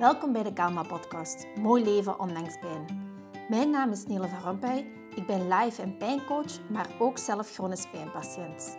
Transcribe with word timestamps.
Welkom 0.00 0.32
bij 0.32 0.42
de 0.42 0.52
Kalma 0.52 0.82
Podcast. 0.82 1.46
Mooi 1.56 1.84
leven 1.84 2.20
ondanks 2.20 2.58
pijn. 2.58 2.86
Mijn 3.48 3.70
naam 3.70 3.90
is 3.90 4.06
Nele 4.06 4.28
van 4.28 4.40
Rompuy. 4.40 4.86
Ik 5.14 5.26
ben 5.26 5.48
live- 5.48 5.82
en 5.82 5.96
pijncoach, 5.96 6.68
maar 6.70 6.88
ook 6.98 7.18
zelf 7.18 7.50
chronisch 7.50 7.90
pijnpatiënt. 7.90 8.78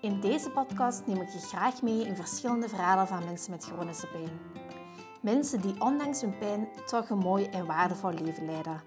In 0.00 0.20
deze 0.20 0.50
podcast 0.50 1.06
neem 1.06 1.20
ik 1.20 1.28
je 1.28 1.38
graag 1.38 1.82
mee 1.82 2.06
in 2.06 2.16
verschillende 2.16 2.68
verhalen 2.68 3.06
van 3.06 3.24
mensen 3.24 3.50
met 3.50 3.64
chronische 3.64 4.06
pijn. 4.06 4.40
Mensen 5.22 5.60
die 5.60 5.80
ondanks 5.80 6.20
hun 6.20 6.38
pijn 6.38 6.68
toch 6.86 7.10
een 7.10 7.18
mooi 7.18 7.44
en 7.44 7.66
waardevol 7.66 8.12
leven 8.12 8.46
leiden. 8.46 8.82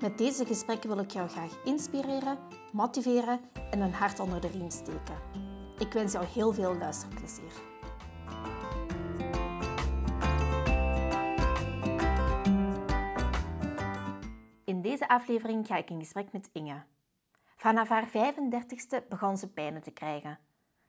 Met 0.00 0.18
deze 0.18 0.44
gesprekken 0.44 0.88
wil 0.88 0.98
ik 0.98 1.10
jou 1.10 1.28
graag 1.28 1.64
inspireren, 1.64 2.38
motiveren 2.72 3.40
en 3.70 3.80
een 3.80 3.94
hart 3.94 4.20
onder 4.20 4.40
de 4.40 4.48
riem 4.48 4.70
steken. 4.70 5.16
Ik 5.78 5.92
wens 5.92 6.12
jou 6.12 6.24
heel 6.24 6.52
veel 6.52 6.74
luisterplezier. 6.74 7.71
Deze 15.02 15.14
aflevering 15.14 15.66
ga 15.66 15.76
ik 15.76 15.90
in 15.90 15.98
gesprek 15.98 16.32
met 16.32 16.50
Inge. 16.52 16.82
Vanaf 17.56 17.88
haar 17.88 18.08
35ste 18.08 19.08
begon 19.08 19.36
ze 19.36 19.52
pijnen 19.52 19.82
te 19.82 19.90
krijgen. 19.90 20.38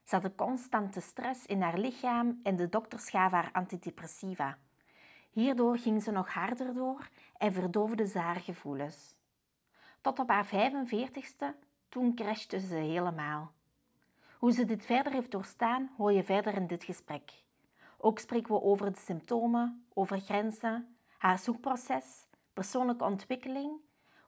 Ze 0.03 0.15
had 0.15 0.35
constante 0.35 1.01
stress 1.01 1.45
in 1.45 1.61
haar 1.61 1.77
lichaam 1.77 2.39
en 2.43 2.55
de 2.55 2.69
dokters 2.69 3.09
gaven 3.09 3.37
haar 3.37 3.49
antidepressiva. 3.51 4.57
Hierdoor 5.29 5.77
ging 5.77 6.03
ze 6.03 6.11
nog 6.11 6.33
harder 6.33 6.73
door 6.73 7.09
en 7.37 7.53
verdoofde 7.53 8.07
ze 8.07 8.19
haar 8.19 8.39
gevoelens. 8.39 9.15
Tot 10.01 10.19
op 10.19 10.29
haar 10.29 10.47
45ste, 10.47 11.45
toen 11.89 12.15
crashte 12.15 12.59
ze 12.59 12.75
helemaal. 12.75 13.51
Hoe 14.37 14.51
ze 14.51 14.65
dit 14.65 14.85
verder 14.85 15.13
heeft 15.13 15.31
doorstaan, 15.31 15.91
hoor 15.97 16.11
je 16.11 16.23
verder 16.23 16.53
in 16.55 16.67
dit 16.67 16.83
gesprek. 16.83 17.43
Ook 17.97 18.19
spreken 18.19 18.53
we 18.53 18.61
over 18.61 18.93
de 18.93 18.99
symptomen, 18.99 19.85
over 19.93 20.19
grenzen, 20.19 20.97
haar 21.17 21.39
zoekproces, 21.39 22.25
persoonlijke 22.53 23.03
ontwikkeling, 23.03 23.81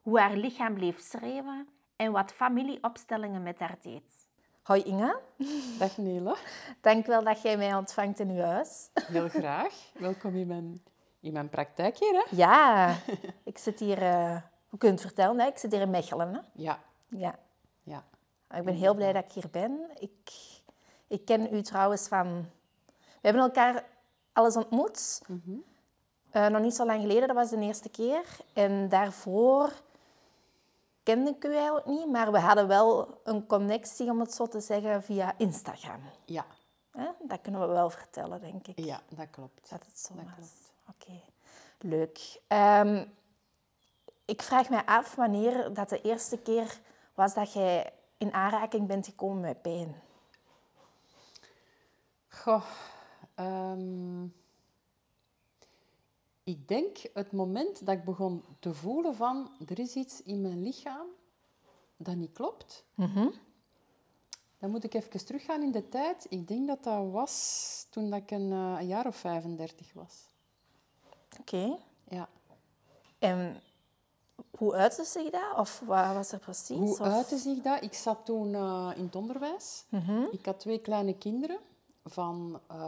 hoe 0.06 0.20
haar 0.20 0.36
lichaam 0.36 0.74
bleef 0.74 1.00
schreeuwen 1.00 1.68
en 1.96 2.12
wat 2.12 2.32
familieopstellingen 2.32 3.42
met 3.42 3.58
haar 3.58 3.76
deed. 3.80 4.28
Hoi 4.62 4.82
Inge. 4.82 5.20
Dag 5.78 5.96
Nele. 5.96 6.36
Dank 6.80 7.06
wel 7.06 7.24
dat 7.24 7.42
jij 7.42 7.56
mij 7.56 7.74
ontvangt 7.74 8.20
in 8.20 8.30
uw 8.30 8.42
huis. 8.42 8.90
Heel 8.94 9.28
graag. 9.28 9.90
Welkom 9.98 10.36
in 10.36 10.46
mijn, 10.46 10.82
in 11.20 11.32
mijn 11.32 11.48
praktijk 11.48 11.98
hier. 11.98 12.12
Hè? 12.12 12.36
Ja, 12.36 12.94
ik 13.44 13.58
zit 13.58 13.78
hier, 13.78 14.02
uh, 14.02 14.36
hoe 14.68 14.78
kun 14.78 14.88
je 14.88 14.94
het 14.94 15.04
vertellen, 15.04 15.40
hè? 15.40 15.46
ik 15.46 15.58
zit 15.58 15.72
hier 15.72 15.80
in 15.80 15.90
Mechelen. 15.90 16.34
Hè? 16.34 16.40
Ja. 16.52 16.80
ja. 17.08 17.38
ja. 17.82 18.04
Ik 18.50 18.64
ben 18.64 18.74
heel 18.74 18.94
blij 18.94 19.12
dat 19.12 19.24
ik 19.24 19.32
hier 19.32 19.50
ben. 19.50 19.90
Ik, 19.98 20.32
ik 21.06 21.24
ken 21.24 21.54
u 21.54 21.62
trouwens 21.62 22.08
van... 22.08 22.48
We 22.86 23.32
hebben 23.32 23.42
elkaar 23.42 23.84
alles 24.32 24.56
ontmoet. 24.56 25.22
Uh, 26.32 26.46
nog 26.46 26.60
niet 26.62 26.74
zo 26.74 26.86
lang 26.86 27.00
geleden, 27.00 27.26
dat 27.26 27.36
was 27.36 27.50
de 27.50 27.60
eerste 27.60 27.88
keer. 27.88 28.24
En 28.52 28.88
daarvoor 28.88 29.72
kende 31.06 31.30
ik 31.30 31.44
u 31.44 31.54
eigenlijk 31.54 31.86
niet, 31.86 32.10
maar 32.10 32.32
we 32.32 32.38
hadden 32.38 32.68
wel 32.68 33.20
een 33.24 33.46
connectie, 33.46 34.10
om 34.10 34.20
het 34.20 34.34
zo 34.34 34.46
te 34.46 34.60
zeggen, 34.60 35.02
via 35.02 35.34
Instagram. 35.38 36.00
Ja. 36.24 36.46
Hè? 36.90 37.08
Dat 37.22 37.40
kunnen 37.40 37.60
we 37.60 37.66
wel 37.66 37.90
vertellen, 37.90 38.40
denk 38.40 38.66
ik. 38.66 38.78
Ja, 38.84 39.00
dat 39.08 39.30
klopt. 39.30 39.70
Dat 39.70 39.84
het 39.86 39.98
zo 39.98 40.14
dat 40.14 40.24
was. 40.38 40.48
Oké, 40.88 41.20
leuk. 41.78 42.40
Ehm, 42.46 43.04
ik 44.24 44.42
vraag 44.42 44.68
mij 44.68 44.84
af 44.84 45.14
wanneer 45.14 45.74
dat 45.74 45.88
de 45.88 46.00
eerste 46.00 46.38
keer 46.38 46.80
was 47.14 47.34
dat 47.34 47.52
jij 47.52 47.92
in 48.16 48.32
aanraking 48.32 48.86
bent 48.86 49.06
gekomen 49.06 49.40
met 49.40 49.62
pijn. 49.62 50.02
Goh, 52.28 52.64
ehm, 53.34 54.24
ik 56.46 56.68
denk 56.68 56.96
het 57.12 57.32
moment 57.32 57.86
dat 57.86 57.94
ik 57.94 58.04
begon 58.04 58.44
te 58.58 58.74
voelen 58.74 59.14
van 59.14 59.50
er 59.66 59.78
is 59.78 59.94
iets 59.94 60.22
in 60.22 60.40
mijn 60.40 60.62
lichaam 60.62 61.06
dat 61.96 62.14
niet 62.14 62.32
klopt. 62.32 62.84
Mhm. 62.94 63.28
Dan 64.58 64.70
moet 64.70 64.84
ik 64.84 64.94
even 64.94 65.24
teruggaan 65.24 65.62
in 65.62 65.72
de 65.72 65.88
tijd. 65.88 66.26
Ik 66.28 66.48
denk 66.48 66.66
dat 66.66 66.84
dat 66.84 67.10
was 67.10 67.86
toen 67.90 68.10
dat 68.10 68.20
ik 68.20 68.30
een, 68.30 68.52
eh, 68.52 68.76
een 68.78 68.86
jaar 68.86 69.06
of 69.06 69.16
35 69.16 69.92
was. 69.92 70.26
Oké. 71.40 71.78
Ja. 72.08 72.28
En 73.18 73.62
hoe 74.58 74.74
uitte 74.74 75.04
zich 75.04 75.30
dat? 75.30 75.56
Of 75.56 75.82
wat 75.86 76.14
was 76.14 76.32
er 76.32 76.38
precies? 76.38 76.76
Hoe 76.76 77.00
uitte 77.00 77.38
zich 77.38 77.62
dat? 77.62 77.82
Ik 77.82 77.94
zat 77.94 78.24
toen 78.24 78.54
eh, 78.54 78.92
in 78.96 79.04
het 79.04 79.16
onderwijs. 79.16 79.84
Mhm. 79.88 80.22
Ik 80.30 80.46
had 80.46 80.60
twee 80.60 80.78
kleine 80.78 81.18
kinderen 81.18 81.58
van 82.04 82.60
eh, 82.66 82.86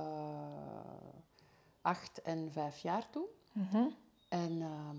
acht 1.81 2.23
en 2.23 2.53
vijf 2.53 2.79
jaar 2.79 3.11
toen. 3.11 3.37
Mhm. 3.53 3.87
En 4.29 4.63
ehm, 4.63 4.97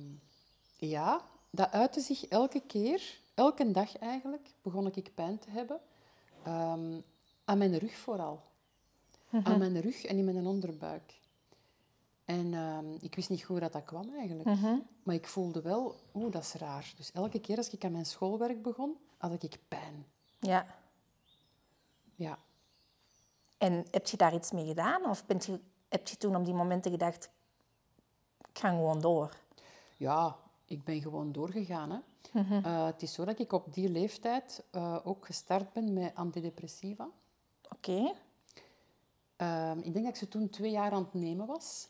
ja, 0.90 1.22
dat 1.50 1.72
uitte 1.72 2.02
zich 2.02 2.26
elke 2.26 2.60
keer, 2.60 3.20
elke 3.34 3.72
dag 3.72 3.98
eigenlijk, 3.98 4.50
begon 4.62 4.88
ik 4.96 5.12
pijn 5.16 5.40
te 5.40 5.50
hebben. 5.50 5.80
Ehm, 6.44 7.00
aan 7.46 7.58
mijn 7.58 7.78
rug 7.78 7.98
vooral. 7.98 8.42
Aan 9.44 9.59
mijn 9.59 9.82
rug 9.82 10.06
en 10.06 10.18
in 10.18 10.26
mijn 10.26 10.46
onderbuik. 10.46 11.20
En 12.26 12.54
ehm, 12.54 12.94
ik 13.02 13.16
wist 13.16 13.30
niet 13.30 13.40
goed 13.40 13.48
hoe 13.48 13.59
dat, 13.59 13.72
dat 13.72 13.84
kwam 13.84 14.16
eigenlijk. 14.16 14.50
Mhm. 14.50 14.76
Maar 15.04 15.16
ik 15.16 15.28
voelde 15.28 15.62
wel, 15.62 15.96
oeh, 16.14 16.32
dat 16.32 16.44
is 16.44 16.54
raar. 16.54 16.94
Dus 16.98 17.12
elke 17.12 17.40
keer 17.40 17.58
als 17.58 17.70
ik 17.70 17.86
aan 17.86 17.92
mijn 17.92 18.06
schoolwerk 18.06 18.62
begon, 18.62 18.98
had 19.18 19.44
ik 19.44 19.59
pijn. 19.68 20.06
Ja. 20.40 20.66
Ja. 22.16 22.38
En 23.58 23.86
heb 23.92 24.08
je 24.08 24.18
daar 24.18 24.34
iets 24.34 24.52
mee 24.52 24.66
gedaan? 24.66 25.06
Of 25.06 25.26
bent 25.26 25.46
je, 25.46 25.59
heb 25.90 26.08
je 26.08 26.18
toen 26.18 26.36
op 26.36 26.46
die 26.46 26.54
momenten 26.54 26.92
gedacht, 26.92 27.30
ga 28.59 28.70
gewoon 28.70 29.02
door? 29.02 29.36
Ja, 29.97 30.36
ik 30.66 30.84
ben 30.84 31.02
gewoon 31.02 31.31
doorgegaan. 31.31 31.90
Hè. 31.92 32.00
Eh, 32.62 32.86
het 32.86 33.02
is 33.02 33.14
zo 33.14 33.25
dat 33.25 33.40
ik 33.40 33.52
op 33.52 33.74
die 33.74 33.90
leeftijd 33.90 34.64
eh, 34.72 34.97
ook 35.03 35.25
gestart 35.25 35.74
ben 35.74 35.94
met 35.94 36.16
antidepressiva. 36.16 37.08
Oké. 37.75 38.14
Ehm, 39.36 39.78
ik 39.78 39.94
denk 39.94 40.06
dat 40.06 40.14
ik 40.14 40.16
ze 40.16 40.28
toen 40.28 40.50
twee 40.50 40.72
jaar 40.72 40.92
aan 40.92 41.03
het 41.03 41.14
nemen 41.14 41.47
was. 41.47 41.88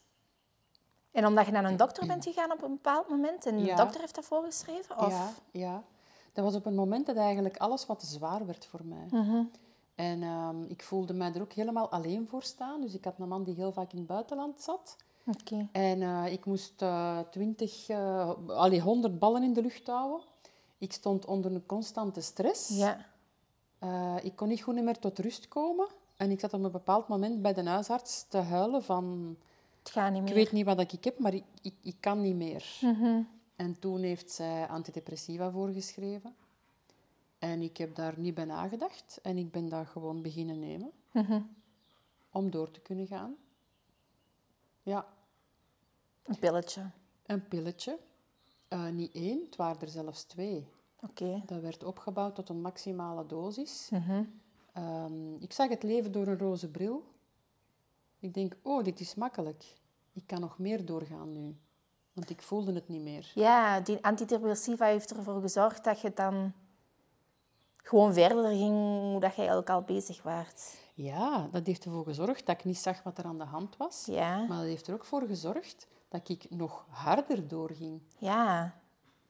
En 1.12 1.26
omdat 1.26 1.46
je 1.46 1.52
naar 1.52 1.66
een 1.66 1.78
dokter 1.78 2.08
bent 2.08 2.24
gegaan 2.24 2.52
op 2.52 2.62
een 2.62 2.72
bepaald 2.72 3.10
moment 3.10 3.46
en 3.46 3.58
de 3.58 3.64
Ja. 3.64 3.76
dokter 3.76 4.02
heeft 4.02 4.16
dat 4.16 4.26
voorgeschreven? 4.26 4.98
Of? 4.98 5.10
Ja, 5.10 5.32
ja. 5.52 5.84
Dat 6.34 6.44
was 6.46 6.56
op 6.56 6.66
een 6.66 6.76
moment 6.76 7.06
dat 7.06 7.16
eigenlijk 7.16 7.58
alles 7.58 7.86
wat 7.86 8.00
te 8.00 8.06
zwaar 8.06 8.46
werd 8.46 8.66
voor 8.66 8.86
mij. 8.86 9.08
Mhm. 9.12 9.44
En 9.96 10.24
ehm, 10.24 10.64
ik 10.64 10.84
voelde 10.84 11.14
mij 11.14 11.34
er 11.34 11.42
ook 11.42 11.54
helemaal 11.54 11.90
alleen 11.90 12.28
voor 12.28 12.44
staan. 12.44 12.82
Dus 12.82 12.94
ik 12.94 13.04
had 13.04 13.20
een 13.20 13.28
man 13.28 13.44
die 13.44 13.56
heel 13.56 13.72
vaak 13.72 13.92
in 13.92 13.98
het 13.98 14.08
buitenland 14.08 14.62
zat. 14.62 14.96
En 15.72 16.02
eh, 16.02 16.32
ik 16.32 16.46
moest 16.46 16.82
eh, 16.82 17.20
twintig, 17.20 17.90
eh 17.90 18.30
allee, 18.48 18.82
honderd 18.82 19.20
ballen 19.20 19.44
in 19.44 19.54
de 19.54 19.62
lucht 19.62 19.88
houden. 19.88 20.22
Ik 20.78 20.94
stond 20.94 21.26
onder 21.26 21.52
een 21.52 21.66
constante 21.66 22.22
stress. 22.22 22.68
Ja. 22.70 23.06
Eh, 23.80 24.16
ik 24.22 24.36
kon 24.36 24.48
niet 24.48 24.62
goed 24.62 24.84
meer 24.84 25.00
tot 25.00 25.20
rust 25.20 25.48
komen. 25.48 25.88
En 26.16 26.32
ik 26.32 26.40
zat 26.40 26.54
op 26.54 26.64
een 26.64 26.72
bepaald 26.72 27.08
moment 27.08 27.42
bij 27.42 27.54
de 27.54 27.64
huisarts 27.64 28.26
te 28.28 28.38
huilen 28.38 28.84
van... 28.84 29.38
Het 29.80 29.90
gaat 29.90 30.12
niet 30.12 30.20
Ik 30.22 30.26
meer. 30.26 30.34
weet 30.34 30.52
niet 30.52 30.66
wat 30.66 30.80
ik 30.80 31.04
heb, 31.04 31.20
maar 31.20 31.34
ik, 31.34 31.44
ik, 31.62 31.74
ik 31.82 31.96
kan 32.00 32.22
niet 32.22 32.36
meer. 32.36 32.78
Mhm. 32.82 33.22
En 33.56 33.80
toen 33.80 34.02
heeft 34.02 34.32
zij 34.32 34.68
antidepressiva 34.68 35.52
voorgeschreven. 35.52 36.36
En 37.40 37.62
ik 37.62 37.78
heb 37.78 37.96
daar 37.96 38.14
niet 38.18 38.34
bij 38.34 38.46
nagedacht. 38.46 39.20
En 39.22 39.38
ik 39.38 39.52
ben 39.52 39.70
dat 39.70 39.88
gewoon 39.88 40.22
beginnen 40.22 40.60
nemen. 40.60 40.92
Mhm. 41.12 41.42
Om 42.32 42.50
door 42.52 42.72
te 42.72 42.80
kunnen 42.80 43.08
gaan. 43.08 43.36
Ja, 44.84 45.06
Een 46.24 46.40
pilletje. 46.40 46.90
een 47.26 47.48
pilletje. 47.48 48.00
Eh, 48.68 48.88
niet 48.90 49.14
één, 49.14 49.42
het 49.46 49.56
waren 49.56 49.82
er 49.82 49.88
zelfs 49.88 50.24
twee. 50.24 50.68
Oké. 51.02 51.42
Dat 51.46 51.62
werd 51.62 51.84
opgebouwd 51.84 52.36
tot 52.36 52.50
een 52.50 52.62
maximale 52.62 53.26
dosis. 53.26 53.90
Mhm. 53.92 54.24
Ehm, 54.74 55.36
ik 55.36 55.54
zag 55.54 55.70
het 55.70 55.84
leven 55.84 56.12
door 56.12 56.28
een 56.28 56.38
roze 56.38 56.70
bril. 56.72 57.04
Ik 58.20 58.34
denk, 58.34 58.56
oh, 58.62 58.84
dit 58.84 59.00
is 59.00 59.16
makkelijk. 59.16 59.74
Ik 60.14 60.24
kan 60.28 60.40
nog 60.40 60.58
meer 60.60 60.86
doorgaan 60.86 61.32
nu. 61.32 61.58
Want 62.14 62.30
ik 62.30 62.42
voelde 62.42 62.74
het 62.74 62.88
niet 62.88 63.02
meer. 63.02 63.32
Ja, 63.36 63.80
die 63.80 64.04
antidepressiva 64.04 64.86
heeft 64.86 65.12
ervoor 65.16 65.42
gezorgd 65.42 65.84
dat 65.84 66.02
je 66.02 66.14
dan 66.14 66.54
gewoon 67.84 68.14
verder 68.14 68.50
ging 68.50 68.74
hoe 69.12 69.20
dat 69.20 69.32
je 69.32 69.38
eigenlijk 69.38 69.70
al 69.70 69.82
bezig 69.82 70.24
waart. 70.24 70.78
Ja, 70.94 71.48
dat 71.52 71.68
heeft 71.68 71.86
ervoor 71.86 72.04
gezorgd 72.04 72.46
dat 72.46 72.58
ik 72.58 72.66
niet 72.66 72.78
zag 72.78 73.04
wat 73.04 73.18
er 73.18 73.26
aan 73.26 73.38
de 73.38 73.44
hand 73.44 73.78
was. 73.78 74.06
Ja. 74.06 74.38
Maar 74.46 74.58
dat 74.58 74.66
heeft 74.66 74.88
er 74.88 74.94
ook 74.94 75.06
voor 75.06 75.22
gezorgd 75.22 75.88
dat 76.08 76.30
ik 76.30 76.50
nog 76.50 76.86
harder 76.90 77.48
doorging. 77.48 78.02
Ja. 78.18 78.74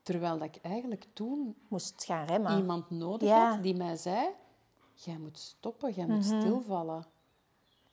Terwijl 0.01 0.37
dat 0.37 0.55
ik 0.55 0.61
eigenlijk 0.61 1.05
toen 1.13 1.55
Moest 1.67 2.03
gaan 2.03 2.25
remmen. 2.25 2.57
iemand 2.57 2.89
nodig 2.89 3.29
Ja. 3.29 3.49
had 3.49 3.63
die 3.63 3.75
mij 3.75 3.95
zei... 3.95 4.29
Jij 4.93 5.17
moet 5.17 5.37
stoppen, 5.37 5.93
jij 5.93 6.05
moet 6.05 6.25
stilvallen. 6.25 7.05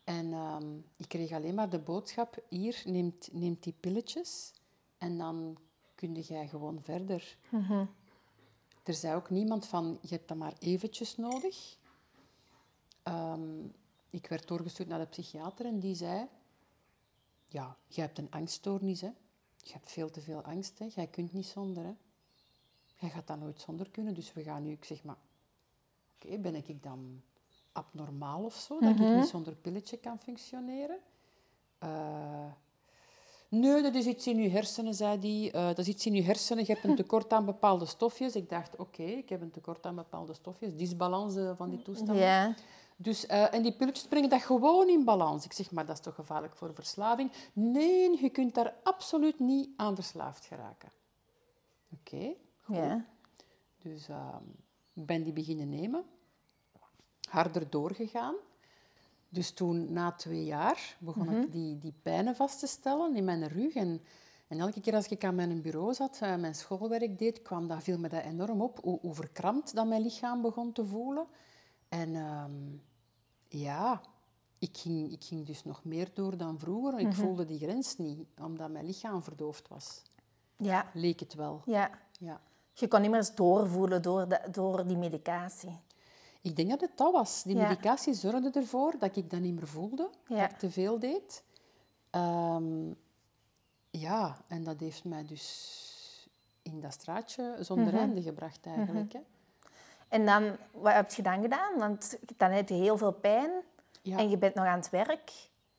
En 0.05 0.33
ehm, 0.33 0.77
ik 0.97 1.09
kreeg 1.09 1.33
alleen 1.33 1.55
maar 1.55 1.69
de 1.69 1.79
boodschap... 1.79 2.43
Hier, 2.49 2.83
neemt, 2.85 3.29
neemt 3.33 3.63
die 3.63 3.75
pilletjes 3.81 4.53
en 4.99 5.19
dan 5.19 5.57
kun 5.95 6.15
jij 6.15 6.49
gewoon 6.49 6.81
verder. 6.83 7.37
Er 8.87 8.95
zei 8.95 9.15
ook 9.15 9.31
niemand 9.31 9.67
van... 9.67 9.99
Je 10.03 10.09
hebt 10.09 10.29
dat 10.29 10.37
maar 10.37 10.55
eventjes 10.59 11.17
nodig. 11.17 11.77
Ehm, 13.03 13.65
ik 14.11 14.27
werd 14.27 14.49
doorgestuurd 14.49 14.89
naar 14.89 14.99
de 14.99 15.07
psychiater 15.07 15.67
en 15.67 15.79
die 15.81 15.95
zei... 15.95 16.29
ja, 17.49 17.77
je 17.87 18.01
hebt 18.01 18.19
een 18.19 18.31
angststoornis, 18.31 19.01
hè. 19.01 19.11
Je 19.57 19.73
hebt 19.73 19.93
veel 19.93 20.11
te 20.11 20.21
veel 20.21 20.43
angst, 20.43 20.79
hè. 20.79 20.87
Jij 20.95 21.07
kunt 21.07 21.33
niet 21.33 21.47
zonder, 21.47 21.85
hè. 21.85 21.95
Jij 22.95 23.11
gaat 23.11 23.27
dat 23.27 23.39
nooit 23.39 23.61
zonder 23.61 23.91
kunnen, 23.91 24.15
dus 24.15 24.33
we 24.33 24.43
gaan 24.43 24.63
nu... 24.63 24.73
Ik 24.73 24.85
zeg, 24.85 25.05
maar... 25.05 25.19
Oké, 26.15 26.39
ben 26.39 26.55
ik 26.55 26.83
dan 26.83 27.23
abnormaal 27.73 28.45
of 28.45 28.55
zo? 28.55 28.81
Dat 28.81 28.91
ik 28.91 28.99
niet 28.99 29.27
zonder 29.27 29.55
pilletje 29.55 29.97
kan 29.97 30.19
functioneren? 30.19 30.99
Eh, 31.79 32.53
nee, 33.49 33.83
dat 33.83 33.95
is 33.95 34.07
iets 34.07 34.27
in 34.27 34.37
je 34.37 34.49
hersenen, 34.49 34.95
zei 34.95 35.19
hij. 35.19 35.61
Eh, 35.61 35.67
dat 35.67 35.79
is 35.79 35.89
iets 35.89 36.07
in 36.07 36.15
je 36.15 36.23
hersenen. 36.23 36.65
Je 36.67 36.73
hebt 36.73 36.85
een 36.85 36.97
tekort 36.97 37.33
aan 37.33 37.45
bepaalde 37.45 37.87
stofjes. 37.87 38.37
Ik 38.37 38.49
dacht, 38.49 38.77
oké, 38.77 39.03
ik 39.03 39.29
heb 39.29 39.41
een 39.41 39.51
tekort 39.51 39.87
aan 39.87 39.95
bepaalde 39.95 40.35
stofjes. 40.35 40.75
Disbalans 40.75 41.37
eh, 41.37 41.53
van 41.57 41.71
die 41.71 41.83
toestanden. 41.83 42.17
Ja. 42.17 42.55
Dus, 42.97 43.27
eh, 43.27 43.55
en 43.55 43.63
die 43.63 43.73
pilletjes 43.73 44.07
brengen 44.07 44.29
dat 44.31 44.43
gewoon 44.43 44.89
in 44.89 45.05
balans. 45.05 45.45
Ik 45.45 45.53
zeg, 45.53 45.71
maar 45.71 45.87
dat 45.87 45.97
is 45.97 46.03
toch 46.03 46.15
gevaarlijk 46.15 46.57
voor 46.57 46.75
verslaving? 46.75 47.33
Nee, 47.53 48.23
je 48.23 48.31
kunt 48.31 48.55
daar 48.55 48.75
absoluut 48.83 49.39
niet 49.39 49.69
aan 49.77 49.95
verslaafd 49.95 50.47
geraken. 50.47 50.93
Oké, 51.93 52.35
Ja. 52.67 53.05
dus 53.83 54.09
ehm, 54.09 54.43
ik 54.95 55.07
ben 55.07 55.23
die 55.23 55.33
beginnen 55.33 55.69
nemen. 55.69 56.05
Harder 57.29 57.71
doorgegaan. 57.71 58.35
Dus 59.29 59.51
toen, 59.51 59.93
na 59.93 60.13
twee 60.13 60.45
jaar, 60.45 60.97
begon 60.99 61.41
ik 61.41 61.53
die, 61.53 61.79
die 61.79 61.95
pijnen 62.03 62.37
vast 62.37 62.59
te 62.59 62.67
stellen 62.67 63.17
in 63.17 63.25
mijn 63.25 63.49
rug. 63.49 63.75
En, 63.75 64.01
en 64.49 64.59
elke 64.59 64.81
keer 64.81 64.95
als 64.95 65.09
ik 65.09 65.25
aan 65.25 65.35
mijn 65.35 65.63
bureau 65.63 65.95
zat, 65.95 66.21
uh, 66.23 66.37
mijn 66.37 66.55
schoolwerk 66.55 67.19
deed, 67.19 67.43
kwam 67.43 67.69
dat, 67.69 67.83
viel 67.83 67.99
me 67.99 68.09
dat 68.09 68.23
enorm 68.23 68.61
op. 68.61 68.79
Hoe, 68.83 68.99
hoe 69.01 69.15
verkrampt 69.15 69.75
dat 69.75 69.87
mijn 69.87 70.03
lichaam 70.03 70.43
begon 70.43 70.73
te 70.73 70.87
voelen. 70.87 71.27
En 71.89 72.15
ehm, 72.15 72.53
ja, 73.49 74.01
ik 74.59 74.77
ging, 74.79 75.13
ik 75.13 75.25
ging 75.25 75.47
dus 75.47 75.65
nog 75.65 75.85
meer 75.85 76.11
door 76.15 76.37
dan 76.37 76.59
vroeger. 76.59 76.99
Ik 76.99 77.13
voelde 77.13 77.45
die 77.45 77.59
grens 77.59 77.97
niet, 77.97 78.27
omdat 78.43 78.71
mijn 78.71 78.87
lichaam 78.87 79.23
verdoofd 79.23 79.69
was. 79.69 80.03
Ja. 80.57 80.91
Leek 80.95 81.21
het 81.21 81.35
wel. 81.35 81.63
ja. 81.65 81.91
Ja. 82.19 82.41
Je 82.79 82.89
kon 82.89 83.01
niet 83.01 83.11
meer 83.11 83.19
eens 83.19 83.35
doorvoelen 83.35 84.03
door, 84.03 84.29
de, 84.29 84.41
door 84.51 84.87
die 84.87 84.97
medicatie. 84.97 85.79
Ik 86.47 86.57
denk 86.57 86.71
dat 86.71 86.81
het 86.81 86.91
dat 86.97 87.13
was. 87.13 87.43
Die 87.43 87.57
Ja. 87.57 87.63
medicatie 87.69 88.15
zorgde 88.15 88.51
ervoor 88.61 88.95
dat 88.99 89.17
ik 89.17 89.31
dat 89.31 89.41
niet 89.41 89.55
meer 89.55 89.67
voelde, 89.67 90.11
Ja. 90.27 90.41
dat 90.41 90.51
ik 90.51 90.59
te 90.59 90.71
veel 90.71 90.99
deed. 90.99 91.43
Ehm, 92.11 92.91
ja, 93.91 94.37
en 94.47 94.65
dat 94.65 94.81
heeft 94.81 95.05
mij 95.05 95.25
dus 95.25 96.29
in 96.63 96.81
dat 96.81 96.93
straatje 96.93 97.57
zonder 97.61 97.87
Mhm. 97.93 97.97
einde 97.97 98.23
gebracht 98.23 98.67
eigenlijk. 98.67 99.13
hè. 99.13 99.19
En 100.09 100.27
dan, 100.27 100.57
wat 100.73 100.93
heb 100.93 101.11
je 101.13 101.23
dan 101.23 101.43
gedaan? 101.43 101.79
Want 101.79 102.19
dan 102.37 102.51
heb 102.51 102.69
je 102.69 102.75
heel 102.75 102.99
veel 102.99 103.13
pijn 103.13 103.51
Ja. 104.03 104.19
en 104.19 104.31
je 104.31 104.39
bent 104.39 104.55
nog 104.55 104.65
aan 104.65 104.79
het 104.79 104.91
werk. 104.91 105.33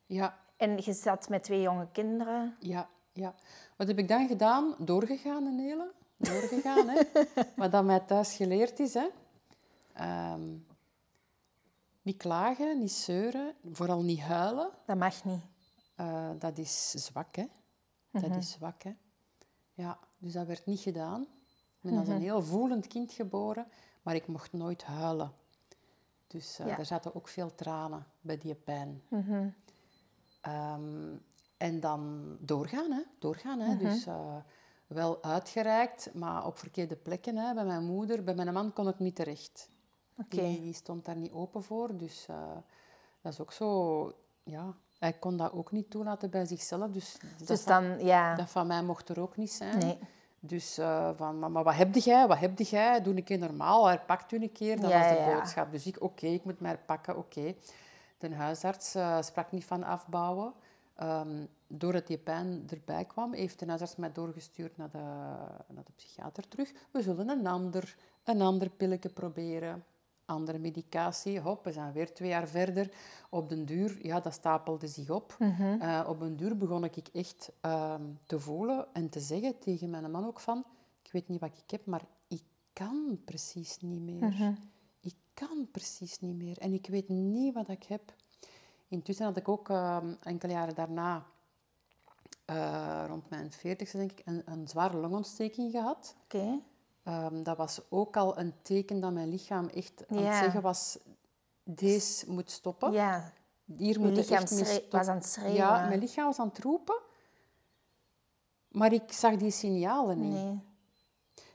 Ja, 0.05 0.37
En 0.57 0.77
je 0.77 0.93
zat 0.93 1.29
met 1.29 1.43
twee 1.43 1.61
jonge 1.61 1.87
kinderen. 1.91 2.55
ja, 2.59 2.87
ja. 3.13 3.33
Wat 3.75 3.87
heb 3.87 3.97
ik 3.99 4.07
dan 4.07 4.27
gedaan? 4.27 4.75
Doorgegaan, 4.77 5.45
een 5.45 5.59
hele. 5.59 5.91
Doorgegaan, 6.17 6.87
hè. 6.89 7.01
Wat 7.55 7.71
dat 7.71 7.83
mij 7.83 7.99
thuis 7.99 8.35
geleerd 8.35 8.79
is, 8.79 8.93
hè. 8.93 9.07
Ehm, 9.97 10.57
niet 12.01 12.17
klagen, 12.17 12.79
niet 12.79 12.91
zeuren, 12.91 13.55
vooral 13.71 14.03
niet 14.03 14.19
huilen. 14.19 14.69
Dat 14.85 14.97
mag 14.97 15.23
niet. 15.23 15.41
Eh, 15.95 16.29
dat 16.39 16.57
is 16.57 16.89
zwak, 16.91 17.35
hè. 17.35 17.45
Dat 18.11 18.35
is 18.35 18.51
zwak, 18.51 18.83
hè. 18.83 18.95
Ja, 19.73 19.99
dus 20.17 20.33
dat 20.33 20.47
werd 20.47 20.65
niet 20.65 20.79
gedaan. 20.79 21.21
Ik 21.21 21.89
ben 21.89 21.97
als 21.97 22.07
een 22.07 22.21
heel 22.21 22.43
voelend 22.43 22.87
kind 22.87 23.11
geboren, 23.11 23.67
maar 24.01 24.15
ik 24.15 24.27
mocht 24.27 24.53
nooit 24.53 24.83
huilen. 24.83 25.31
Dus 26.27 26.59
eh 26.59 26.67
Ja. 26.67 26.77
er 26.77 26.85
zaten 26.85 27.15
ook 27.15 27.27
veel 27.27 27.55
tranen 27.55 28.05
bij 28.21 28.37
die 28.37 28.55
pijn. 28.55 29.01
Mhm. 29.09 29.49
Ehm, 30.41 31.15
en 31.57 31.79
dan 31.79 32.35
doorgaan, 32.39 32.91
hè. 32.91 33.01
Doorgaan, 33.19 33.59
hè. 33.59 33.77
Dus 33.77 34.05
eh, 34.05 34.35
wel 34.87 35.23
uitgereikt, 35.23 36.13
maar 36.13 36.45
op 36.45 36.57
verkeerde 36.57 36.95
plekken. 36.95 37.37
Hè. 37.37 37.53
Bij 37.53 37.65
mijn 37.65 37.83
moeder, 37.85 38.23
bij 38.23 38.35
mijn 38.35 38.53
man 38.53 38.73
kon 38.73 38.87
ik 38.87 38.99
niet 38.99 39.15
terecht. 39.15 39.69
Die, 40.27 40.61
die 40.61 40.73
stond 40.73 41.05
daar 41.05 41.15
niet 41.15 41.31
open 41.31 41.63
voor. 41.63 41.97
Dus 41.97 42.25
eh, 42.29 42.35
dat 43.21 43.33
is 43.33 43.39
ook 43.39 43.51
zo... 43.51 44.13
Ja, 44.43 44.75
hij 44.99 45.13
kon 45.13 45.37
dat 45.37 45.51
ook 45.51 45.71
niet 45.71 45.89
toelaten 45.89 46.29
bij 46.29 46.45
zichzelf. 46.45 46.91
Dus, 46.91 47.17
dat, 47.37 47.47
Dus 47.47 47.61
van, 47.61 47.83
dan, 47.83 48.05
ja. 48.05 48.35
dat 48.35 48.49
van 48.49 48.67
mij 48.67 48.83
mocht 48.83 49.09
er 49.09 49.19
ook 49.19 49.37
niet 49.37 49.51
zijn. 49.51 49.77
Nee. 49.77 49.97
Dus 50.39 50.77
eh, 50.77 51.09
van, 51.15 51.39
maar, 51.39 51.63
wat 51.63 51.75
heb 51.75 51.95
jij? 51.95 52.27
Wat 52.27 52.39
heb 52.39 52.59
jij? 52.59 53.01
Doe 53.01 53.15
een 53.15 53.23
keer 53.23 53.37
normaal. 53.37 53.87
Herpakt 53.87 54.31
u 54.31 54.41
een 54.41 54.51
keer. 54.51 54.81
Dat 54.81 54.89
Ja, 54.89 54.99
was 54.99 55.17
de 55.17 55.23
ja. 55.23 55.33
boodschap. 55.33 55.71
Dus 55.71 55.85
ik, 55.85 56.01
oké, 56.01 56.25
ik 56.27 56.43
moet 56.43 56.59
mij 56.59 56.69
herpakken. 56.69 57.17
Oké. 57.17 57.55
De 58.17 58.35
huisarts 58.35 58.95
eh, 58.95 59.21
sprak 59.21 59.51
niet 59.51 59.65
van 59.65 59.83
afbouwen. 59.83 60.53
Ehm, 60.95 61.45
doordat 61.67 62.07
die 62.07 62.17
pijn 62.17 62.67
erbij 62.69 63.05
kwam, 63.05 63.33
heeft 63.33 63.59
de 63.59 63.65
huisarts 63.65 63.95
mij 63.95 64.11
doorgestuurd 64.11 64.77
naar 64.77 64.89
de, 64.91 64.97
naar 65.67 65.83
de 65.83 65.91
psychiater 65.95 66.47
terug. 66.47 66.71
We 66.91 67.01
zullen 67.01 67.29
een 67.29 67.47
ander, 67.47 67.95
een 68.23 68.41
ander 68.41 68.69
pilletje 68.69 69.09
proberen. 69.09 69.83
Andere 70.27 70.57
medicatie. 70.57 71.39
Hop, 71.39 71.63
we 71.63 71.71
zijn 71.71 71.93
weer 71.93 72.13
twee 72.13 72.29
jaar 72.29 72.47
verder. 72.47 72.91
Op 73.29 73.49
den 73.49 73.65
duur, 73.65 74.05
ja, 74.05 74.19
dat 74.19 74.33
stapelde 74.33 74.87
zich 74.87 75.09
op. 75.09 75.35
Eh, 75.79 76.05
op 76.07 76.21
een 76.21 76.37
duur 76.37 76.57
begon 76.57 76.83
ik 76.83 76.95
echt 77.13 77.51
ehm, 77.61 78.01
te 78.25 78.39
voelen 78.39 78.87
en 78.93 79.09
te 79.09 79.19
zeggen 79.19 79.59
tegen 79.59 79.89
mijn 79.89 80.11
man 80.11 80.25
ook 80.25 80.39
van... 80.39 80.65
Ik 81.03 81.11
weet 81.11 81.27
niet 81.27 81.39
wat 81.39 81.57
ik 81.65 81.71
heb, 81.71 81.85
maar 81.85 82.01
ik 82.27 82.41
kan 82.73 83.19
precies 83.25 83.77
niet 83.79 84.01
meer. 84.01 84.55
Ik 84.99 85.15
kan 85.33 85.67
precies 85.71 86.19
niet 86.19 86.35
meer. 86.35 86.57
En 86.57 86.73
ik 86.73 86.87
weet 86.87 87.09
niet 87.09 87.53
wat 87.53 87.69
ik 87.69 87.83
heb. 87.83 88.13
Intussen 88.87 89.25
had 89.25 89.37
ik 89.37 89.47
ook 89.47 89.69
ehm, 89.69 90.13
enkele 90.21 90.53
jaren 90.53 90.75
daarna, 90.75 91.25
eh, 92.45 93.03
rond 93.07 93.29
mijn 93.29 93.51
veertigste 93.51 93.97
denk 93.97 94.11
ik, 94.11 94.21
een, 94.25 94.41
een 94.45 94.67
zware 94.67 94.97
longontsteking 94.97 95.71
gehad. 95.71 96.15
Oké. 96.23 96.59
Ehm, 97.07 97.43
dat 97.43 97.57
was 97.57 97.81
ook 97.89 98.17
al 98.17 98.37
een 98.37 98.53
teken 98.61 98.99
dat 98.99 99.13
mijn 99.13 99.29
lichaam 99.29 99.67
echt 99.67 100.07
aan 100.07 100.17
het 100.17 100.35
zeggen 100.35 100.61
was... 100.61 100.97
Deze 101.63 102.31
moet 102.31 102.51
stoppen. 102.51 102.91
Ja. 102.91 103.33
Hier 103.65 103.99
moet 103.99 104.15
lichaam 104.15 104.41
echt 104.41 104.51
mee 104.51 104.65
stoppen. 104.65 104.97
was 104.99 105.07
aan 105.07 105.15
het 105.15 105.25
schreeuwen. 105.25 105.55
Ja, 105.55 105.87
mijn 105.87 105.99
lichaam 105.99 106.25
was 106.25 106.39
aan 106.39 106.47
het 106.47 106.59
roepen. 106.59 107.01
Maar 108.67 108.93
ik 108.93 109.11
zag 109.11 109.35
die 109.35 109.51
signalen 109.51 110.19
niet. 110.19 110.31
Nee. 110.31 110.59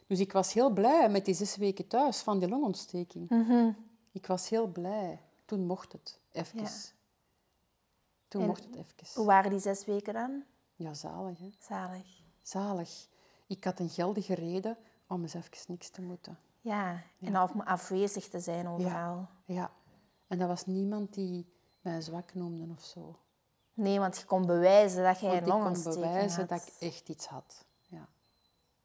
Dus 0.06 0.20
ik 0.20 0.32
was 0.32 0.52
heel 0.52 0.70
blij 0.70 1.08
met 1.08 1.24
die 1.24 1.34
zes 1.34 1.56
weken 1.56 1.88
thuis 1.88 2.18
van 2.18 2.38
die 2.38 2.48
longontsteking. 2.48 3.28
Mhm. 3.28 3.70
Ik 4.12 4.26
was 4.26 4.48
heel 4.48 4.66
blij. 4.66 5.20
Toen 5.44 5.66
mocht 5.66 5.92
het. 5.92 6.20
Even. 6.32 6.62
Ja. 6.62 6.70
Toen 8.28 8.40
En 8.40 8.46
mocht 8.46 8.64
het 8.64 8.74
even. 8.74 9.06
Hoe 9.14 9.26
waren 9.26 9.50
die 9.50 9.60
zes 9.60 9.84
weken 9.84 10.14
dan? 10.14 10.44
Ja, 10.74 10.94
zalig, 10.94 11.38
hè. 11.38 11.50
Zalig. 11.58 12.06
Zalig. 12.42 13.08
Ik 13.46 13.64
had 13.64 13.80
een 13.80 13.88
geldige 13.90 14.34
reden 14.34 14.76
om 15.12 15.22
eens 15.22 15.34
even 15.34 15.50
niks 15.66 15.90
te 15.90 16.02
moeten. 16.02 16.38
Ja, 16.60 17.02
en 17.20 17.34
af, 17.34 17.52
afwezig 17.64 18.28
te 18.28 18.40
zijn 18.40 18.68
overal. 18.68 19.28
Ja. 19.44 19.70
En 20.26 20.38
dat 20.38 20.48
was 20.48 20.66
niemand 20.66 21.14
die 21.14 21.46
mij 21.80 22.00
zwak 22.00 22.34
noemde 22.34 22.72
of 22.72 22.84
zo. 22.84 23.18
Nee, 23.74 23.98
want 23.98 24.18
je 24.18 24.24
kon 24.24 24.46
bewijzen 24.46 25.02
dat 25.02 25.20
jij 25.20 25.30
een 25.30 25.36
ik 25.36 25.42
kon 25.42 25.52
longontsteking 25.52 26.04
bewijzen 26.04 26.40
had. 26.40 26.48
dat 26.48 26.66
ik 26.66 26.74
echt 26.78 27.08
iets 27.08 27.26
had. 27.26 27.64
Ja. 27.86 28.08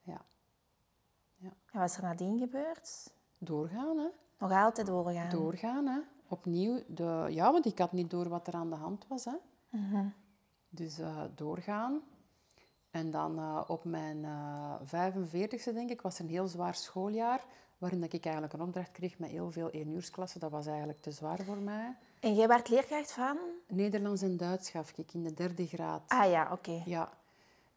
Ja. 0.01 1.53
En 1.72 1.79
wat 1.79 1.89
is 1.89 1.98
er 1.98 2.03
nadien 2.03 2.39
gebeurd? 2.39 3.13
Doorgaan, 3.38 3.98
hè. 3.98 4.07
Nog 4.39 4.51
altijd 4.51 4.88
doorgaan. 4.88 5.29
doorgaan. 5.29 5.88
Hè. 5.88 6.00
Opnieuw, 6.27 6.84
de, 6.88 7.27
ja, 7.29 7.51
want 7.51 7.65
ik 7.65 7.79
had 7.79 7.91
niet 7.91 8.10
door 8.10 8.29
wat 8.29 8.48
er 8.48 8.53
aan 8.53 8.69
de 8.69 8.75
hand 8.75 9.07
was. 9.07 9.25
Hè. 9.25 9.36
Mhm. 9.69 10.07
Dus 10.69 11.00
eh, 11.00 11.24
doorgaan. 11.36 12.01
En 12.91 13.12
dan 13.12 13.38
eh, 13.38 13.62
op 13.67 13.84
mijn 13.84 14.25
eh 14.25 14.74
45e, 14.86 15.74
denk 15.74 15.89
ik, 15.89 16.01
was 16.01 16.20
een 16.20 16.29
heel 16.29 16.48
zwaar 16.48 16.75
schooljaar, 16.75 17.44
waarin 17.77 18.01
dat 18.01 18.13
ik 18.13 18.24
eigenlijk 18.24 18.53
een 18.53 18.62
opdracht 18.62 18.91
kreeg 18.91 19.20
met 19.20 19.29
heel 19.29 19.51
veel 19.51 19.70
éénuursklassen. 19.72 20.39
Dat 20.39 20.51
was 20.51 20.65
eigenlijk 20.65 21.01
te 21.01 21.12
zwaar 21.12 21.44
voor 21.44 21.58
mij. 21.58 21.96
En 22.20 22.36
jij 22.36 22.48
werd 22.48 22.70
leerkracht 22.70 23.12
van? 23.12 23.38
Nederlands 23.67 24.22
en 24.22 24.38
Duits 24.38 24.70
gaf 24.70 24.91
ik 24.96 25.13
in 25.13 25.24
de 25.24 25.34
derde 25.34 25.67
graad. 25.67 26.01
Ah 26.08 26.29
ja, 26.29 26.51
oké. 26.51 26.82
Ja. 26.86 27.10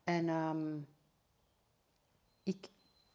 En 0.05 0.29
ehm, 0.29 0.77
ik, 2.43 2.69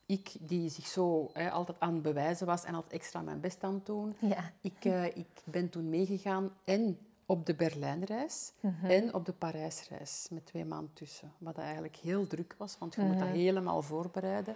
ik, 0.05 0.31
die 0.39 0.69
zich 0.69 0.87
zo 0.87 1.29
hè, 1.33 1.51
altijd 1.51 1.79
aan 1.79 1.93
het 1.93 2.01
bewijzen 2.01 2.45
was 2.47 2.63
en 2.63 2.73
altijd 2.75 2.93
extra 2.93 3.21
mijn 3.21 3.39
best 3.39 3.63
aan 3.63 3.73
het 3.73 3.85
doen, 3.85 4.15
Ja. 4.19 4.51
ik, 4.61 4.85
eh, 4.85 5.05
ik 5.05 5.27
ben 5.43 5.69
toen 5.69 5.89
meegegaan 5.89 6.51
en 6.63 6.99
op 7.25 7.45
de 7.45 7.55
Berlijnreis 7.55 8.53
en 8.83 9.13
op 9.13 9.25
de 9.25 9.33
Parijsreis 9.33 10.27
met 10.31 10.45
twee 10.45 10.65
maanden 10.65 10.93
tussen. 10.93 11.33
Wat 11.37 11.57
eigenlijk 11.57 11.95
heel 11.95 12.27
druk 12.27 12.55
was, 12.57 12.77
want 12.77 12.95
je 12.95 13.01
moet 13.01 13.19
dat 13.19 13.27
helemaal 13.27 13.81
voorbereiden. 13.81 14.55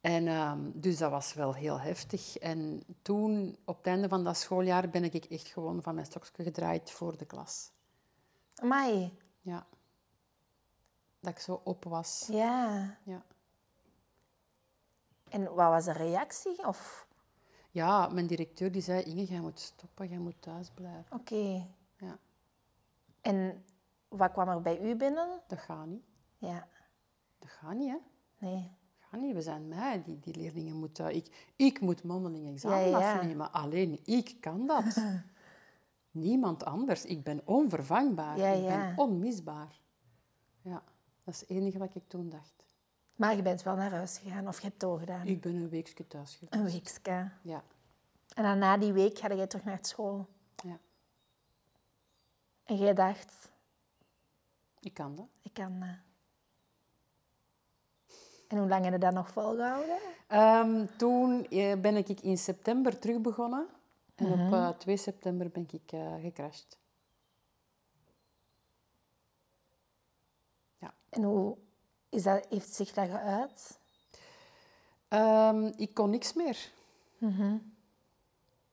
En 0.00 0.28
ehm, 0.28 0.58
dus 0.72 0.98
dat 0.98 1.10
was 1.10 1.34
wel 1.34 1.54
heel 1.54 1.80
heftig. 1.80 2.38
En 2.38 2.82
toen, 3.02 3.56
op 3.64 3.76
het 3.76 3.86
einde 3.86 4.08
van 4.08 4.24
dat 4.24 4.36
schooljaar, 4.36 4.88
ben 4.88 5.04
ik 5.04 5.24
echt 5.24 5.46
gewoon 5.46 5.82
van 5.82 5.94
mijn 5.94 6.06
stokje 6.06 6.42
gedraaid 6.42 6.90
voor 6.90 7.16
de 7.16 7.24
klas. 7.24 7.70
Amai. 8.54 9.18
Ja. 9.40 9.66
Dat 11.20 11.32
ik 11.32 11.38
zo 11.38 11.60
op 11.64 11.84
was. 11.84 12.28
Ja. 12.30 12.96
Ja. 13.02 13.22
En 15.28 15.44
wat 15.44 15.70
was 15.70 15.84
de 15.84 15.92
reactie? 15.92 16.66
Of... 16.66 17.06
Ja, 17.74 18.08
mijn 18.08 18.26
directeur 18.26 18.72
die 18.72 18.82
zei, 18.82 19.02
Inge, 19.02 19.24
jij 19.24 19.40
moet 19.40 19.60
stoppen, 19.60 20.08
jij 20.08 20.18
moet 20.18 20.42
thuis 20.42 20.70
blijven. 20.70 21.16
Oké. 21.18 21.66
Ja. 21.96 22.18
En 23.20 23.64
wat 24.08 24.32
kwam 24.32 24.48
er 24.48 24.60
bij 24.62 24.80
u 24.80 24.96
binnen? 24.96 25.42
Dat 25.46 25.58
gaat 25.58 25.86
niet. 25.86 26.02
Ja, 26.38 26.68
Dat 27.38 27.50
gaat 27.50 27.74
niet, 27.74 27.88
hè. 27.90 27.96
nee. 28.46 28.62
Dat 28.98 29.08
gaat 29.10 29.20
niet. 29.20 29.34
We 29.34 29.42
zijn 29.42 29.68
mij. 29.68 30.02
Die, 30.02 30.18
die 30.18 30.36
leerlingen 30.36 30.76
moeten... 30.76 31.14
Ik, 31.14 31.52
ik 31.56 31.80
moet 31.80 32.02
mondeling 32.02 32.48
examen 32.48 32.88
Ja, 32.88 32.98
ja. 32.98 33.14
afnemen. 33.14 33.52
Alleen 33.52 34.00
ik 34.04 34.36
kan 34.40 34.66
dat. 34.66 34.96
Niemand 36.10 36.64
anders. 36.64 37.04
Ik 37.04 37.22
ben 37.24 37.40
onvervangbaar. 37.46 38.38
Ja, 38.38 38.48
ik 38.48 38.66
ben 38.66 38.92
onmisbaar. 38.98 39.80
Ja, 40.62 40.82
dat 41.24 41.34
is 41.34 41.40
het 41.40 41.48
enige 41.50 41.78
wat 41.78 41.94
ik 41.94 42.02
toen 42.08 42.28
dacht. 42.28 42.63
Maar 43.14 43.36
je 43.36 43.42
bent 43.42 43.62
wel 43.62 43.74
naar 43.76 43.90
huis 43.90 44.18
gegaan 44.18 44.48
of 44.48 44.60
je 44.60 44.66
hebt 44.66 44.80
doorgedaan. 44.80 45.26
Ik 45.26 45.40
ben 45.40 45.54
een 45.54 45.68
weekje 45.68 46.06
thuis 46.06 46.34
geweest. 46.34 46.54
Een 46.54 46.64
weekje. 46.64 47.30
Ja, 47.42 47.62
En 48.34 48.42
dan 48.42 48.58
na 48.58 48.76
die 48.76 48.92
week 48.92 49.18
ga 49.18 49.34
jij 49.34 49.46
terug 49.46 49.64
naar 49.64 49.78
school. 49.80 50.26
ja. 50.64 50.78
En 52.64 52.76
jij 52.76 52.94
dacht, 52.94 53.50
Ik 54.80 54.94
kan 54.94 55.16
dat. 55.16 55.26
ik 55.42 55.52
kan 55.52 55.80
dat. 55.80 55.88
En 58.48 58.58
hoe 58.58 58.68
lang 58.68 58.84
heb 58.84 58.92
je 58.92 58.98
dat 58.98 59.12
nog 59.14 59.28
volgehouden? 59.30 59.98
Ehm, 60.26 60.86
toen 60.96 61.46
eh, 61.48 61.80
ben 61.80 61.96
ik 61.96 62.08
in 62.20 62.38
september 62.38 62.98
terug 62.98 63.20
begonnen. 63.20 63.66
En 64.14 64.26
op 64.32 64.36
Mhm. 64.38 64.54
eh, 64.54 64.68
2 64.68 64.96
september 64.96 65.50
ben 65.50 65.66
ik 65.70 65.92
eh 65.92 66.14
gecrashed. 66.20 66.78
En 71.08 71.22
hoe 71.22 71.56
is 72.14 72.22
dat, 72.22 72.46
heeft 72.48 72.74
zich 72.74 72.92
dat 72.92 73.08
geuit? 73.08 73.78
Ehm, 75.08 75.72
ik 75.76 75.94
kon 75.94 76.10
niks 76.10 76.32
meer. 76.32 76.72
Mhm. 77.18 77.56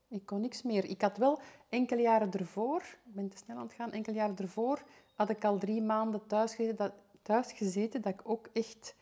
Ik 0.08 0.26
kon 0.26 0.42
niks 0.42 0.62
meer. 0.62 0.86
Ik 0.86 1.02
had 1.02 1.18
wel 1.18 1.40
enkele 1.70 2.02
jaren 2.02 2.32
ervoor, 2.32 2.82
ik 2.82 3.14
ben 3.14 3.30
te 3.30 3.38
snel 3.38 3.58
aan 3.58 3.64
het 3.64 3.74
gaan, 3.74 3.92
enkele 3.92 4.16
jaren 4.16 4.38
ervoor 4.38 4.84
had 5.22 5.30
ik 5.30 5.46
al 5.46 5.58
drie 5.58 5.82
maanden 5.82 6.28
thuis 6.28 6.56
gezeten 6.56 6.78
dat, 6.78 6.94
thuis 7.22 7.52
gezeten, 7.52 8.02
dat 8.02 8.14
ik 8.14 8.22
ook 8.24 8.50
echt 8.54 8.96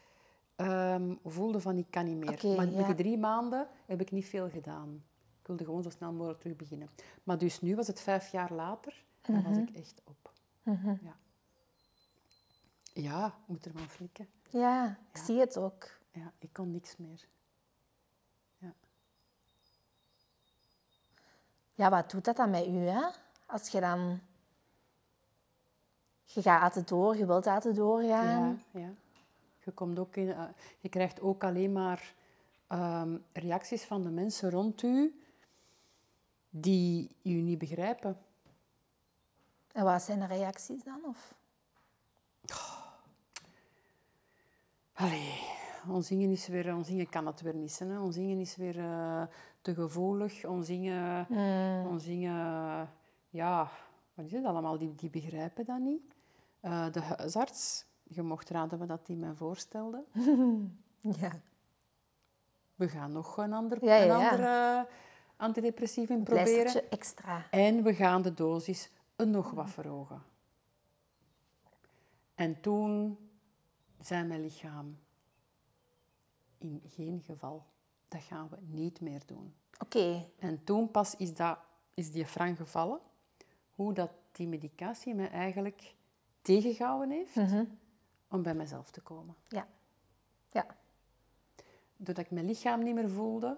ehm, 0.55 1.15
voelde 1.25 1.59
van 1.59 1.77
ik 1.77 1.85
kan 1.89 2.05
niet 2.05 2.17
meer. 2.17 2.55
Maar 2.55 2.65
ja. 2.65 2.75
met 2.75 2.85
die 2.85 2.95
drie 2.95 3.17
maanden 3.17 3.67
heb 3.85 4.01
ik 4.01 4.11
niet 4.11 4.25
veel 4.25 4.49
gedaan. 4.49 5.03
Ik 5.41 5.47
wilde 5.47 5.63
gewoon 5.63 5.83
zo 5.83 5.89
snel 5.89 6.11
mogelijk 6.11 6.39
terug 6.39 6.55
beginnen. 6.55 6.89
Maar 7.23 7.37
dus 7.37 7.61
nu 7.61 7.75
was 7.75 7.87
het 7.87 7.99
vijf 7.99 8.31
jaar 8.31 8.53
later 8.53 9.03
en 9.21 9.43
was 9.43 9.57
ik 9.57 9.69
echt 9.69 10.01
op. 10.03 10.31
Mhm. 10.63 10.87
Ja. 10.87 11.15
Ja, 13.01 13.33
moet 13.45 13.65
er 13.65 13.73
maar 13.73 13.87
flikken. 13.87 14.27
Ja, 14.49 14.97
ik 15.11 15.17
Ja. 15.17 15.23
zie 15.23 15.39
het 15.39 15.57
ook. 15.57 15.87
Ja, 16.11 16.31
ik 16.39 16.53
kon 16.53 16.71
niks 16.71 16.97
meer. 16.97 17.27
Ja, 21.73 21.89
wat 21.89 22.11
doet 22.11 22.25
dat 22.25 22.35
dan 22.37 22.49
met 22.49 22.67
u, 22.67 22.77
hè? 22.77 23.07
Als 23.45 23.69
je 23.69 23.79
dan... 23.79 24.19
Je 26.23 26.41
gaat 26.41 26.61
altijd 26.61 26.87
door, 26.87 27.17
je 27.17 27.25
wilt 27.25 27.47
altijd 27.47 27.75
doorgaan. 27.75 28.61
Ja, 28.71 28.79
ja. 28.79 28.89
Je, 29.63 29.71
komt 29.71 29.99
ook 29.99 30.15
in, 30.15 30.31
eh, 30.31 30.43
je 30.79 30.89
krijgt 30.89 31.21
ook 31.21 31.43
alleen 31.43 31.71
maar 31.71 32.13
ehm, 32.67 33.17
reacties 33.33 33.83
van 33.83 34.03
de 34.03 34.09
mensen 34.09 34.49
rond 34.49 34.81
u 34.83 35.21
die 36.49 37.15
u 37.23 37.31
niet 37.31 37.57
begrijpen. 37.57 38.17
En 39.71 39.83
wat 39.83 40.01
zijn 40.01 40.19
de 40.19 40.25
reacties 40.25 40.83
dan? 40.83 40.99
Of? 41.05 41.33
Allee, 44.99 45.39
ons 45.87 46.07
zingen 46.07 46.31
is 46.31 46.47
weer, 46.47 46.75
ons 46.75 46.87
zingen 46.87 47.09
kan 47.09 47.25
het 47.25 47.41
weer 47.41 47.55
niet 47.55 47.71
zijn. 47.71 47.89
Hè. 47.89 47.99
Ons 47.99 48.15
zingen 48.15 48.39
is 48.39 48.55
weer 48.55 48.79
eh, 48.79 49.23
te 49.61 49.73
gevoelig. 49.73 50.45
Ons 50.45 50.65
zingen, 50.65 51.27
ons 51.87 52.03
zingen, 52.03 52.89
ja, 53.29 53.71
wat 54.13 54.25
is 54.25 54.31
het 54.31 54.45
allemaal? 54.45 54.77
Die, 54.77 54.95
die 54.95 55.09
begrijpen 55.09 55.65
dat 55.65 55.79
niet. 55.79 56.01
Eh, 56.59 56.91
de 56.91 57.01
huisarts, 57.01 57.85
je 58.03 58.21
mocht 58.21 58.49
raden 58.49 58.79
wat 58.79 58.87
dat 58.87 59.05
die 59.05 59.15
mij 59.15 59.33
voorstelde. 59.33 60.03
Ja. 61.01 61.31
We 62.75 62.89
gaan 62.89 63.11
nog 63.11 63.37
een 63.37 63.53
ander, 63.53 63.85
Ja, 63.85 63.95
ja, 63.95 64.01
een 64.01 64.19
ja. 64.19 64.29
ander 64.29 64.45
eh, 64.45 64.81
antidepressief 65.35 66.09
in 66.09 66.23
proberen. 66.23 66.89
Extra. 66.89 67.45
En 67.49 67.83
we 67.83 67.93
gaan 67.93 68.21
de 68.21 68.33
dosis 68.33 68.91
een 69.15 69.31
nog 69.31 69.51
wat 69.51 69.69
verhogen. 69.69 70.21
En 72.35 72.61
toen 72.61 73.17
zei 73.99 74.27
mijn 74.27 74.41
lichaam, 74.41 74.99
in 76.57 76.81
geen 76.85 77.21
geval, 77.21 77.65
dat 78.07 78.21
gaan 78.21 78.49
we 78.49 78.57
niet 78.61 79.01
meer 79.01 79.21
doen. 79.25 79.53
Oké, 79.79 80.29
En 80.39 80.63
toen 80.63 80.91
pas 80.91 81.15
is, 81.15 81.33
dat, 81.35 81.59
is 81.93 82.11
die 82.11 82.25
frank 82.25 82.57
gevallen, 82.57 82.99
hoe 83.69 83.93
dat 83.93 84.11
die 84.31 84.47
medicatie 84.47 85.15
mij 85.15 85.29
eigenlijk 85.29 85.95
tegengehouden 86.41 87.09
heeft 87.09 87.37
om 88.27 88.41
bij 88.43 88.55
mezelf 88.55 88.91
te 88.91 89.01
komen. 89.01 89.35
ja. 89.47 89.67
Ja. 90.51 90.65
Doordat 91.97 92.25
ik 92.25 92.31
mijn 92.31 92.45
lichaam 92.45 92.83
niet 92.83 92.93
meer 92.93 93.09
voelde, 93.09 93.57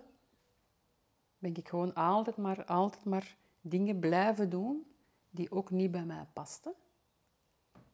ben 1.37 1.55
ik 1.55 1.67
gewoon 1.69 1.93
altijd 1.93 2.37
maar, 2.37 2.65
altijd 2.65 3.05
maar 3.05 3.37
dingen 3.61 3.99
blijven 3.99 4.49
doen 4.49 4.85
die 5.29 5.51
ook 5.51 5.69
niet 5.69 5.91
bij 5.91 6.05
mij 6.05 6.25
pasten. 6.33 6.73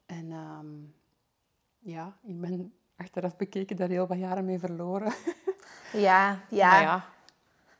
En 0.05 0.31
ehm, 0.31 0.75
ja, 1.87 2.17
ik 2.23 2.41
ben 2.41 2.73
achteraf 2.95 3.35
bekeken 3.35 3.75
daar 3.75 3.89
heel 3.89 4.07
wat 4.07 4.17
jaren 4.17 4.45
mee 4.45 4.59
verloren. 4.59 5.13
Ja, 5.93 6.39
ja. 6.49 6.69
Maar 6.69 6.81
ja, 6.81 7.09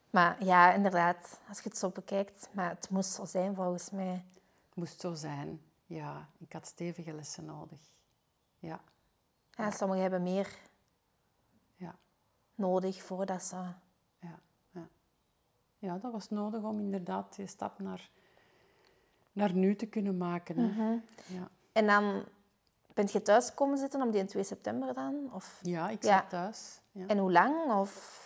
Maar 0.10 0.44
ja, 0.44 0.74
inderdaad, 0.74 1.40
als 1.48 1.58
je 1.60 1.70
het 1.70 1.78
zo 1.78 1.90
bekijkt. 1.90 2.50
Maar 2.52 2.70
het 2.70 2.90
moest 2.90 3.12
zo 3.12 3.26
zijn 3.26 3.56
volgens 3.56 3.90
mij. 3.90 4.26
het 4.66 4.76
moest 4.76 5.00
zo 5.00 5.14
zijn. 5.14 5.62
Ja, 5.86 6.30
ik 6.38 6.54
had 6.54 6.68
stevige 6.68 7.14
lessen 7.14 7.46
nodig. 7.46 7.80
Ja, 8.60 8.82
Ja, 9.52 9.72
sommigen 9.72 10.02
hebben 10.02 10.24
meer 10.24 10.60
ja, 11.76 11.96
nodig 12.56 13.04
voordat 13.04 13.44
ze... 13.44 13.56
ja, 14.20 14.40
ja. 14.72 14.88
Ja, 15.78 15.98
dat 15.98 16.12
was 16.12 16.30
nodig 16.30 16.64
om 16.64 16.80
inderdaad 16.80 17.36
die 17.36 17.48
stap 17.48 17.80
naar, 17.80 18.10
naar 19.32 19.54
nu 19.54 19.76
te 19.76 19.86
kunnen 19.86 20.18
maken. 20.18 20.58
Hè. 20.58 20.90
ja. 21.36 21.50
En 21.72 21.88
dan 21.88 22.26
bent 22.98 23.12
je 23.12 23.22
thuis 23.22 23.54
komen 23.54 23.78
zitten 23.78 24.02
op 24.02 24.12
die 24.12 24.26
2 24.26 24.44
september 24.44 24.94
dan? 24.94 25.30
Of... 25.34 25.60
ja, 25.64 25.90
ik 25.90 26.04
Ja. 26.04 26.18
zat 26.20 26.30
thuis. 26.30 26.82
Ja. 26.92 27.08
En 27.08 27.18
hoe 27.18 27.32
lang? 27.32 27.72
Of... 27.74 28.26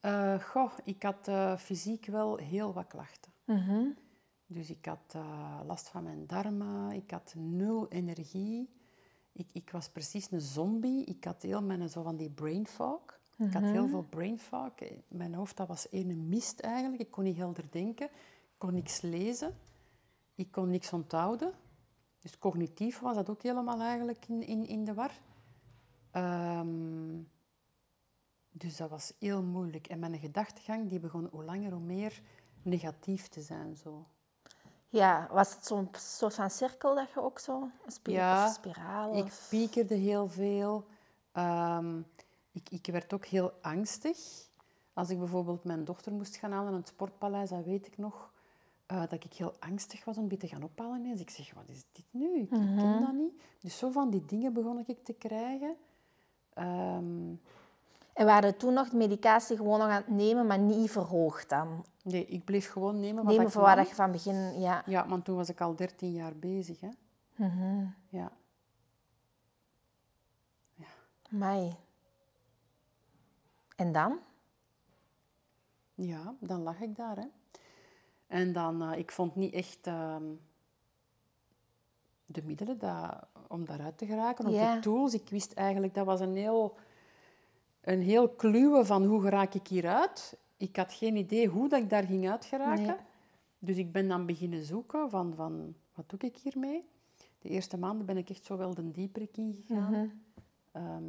Eh, 0.00 0.40
goh, 0.40 0.72
ik 0.84 1.02
had 1.02 1.28
eh, 1.28 1.56
fysiek 1.56 2.06
wel 2.06 2.36
heel 2.36 2.72
wat 2.72 2.86
klachten. 2.86 3.32
Mhm. 3.44 3.84
Dus 4.46 4.70
ik 4.70 4.84
had 4.86 5.14
eh, 5.14 5.60
last 5.66 5.88
van 5.88 6.02
mijn 6.02 6.26
darmen, 6.26 6.92
ik 6.92 7.10
had 7.10 7.34
nul 7.36 7.88
energie. 7.88 8.74
Ik, 9.32 9.48
ik 9.52 9.70
was 9.70 9.88
precies 9.88 10.30
een 10.30 10.40
zombie. 10.40 11.04
Ik 11.04 11.24
had 11.24 11.42
heel 11.42 11.62
mijn, 11.62 11.88
zo 11.88 12.02
van 12.02 12.16
die 12.16 12.30
brain 12.30 12.66
fog. 12.66 13.00
Ik 13.38 13.52
had 13.52 13.62
heel 13.62 13.88
veel 13.88 14.04
brain 14.08 14.38
fog. 14.38 14.70
Mijn 15.08 15.34
hoofd 15.34 15.56
dat 15.56 15.68
was 15.68 15.88
één 15.88 16.28
mist 16.28 16.60
eigenlijk. 16.60 17.02
Ik 17.02 17.10
kon 17.10 17.24
niet 17.24 17.36
helder 17.36 17.64
denken. 17.70 18.06
Ik 18.06 18.58
kon 18.58 18.74
niks 18.74 19.00
lezen. 19.00 19.54
Ik 20.34 20.50
kon 20.50 20.70
niks 20.70 20.92
onthouden. 20.92 21.52
Dus 22.26 22.38
cognitief 22.38 22.98
was 22.98 23.14
dat 23.14 23.30
ook 23.30 23.42
helemaal 23.42 23.80
eigenlijk 23.80 24.28
in, 24.28 24.42
in, 24.42 24.66
in 24.66 24.84
de 24.84 24.94
war. 24.94 25.10
Ehm, 26.10 27.22
dus 28.50 28.76
dat 28.76 28.90
was 28.90 29.12
heel 29.18 29.42
moeilijk. 29.42 29.86
En 29.86 29.98
mijn 29.98 30.18
gedachtegang 30.18 30.88
die 30.88 31.00
begon 31.00 31.28
hoe 31.30 31.44
langer 31.44 31.72
hoe 31.72 31.80
meer 31.80 32.20
negatief 32.62 33.28
te 33.28 33.40
zijn. 33.42 33.76
Zo. 33.76 34.06
Ja, 34.88 35.28
was 35.30 35.54
het 35.54 35.66
zo'n 35.66 35.88
soort 35.92 36.34
van 36.34 36.50
cirkel 36.50 36.94
dat 36.94 37.10
je 37.10 37.22
ook 37.22 37.38
zo... 37.38 37.62
Een 37.62 38.12
Ja, 38.12 38.46
of 38.46 38.54
spiraal? 38.54 39.16
Ik 39.16 39.24
Of... 39.24 39.46
piekerde 39.48 39.94
heel 39.94 40.28
veel. 40.28 40.86
Ehm, 41.32 42.00
ik, 42.50 42.70
ik 42.70 42.86
werd 42.86 43.12
ook 43.12 43.24
heel 43.24 43.52
angstig. 43.62 44.18
Als 44.92 45.10
ik 45.10 45.18
bijvoorbeeld 45.18 45.64
mijn 45.64 45.84
dochter 45.84 46.12
moest 46.12 46.36
gaan 46.36 46.52
halen 46.52 46.72
aan 46.72 46.78
het 46.78 46.88
sportpaleis, 46.88 47.50
dat 47.50 47.64
weet 47.64 47.86
ik 47.86 47.98
nog, 47.98 48.32
eh, 48.86 49.00
dat 49.00 49.24
ik 49.24 49.32
heel 49.32 49.56
angstig 49.58 50.04
was 50.04 50.16
om 50.16 50.28
die 50.28 50.38
te 50.38 50.48
gaan 50.48 50.62
ophalen 50.62 50.98
ineens. 50.98 51.20
Ik 51.20 51.30
zeg, 51.30 51.54
wat 51.54 51.68
is 51.68 51.84
dit 51.92 52.06
nu? 52.10 52.34
Ik, 52.34 52.50
ik 52.50 52.76
ken 52.76 53.00
dat 53.00 53.12
niet. 53.12 53.42
Dus 53.60 53.78
zo 53.78 53.90
van 53.90 54.10
die 54.10 54.24
dingen 54.24 54.52
begon 54.52 54.84
ik 54.86 55.04
te 55.04 55.12
krijgen. 55.12 55.76
Ehm, 56.54 57.34
En 58.12 58.26
waren 58.26 58.56
toen 58.56 58.72
nog 58.72 58.88
de 58.88 58.96
medicatie 58.96 59.56
gewoon 59.56 59.78
nog 59.78 59.88
aan 59.88 59.96
het 59.96 60.08
nemen, 60.08 60.46
maar 60.46 60.58
niet 60.58 60.90
verhoogd 60.90 61.48
dan? 61.48 61.84
nee, 62.02 62.26
ik 62.26 62.44
bleef 62.44 62.70
gewoon 62.70 63.00
nemen 63.00 63.22
wat 63.22 63.32
Nemen 63.32 63.46
ik 63.46 63.52
voor 63.52 63.62
waar 63.62 63.86
je 63.86 63.94
van 63.94 64.12
begin... 64.12 64.60
Ja. 64.60 64.82
Ja, 64.86 65.08
want 65.08 65.24
toen 65.24 65.36
was 65.36 65.48
ik 65.48 65.60
al 65.60 65.76
13 65.76 66.12
jaar 66.12 66.36
bezig. 66.36 66.80
Hè. 66.80 66.88
Mhm. 67.34 67.86
Ja. 68.08 68.32
Amai. 71.32 71.76
En 73.76 73.92
dan? 73.92 74.18
Ja, 75.94 76.34
dan 76.40 76.62
lag 76.62 76.80
ik 76.80 76.96
daar. 76.96 77.16
Hè. 77.16 77.26
En 78.26 78.52
dan, 78.52 78.82
eh, 78.82 78.98
ik 78.98 79.10
vond 79.12 79.36
niet 79.36 79.52
echt 79.54 79.86
ehm, 79.86 80.22
de 82.26 82.42
middelen 82.44 82.78
dat, 82.78 83.16
om 83.48 83.64
daaruit 83.64 83.98
te 83.98 84.06
geraken, 84.06 84.46
of 84.46 84.52
Ja. 84.54 84.74
de 84.74 84.80
tools. 84.80 85.14
Ik 85.14 85.28
wist 85.28 85.52
eigenlijk, 85.52 85.94
dat 85.94 86.06
was 86.06 86.20
een 86.20 86.36
heel, 86.36 86.76
een 87.80 88.00
heel 88.00 88.28
kluwe 88.28 88.84
van 88.84 89.04
hoe 89.04 89.20
geraak 89.22 89.54
ik 89.54 89.66
hieruit. 89.66 90.38
Ik 90.56 90.76
had 90.76 90.92
geen 90.92 91.16
idee 91.16 91.46
hoe 91.48 91.68
dat 91.68 91.80
ik 91.82 91.90
daar 91.90 92.04
ging 92.04 92.30
uitgeraken. 92.30 92.84
Nee. 92.86 92.96
Dus 93.58 93.76
ik 93.76 93.92
ben 93.92 94.08
dan 94.08 94.26
beginnen 94.26 94.64
zoeken 94.64 95.10
van, 95.10 95.34
van 95.34 95.74
wat 95.94 96.08
doe 96.08 96.18
ik 96.18 96.36
hiermee. 96.36 96.84
De 97.38 97.48
eerste 97.48 97.78
maanden 97.78 98.06
ben 98.06 98.16
ik 98.16 98.30
echt 98.30 98.44
zo 98.44 98.56
wel 98.56 98.74
de 98.74 98.90
dieperik 98.90 99.36
ingegaan. 99.36 99.92
Mhm. 99.92 100.06
Ehm, 100.72 101.04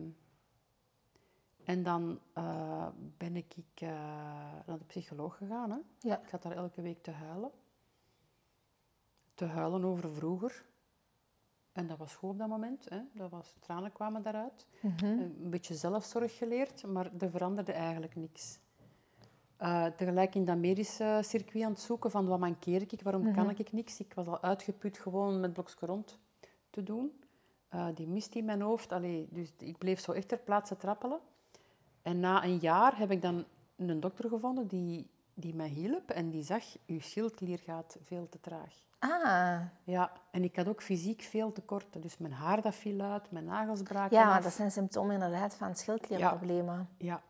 en 1.68 1.84
dan 1.84 2.20
eh, 2.34 2.88
ben 3.18 3.36
ik, 3.36 3.56
eh, 3.74 3.90
naar 4.66 4.78
de 4.78 4.86
psycholoog 4.88 5.38
gegaan. 5.38 5.72
Hè. 5.72 5.78
Ja. 6.00 6.20
Ik 6.20 6.28
zat 6.28 6.42
daar 6.42 6.52
elke 6.52 6.82
week 6.82 7.04
te 7.04 7.12
huilen. 7.12 7.52
Te 9.34 9.46
huilen 9.46 9.84
over 9.84 10.10
vroeger. 10.14 10.66
En 11.72 11.88
dat 11.88 11.98
was 11.98 12.16
goed 12.16 12.30
op 12.30 12.38
dat 12.38 12.48
moment. 12.48 12.90
Hè. 12.90 13.00
Dat 13.14 13.32
was, 13.32 13.54
tranen 13.60 13.92
kwamen 13.92 14.22
daaruit. 14.22 14.66
Mhm. 14.82 15.06
Een 15.06 15.50
beetje 15.50 15.74
zelfzorg 15.74 16.38
geleerd, 16.38 16.86
maar 16.86 17.12
er 17.20 17.30
veranderde 17.30 17.72
eigenlijk 17.72 18.16
niks. 18.16 18.60
Eh, 19.58 19.86
tegelijk 19.86 20.36
in 20.36 20.46
dat 20.46 20.58
medische 20.58 21.20
circuit 21.24 21.64
aan 21.64 21.72
het 21.72 21.82
zoeken 21.82 22.12
van 22.12 22.28
wat 22.28 22.40
mankeer 22.40 22.82
ik, 22.82 23.02
waarom 23.02 23.34
kan 23.34 23.50
ik 23.50 23.72
niks. 23.72 24.00
Ik 24.00 24.14
was 24.14 24.28
al 24.28 24.42
uitgeput 24.42 24.98
gewoon 24.98 25.40
met 25.40 25.54
blokje 25.54 25.86
rond 25.86 26.20
te 26.70 26.84
doen. 26.84 27.22
Eh, 27.68 27.88
die 27.94 28.08
mist 28.08 28.36
in 28.36 28.46
mijn 28.46 28.62
hoofd. 28.62 28.92
Allee, 28.92 29.28
dus 29.32 29.54
ik 29.58 29.78
bleef 29.78 30.00
zo 30.00 30.12
echt 30.12 30.28
ter 30.28 30.40
plaatse 30.40 30.78
trappelen. 30.78 31.20
En 32.08 32.20
na 32.20 32.44
een 32.44 32.58
jaar 32.58 32.98
heb 32.98 33.12
ik 33.12 33.22
dan 33.22 33.46
een 33.76 34.00
dokter 34.00 34.30
gevonden 34.30 34.68
die, 34.68 35.08
die 35.34 35.56
mij 35.56 35.68
hielp 35.68 36.10
en 36.10 36.30
die 36.30 36.44
zag, 36.44 36.64
uw 36.86 37.00
schildklier 37.00 37.60
gaat 37.60 37.98
veel 38.06 38.30
te 38.30 38.40
traag. 38.40 38.74
Ah, 39.00 39.62
Ja, 39.84 40.12
en 40.32 40.44
ik 40.44 40.56
had 40.56 40.68
ook 40.68 40.82
fysiek 40.82 41.22
veel 41.22 41.52
tekorten. 41.52 42.02
Dus 42.02 42.18
mijn 42.18 42.34
haar 42.34 42.62
dat 42.62 42.76
viel 42.76 43.02
uit, 43.02 43.32
mijn 43.32 43.46
nagels 43.46 43.82
braken 43.82 44.18
ja, 44.18 44.36
af. 44.38 44.44
dat 44.44 44.54
zijn 44.54 44.72
symptomen 44.72 45.14
inderdaad 45.14 45.56
van 45.56 45.76
schildklierproblemen. 45.76 46.90
Ja. 46.98 47.22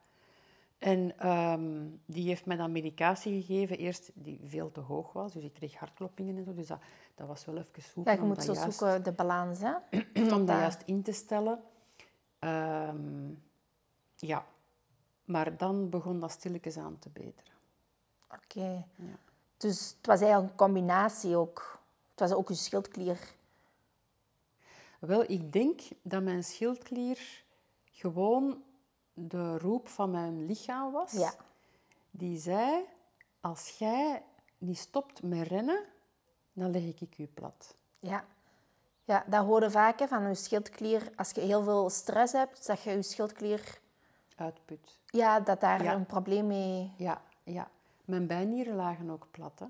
En 0.78 1.20
ehm, 1.20 1.86
die 2.06 2.28
heeft 2.28 2.46
mij 2.46 2.58
dan 2.58 2.72
medicatie 2.72 3.42
gegeven, 3.42 3.78
eerst 3.78 4.12
die 4.14 4.40
veel 4.44 4.72
te 4.72 4.80
hoog 4.80 5.14
was. 5.14 5.34
Dus 5.34 5.44
ik 5.44 5.54
kreeg 5.54 5.76
hartkloppingen 5.76 6.38
en 6.38 6.44
zo. 6.44 6.54
Dus 6.54 6.68
dat, 6.68 6.80
dat 7.16 7.28
was 7.28 7.46
wel 7.46 7.58
even 7.58 7.72
Ja, 7.76 7.82
zoeken 7.94 8.14
je 8.16 8.22
om, 8.22 8.28
moet 8.28 8.44
zo 8.44 8.54
juist, 8.54 8.78
zoeken 8.78 9.04
de 9.04 9.12
balans, 9.12 9.60
hè? 9.60 9.74
om 10.16 10.28
dat 10.30 10.48
dat- 10.48 10.58
juist 10.58 10.82
in 10.86 11.02
te 11.04 11.12
stellen. 11.12 11.60
Ehm, 12.40 13.30
ja. 14.16 14.46
Maar 15.28 15.58
dan 15.58 15.90
begon 15.90 16.20
dat 16.20 16.32
stilletjes 16.32 16.78
aan 16.78 17.00
te 17.00 17.10
beteren. 17.10 17.54
Oké. 18.32 18.86
Ja. 18.96 19.20
Dus 19.58 19.96
het 19.98 20.06
was 20.06 20.20
eigenlijk 20.22 20.52
een 20.52 20.58
combinatie 20.58 21.36
ook. 21.36 21.80
Het 22.12 22.20
was 22.20 22.32
ook 22.32 22.50
je 22.50 22.56
schildklier. 22.56 23.36
Wel, 25.00 25.32
ik 25.32 25.54
denk 25.54 25.82
dat 26.02 26.24
mijn 26.24 26.44
schildklier 26.44 27.44
gewoon 27.92 28.64
de 29.14 29.58
roep 29.58 29.88
van 29.88 30.12
mijn 30.12 30.46
lichaam 30.46 30.92
was. 30.92 31.12
Ja. 31.12 31.34
Die 32.12 32.40
zei, 32.40 32.86
als 33.40 33.70
jij 33.70 34.24
niet 34.58 34.78
stopt 34.78 35.24
met 35.24 35.48
rennen, 35.48 35.84
dan 36.54 36.72
leg 36.72 36.84
ik 36.84 37.14
je 37.14 37.28
plat. 37.28 37.76
Ja. 38.00 38.26
Ja, 39.04 39.24
dat 39.28 39.46
hoorde 39.46 39.72
vaak 39.72 40.00
hè, 40.00 40.08
van 40.08 40.28
je 40.28 40.36
schildklier. 40.36 41.12
Als 41.16 41.32
je 41.32 41.42
heel 41.42 41.64
veel 41.64 41.90
stress 41.90 42.34
hebt, 42.34 42.68
dat 42.68 42.82
je 42.82 42.92
je 42.92 43.02
schildklier... 43.02 43.80
Uitput. 44.38 45.00
Ja, 45.06 45.40
dat 45.40 45.60
daar 45.62 45.84
Ja. 45.84 45.94
een 45.94 46.06
probleem 46.06 46.48
mee... 46.48 46.92
Ja, 46.98 47.22
ja. 47.44 47.70
Mijn 48.06 48.28
bijnieren 48.28 48.76
lagen 48.76 49.10
ook 49.10 49.28
plat. 49.32 49.60
Hè. 49.60 49.66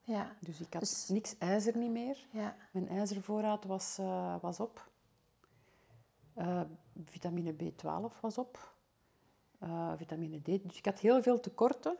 Ja. 0.00 0.32
Dus 0.40 0.60
ik 0.60 0.72
had 0.72 0.82
Dus- 0.82 1.08
niks 1.08 1.38
ijzer 1.38 1.76
niet 1.76 1.90
meer. 1.90 2.26
Ja. 2.30 2.56
Mijn 2.70 2.88
ijzervoorraad 2.88 3.64
was, 3.64 3.98
eh, 3.98 4.34
was 4.40 4.60
op. 4.60 4.88
Eh, 6.34 6.60
vitamine 7.04 7.52
B12 7.54 8.20
was 8.20 8.38
op. 8.38 8.74
Eh, 9.58 9.92
vitamine 9.96 10.40
D. 10.40 10.44
Dus 10.44 10.78
ik 10.78 10.84
had 10.84 10.98
heel 10.98 11.22
veel 11.22 11.40
tekorten. 11.40 11.96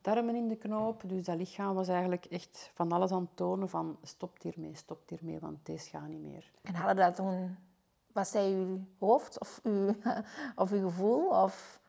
Darmen 0.00 0.34
in 0.34 0.48
de 0.48 0.56
knoop. 0.56 1.02
Dus 1.06 1.24
dat 1.24 1.36
lichaam 1.36 1.74
was 1.74 1.88
eigenlijk 1.88 2.24
echt 2.24 2.70
van 2.74 2.92
alles 2.92 3.10
aan 3.10 3.20
het 3.20 3.36
tonen 3.36 3.68
van 3.68 3.98
stop 4.02 4.42
hiermee, 4.42 4.74
stop 4.74 5.08
hiermee, 5.08 5.38
want 5.38 5.66
deze 5.66 5.88
gaat 5.90 6.08
niet 6.08 6.22
meer. 6.22 6.50
En 6.62 6.74
hadden 6.74 6.96
dat 7.04 7.14
toen... 7.16 7.56
Was 8.16 8.30
zij 8.30 8.52
uw 8.52 8.80
hoofd 8.98 9.40
of 9.40 9.60
uw, 9.62 9.94
of 10.62 10.72
uw 10.72 10.88
gevoel? 10.88 11.28
Of... 11.28 11.80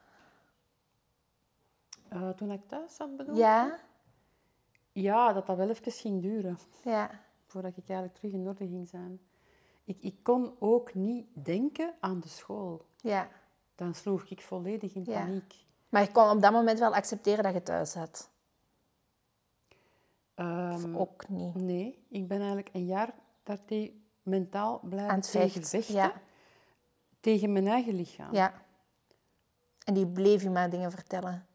Eh, 2.09 2.29
toen 2.29 2.51
ik 2.51 2.67
thuis 2.67 2.95
zat, 2.95 3.17
bedoel 3.17 3.35
Ja? 3.35 3.79
Ja, 4.91 5.33
dat 5.33 5.45
dat 5.45 5.57
wel 5.57 5.69
even 5.69 5.91
ging 5.91 6.21
duren. 6.21 6.57
Ja. 6.83 7.09
Voordat 7.45 7.77
ik 7.77 7.83
eigenlijk 7.89 8.13
terug 8.17 8.33
in 8.33 8.47
orde 8.47 8.67
ging 8.67 8.87
zijn. 8.87 9.19
Ik, 9.83 9.97
ik 10.01 10.23
kon 10.23 10.55
ook 10.59 10.93
niet 10.93 11.27
denken 11.33 11.93
aan 11.99 12.19
de 12.19 12.27
school. 12.27 12.85
Ja. 13.01 13.27
Dan 13.75 13.93
sloeg 13.93 14.23
ik 14.29 14.41
volledig 14.41 14.95
in 14.95 15.03
Ja. 15.05 15.19
paniek. 15.19 15.65
Maar 15.89 16.01
je 16.01 16.11
kon 16.11 16.29
op 16.29 16.41
dat 16.41 16.51
moment 16.51 16.79
wel 16.79 16.95
accepteren 16.95 17.43
dat 17.43 17.53
je 17.53 17.63
thuis 17.63 17.91
zat. 17.91 18.29
Ehm, 20.33 20.95
Ook 20.95 21.27
niet. 21.29 21.55
Nee, 21.55 22.05
ik 22.09 22.27
ben 22.27 22.37
eigenlijk 22.37 22.69
een 22.73 22.85
jaar 22.85 23.13
daartegen 23.43 24.05
mentaal 24.27 24.79
blijven 24.83 25.21
tegen 25.21 25.63
vechten. 25.63 25.95
Ja. 25.95 26.13
Tegen 27.19 27.51
mijn 27.51 27.67
eigen 27.67 27.93
lichaam. 27.95 28.33
Ja. 28.33 28.53
En 29.83 29.93
die 29.93 30.07
bleef 30.07 30.43
je 30.43 30.49
maar 30.49 30.69
dingen 30.69 30.91
vertellen. 30.91 31.45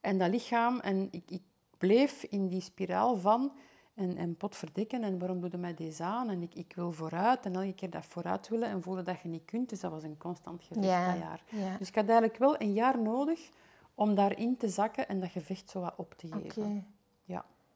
En 0.00 0.18
dat 0.18 0.30
lichaam, 0.30 0.78
en 0.80 1.08
ik, 1.10 1.30
ik 1.30 1.42
bleef 1.78 2.22
in 2.22 2.48
die 2.48 2.60
spiraal 2.60 3.16
van 3.16 3.52
en, 3.94 4.16
en 4.16 4.36
potverdikken 4.36 5.02
en 5.02 5.18
waarom 5.18 5.40
doe 5.40 5.50
je 5.50 5.56
mij 5.56 5.74
deze 5.74 6.02
aan? 6.02 6.28
En 6.30 6.42
ik, 6.42 6.54
ik 6.54 6.72
wil 6.74 6.92
vooruit 6.92 7.44
en 7.44 7.54
elke 7.54 7.72
keer 7.74 7.90
dat 7.90 8.04
vooruit 8.04 8.48
willen 8.48 8.68
en 8.68 8.82
voelen 8.82 9.04
dat 9.04 9.20
je 9.20 9.28
niet 9.28 9.44
kunt. 9.44 9.68
Dus 9.68 9.80
dat 9.80 9.90
was 9.90 10.02
een 10.02 10.16
constant 10.18 10.62
gevecht 10.64 10.86
Ja, 10.86 11.12
dat 11.12 11.20
jaar. 11.22 11.42
ja. 11.48 11.76
Dus 11.76 11.88
ik 11.88 11.94
had 11.94 12.04
eigenlijk 12.04 12.38
wel 12.38 12.60
een 12.60 12.72
jaar 12.72 13.02
nodig 13.02 13.48
om 13.94 14.14
daarin 14.14 14.56
te 14.56 14.68
zakken 14.68 15.08
en 15.08 15.20
dat 15.20 15.30
gevecht 15.30 15.70
zo 15.70 15.80
wat 15.80 15.94
op 15.96 16.14
te 16.14 16.26
geven. 16.26 16.86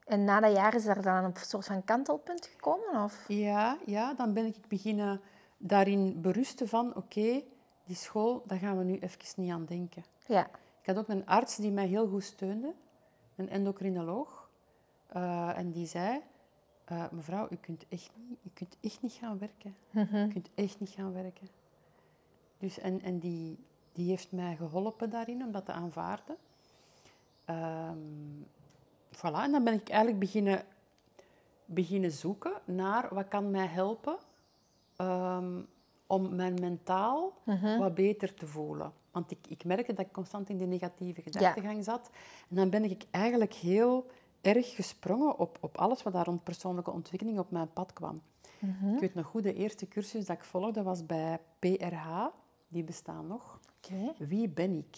En 0.04 0.24
na 0.24 0.40
dat 0.40 0.56
jaar 0.56 0.74
is 0.74 0.86
er 0.86 1.02
dan 1.02 1.24
een 1.24 1.36
soort 1.36 1.66
van 1.66 1.84
kantelpunt 1.84 2.46
gekomen? 2.46 3.02
Of? 3.04 3.24
Ja, 3.28 3.78
ja, 3.86 4.14
dan 4.14 4.32
ben 4.32 4.46
ik 4.46 4.68
beginnen 4.68 5.20
daarin 5.56 6.20
berusten 6.20 6.68
van, 6.68 6.96
oké, 6.96 7.42
die 7.84 7.96
school, 7.96 8.42
daar 8.46 8.58
gaan 8.58 8.78
we 8.78 8.84
nu 8.84 8.98
even 8.98 9.42
niet 9.42 9.52
aan 9.52 9.64
denken. 9.64 10.04
Ja. 10.26 10.46
Ik 10.80 10.86
had 10.86 10.98
ook 10.98 11.08
een 11.08 11.26
arts 11.26 11.56
die 11.56 11.72
mij 11.72 11.86
heel 11.86 12.08
goed 12.08 12.24
steunde, 12.24 12.74
een 13.36 13.48
endocrinoloog. 13.48 14.48
Eh, 15.06 15.58
en 15.58 15.70
die 15.70 15.86
zei, 15.86 16.20
eh, 16.84 17.04
mevrouw, 17.10 17.46
u 17.50 17.56
kunt, 17.56 17.84
echt 17.88 18.10
niet, 18.28 18.38
u 18.42 18.50
kunt 18.54 18.76
echt 18.80 19.02
niet 19.02 19.12
gaan 19.12 19.38
werken. 19.38 19.76
U 19.92 20.28
kunt 20.28 20.50
echt 20.54 20.80
niet 20.80 20.90
gaan 20.90 21.12
werken. 21.12 21.48
Dus, 22.58 22.78
en 22.78 23.02
en 23.02 23.18
die, 23.18 23.58
die 23.92 24.08
heeft 24.08 24.32
mij 24.32 24.56
geholpen 24.56 25.10
daarin 25.10 25.42
om 25.42 25.52
dat 25.52 25.64
te 25.64 25.72
aanvaarden. 25.72 26.36
Ehm, 27.44 28.42
voilà, 29.16 29.42
en 29.42 29.52
dan 29.52 29.64
ben 29.64 29.74
ik 29.74 29.88
eigenlijk 29.88 30.18
beginnen, 30.18 30.64
beginnen 31.64 32.12
zoeken 32.12 32.52
naar 32.64 33.14
wat 33.14 33.28
kan 33.28 33.50
mij 33.50 33.66
helpen 33.66 34.16
ehm, 34.96 35.60
om 36.06 36.34
mijn 36.34 36.54
mentaal 36.60 37.32
wat 37.78 37.94
beter 37.94 38.34
te 38.34 38.46
voelen. 38.46 38.92
Want 39.10 39.30
ik, 39.30 39.38
ik 39.48 39.64
merkte 39.64 39.92
dat 39.92 40.06
ik 40.06 40.12
constant 40.12 40.48
in 40.48 40.58
die 40.58 40.66
negatieve 40.66 41.22
gedachtegang 41.22 41.84
zat. 41.84 42.10
En 42.48 42.56
dan 42.56 42.70
ben 42.70 42.84
ik 42.84 43.04
eigenlijk 43.10 43.54
heel 43.54 44.06
erg 44.40 44.74
gesprongen 44.74 45.38
op, 45.38 45.58
op 45.60 45.78
alles 45.78 46.02
wat 46.02 46.12
daar 46.12 46.24
rond 46.24 46.44
persoonlijke 46.44 46.90
ontwikkeling 46.90 47.38
op 47.38 47.50
mijn 47.50 47.72
pad 47.72 47.92
kwam. 47.92 48.22
Ik 48.94 49.00
weet 49.00 49.14
nog 49.14 49.26
goed, 49.26 49.42
de 49.42 49.54
eerste 49.54 49.88
cursus 49.88 50.26
dat 50.26 50.36
ik 50.36 50.44
volgde 50.44 50.82
was 50.82 51.06
bij 51.06 51.40
PRH. 51.58 52.26
Die 52.68 52.84
bestaan 52.84 53.26
nog. 53.26 53.60
Wie 54.18 54.48
ben 54.48 54.78
ik? 54.78 54.96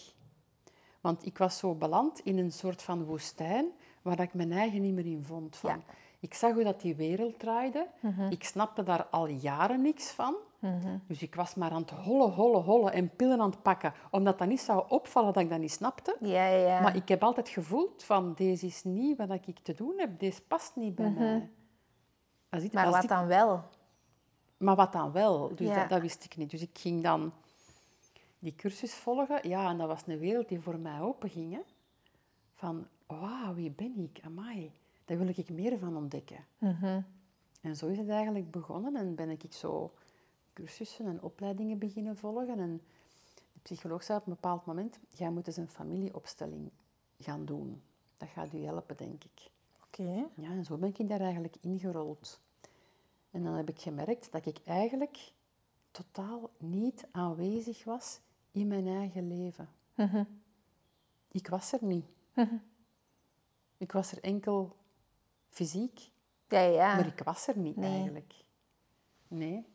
Want 1.01 1.25
ik 1.25 1.37
was 1.37 1.57
zo 1.57 1.75
beland 1.75 2.19
in 2.19 2.37
een 2.37 2.51
soort 2.51 2.81
van 2.81 3.03
woestijn 3.03 3.71
waar 4.07 4.19
ik 4.19 4.33
mijn 4.33 4.51
eigen 4.51 4.81
niet 4.81 4.93
meer 4.93 5.05
in 5.05 5.23
vond. 5.23 5.55
Van. 5.55 5.69
Ja. 5.69 5.79
Ik 6.19 6.33
zag 6.33 6.53
hoe 6.53 6.63
dat 6.63 6.81
die 6.81 6.95
wereld 6.95 7.39
draaide. 7.39 7.87
Ik 8.29 8.43
snapte 8.43 8.83
daar 8.83 9.05
al 9.05 9.27
jaren 9.27 9.81
niks 9.81 10.11
van. 10.11 10.35
Dus 11.07 11.21
ik 11.21 11.35
was 11.35 11.55
maar 11.55 11.71
aan 11.71 11.81
het 11.81 11.89
hollen, 11.91 12.31
hollen, 12.31 12.61
hollen 12.61 12.93
en 12.93 13.15
pillen 13.15 13.39
aan 13.41 13.49
het 13.49 13.61
pakken. 13.61 13.93
Omdat 14.11 14.37
dat 14.39 14.47
niet 14.47 14.59
zou 14.59 14.83
opvallen 14.89 15.33
dat 15.33 15.43
ik 15.43 15.49
dat 15.49 15.59
niet 15.59 15.71
snapte. 15.71 16.15
Ja, 16.19 16.45
ja. 16.47 16.81
Maar 16.81 16.95
ik 16.95 17.07
heb 17.07 17.23
altijd 17.23 17.49
gevoeld 17.49 18.03
van, 18.03 18.33
deze 18.33 18.65
is 18.65 18.83
niet 18.83 19.17
wat 19.17 19.31
ik 19.31 19.59
te 19.59 19.73
doen 19.73 19.93
heb. 19.97 20.19
Deze 20.19 20.41
past 20.41 20.75
niet 20.75 20.95
bij 20.95 21.09
mij. 21.09 21.49
Als 22.49 22.63
ik- 22.63 22.73
maar 22.73 22.85
als 22.85 22.93
wat 22.93 23.03
ik- 23.03 23.09
dan 23.09 23.27
wel? 23.27 23.63
maar 24.57 24.75
wat 24.75 24.91
dan 24.93 25.11
wel? 25.11 25.51
Dus 25.55 25.67
dat 25.87 26.01
wist 26.01 26.23
ik 26.23 26.37
niet. 26.37 26.49
Dus 26.49 26.61
ik 26.61 26.77
ging 26.77 27.03
dan 27.03 27.31
die 28.39 28.55
cursus 28.55 28.93
volgen. 28.93 29.49
Ja, 29.49 29.69
en 29.69 29.77
dat 29.77 29.87
was 29.87 30.01
een 30.07 30.19
wereld 30.19 30.49
die 30.49 30.59
voor 30.59 30.79
mij 30.79 31.01
openging. 31.01 31.53
Hè? 31.53 31.59
Van, 32.57 32.87
wauw, 33.05 33.53
wie 33.53 33.71
ben 33.71 33.97
ik? 33.97 34.19
Amai, 34.23 34.71
daar 35.05 35.17
wil 35.17 35.27
ik 35.27 35.49
meer 35.49 35.79
van 35.79 35.97
ontdekken. 35.97 36.45
Mhm. 36.57 37.01
En 37.61 37.75
zo 37.75 37.87
is 37.87 37.97
het 37.97 38.09
eigenlijk 38.09 38.51
begonnen. 38.51 38.95
En 38.95 39.15
ben 39.15 39.29
ik 39.29 39.53
zo 39.53 39.93
cursussen 40.53 41.05
en 41.05 41.21
opleidingen 41.21 41.77
beginnen 41.77 42.17
volgen. 42.17 42.59
En 42.59 42.81
de 43.53 43.59
psycholoog 43.61 44.03
zei 44.03 44.19
op 44.19 44.27
een 44.27 44.33
bepaald 44.33 44.65
moment, 44.65 44.99
jij 45.09 45.29
moet 45.29 45.47
eens 45.47 45.57
een 45.57 45.67
familieopstelling 45.67 46.71
gaan 47.19 47.45
doen. 47.45 47.81
Dat 48.17 48.29
gaat 48.29 48.53
u 48.53 48.63
helpen, 48.63 48.97
denk 48.97 49.23
ik. 49.23 49.49
Oké. 49.83 50.27
Ja, 50.35 50.49
en 50.49 50.65
zo 50.65 50.77
ben 50.77 50.93
ik 50.97 51.09
daar 51.09 51.21
eigenlijk 51.21 51.55
ingerold. 51.61 52.39
En 53.31 53.43
dan 53.43 53.53
heb 53.53 53.69
ik 53.69 53.79
gemerkt 53.79 54.31
dat 54.31 54.45
ik 54.45 54.57
eigenlijk 54.65 55.31
totaal 55.91 56.49
niet 56.57 57.07
aanwezig 57.11 57.83
was 57.83 58.19
in 58.51 58.67
mijn 58.67 58.87
eigen 58.87 59.27
leven. 59.27 59.69
Mhm. 59.95 60.23
Ik 61.31 61.47
was 61.47 61.71
er 61.71 61.83
niet. 61.83 62.05
Ik 63.77 63.91
was 63.91 64.11
er 64.11 64.23
enkel 64.23 64.75
fysiek, 65.49 66.11
Ja, 66.47 66.59
ja. 66.59 66.95
maar 66.95 67.05
ik 67.05 67.19
was 67.23 67.47
er 67.47 67.57
niet 67.57 67.75
Nee. 67.75 67.99
eigenlijk. 67.99 68.33
Nee. 69.27 69.65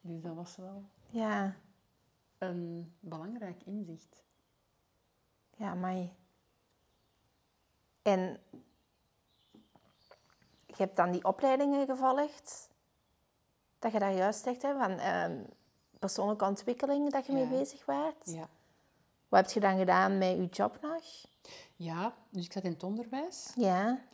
Dus 0.00 0.20
dat 0.22 0.34
was 0.34 0.56
wel 0.56 0.84
Ja, 1.10 1.56
een 2.38 2.92
belangrijk 3.00 3.62
inzicht. 3.64 4.24
ja, 5.56 5.74
maar. 5.74 6.08
En 8.02 8.40
je 10.66 10.74
hebt 10.76 10.96
dan 10.96 11.10
die 11.12 11.24
opleidingen 11.24 11.86
gevolgd, 11.86 12.70
dat 13.78 13.92
je 13.92 13.98
daar 13.98 14.14
juist 14.14 14.42
zegt, 14.42 14.62
hè, 14.62 14.78
van 14.78 14.90
ehm, 14.90 15.44
persoonlijke 15.98 16.44
ontwikkeling, 16.44 17.10
dat 17.10 17.26
je 17.26 17.32
mee 17.32 17.46
bezig 17.46 17.84
waart. 17.84 18.24
Ja. 18.32 18.48
Wat 19.28 19.40
heb 19.44 19.50
je 19.50 19.60
dan 19.60 19.78
gedaan 19.78 20.18
met 20.18 20.36
je 20.36 20.46
job 20.46 20.78
nog? 20.80 21.04
Ja, 21.82 22.14
dus 22.30 22.44
ik 22.44 22.52
zat 22.52 22.64
in 22.64 22.72
het 22.72 22.82
onderwijs. 22.82 23.52
Ja, 23.56 24.04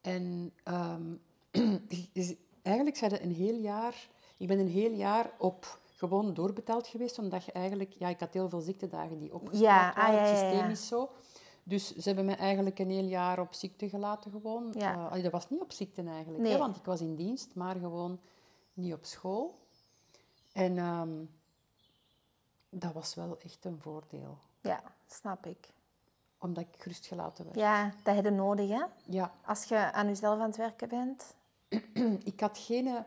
En 0.00 0.52
ehm, 0.62 1.14
dus 2.12 2.34
eigenlijk 2.62 2.96
zijn 2.96 3.22
een 3.22 3.34
heel 3.34 3.54
jaar... 3.54 4.08
Ik 4.36 4.46
ben 4.48 4.58
een 4.58 4.68
heel 4.68 4.92
jaar 4.92 5.30
op 5.38 5.78
gewoon 5.96 6.34
doorbetaald 6.34 6.86
geweest, 6.86 7.18
omdat 7.18 7.44
je 7.44 7.52
eigenlijk... 7.52 7.92
Ja, 7.92 8.08
ik 8.08 8.20
had 8.20 8.32
heel 8.32 8.48
veel 8.48 8.60
ziektedagen 8.60 9.18
die 9.18 9.34
opgesteld 9.34 9.70
Ja, 9.70 9.88
ah, 9.88 9.96
waren. 9.96 10.18
Het 10.18 10.28
ja, 10.28 10.34
systeem 10.34 10.64
ja. 10.64 10.70
is 10.70 10.86
zo. 10.86 11.10
Dus 11.62 11.96
ze 11.96 12.02
hebben 12.08 12.24
me 12.24 12.34
eigenlijk 12.34 12.78
een 12.78 12.90
heel 12.90 13.04
jaar 13.04 13.40
op 13.40 13.54
ziekte 13.54 13.88
gelaten 13.88 14.30
gewoon. 14.30 14.74
Ja. 14.76 15.10
Eh, 15.10 15.22
dat 15.22 15.32
was 15.32 15.50
niet 15.50 15.60
op 15.60 15.72
ziekte 15.72 16.02
eigenlijk, 16.02 16.42
Nee. 16.42 16.52
hè, 16.52 16.58
want 16.58 16.76
ik 16.76 16.84
was 16.84 17.00
in 17.00 17.14
dienst, 17.14 17.54
maar 17.54 17.76
gewoon 17.76 18.20
niet 18.72 18.92
op 18.92 19.04
school. 19.04 19.54
En 20.52 20.78
ehm, 20.78 21.24
dat 22.70 22.92
was 22.92 23.14
wel 23.14 23.38
echt 23.38 23.64
een 23.64 23.78
voordeel, 23.80 24.38
ja, 24.60 24.82
snap 25.06 25.46
ik. 25.46 25.68
Omdat 26.40 26.64
ik 26.64 26.82
gerust 26.82 27.06
gelaten 27.06 27.44
werd. 27.44 27.56
Ja, 27.56 27.92
dat 28.02 28.14
heb 28.14 28.24
je 28.24 28.30
nodig, 28.30 28.68
hè? 28.68 28.82
ja. 29.04 29.32
Als 29.44 29.64
je 29.64 29.92
aan 29.92 30.06
jezelf 30.06 30.38
aan 30.40 30.46
het 30.46 30.56
werken 30.56 30.88
bent. 30.88 31.34
Ik 32.32 32.40
had 32.40 32.58
geen 32.58 32.86
eh, 32.86 33.00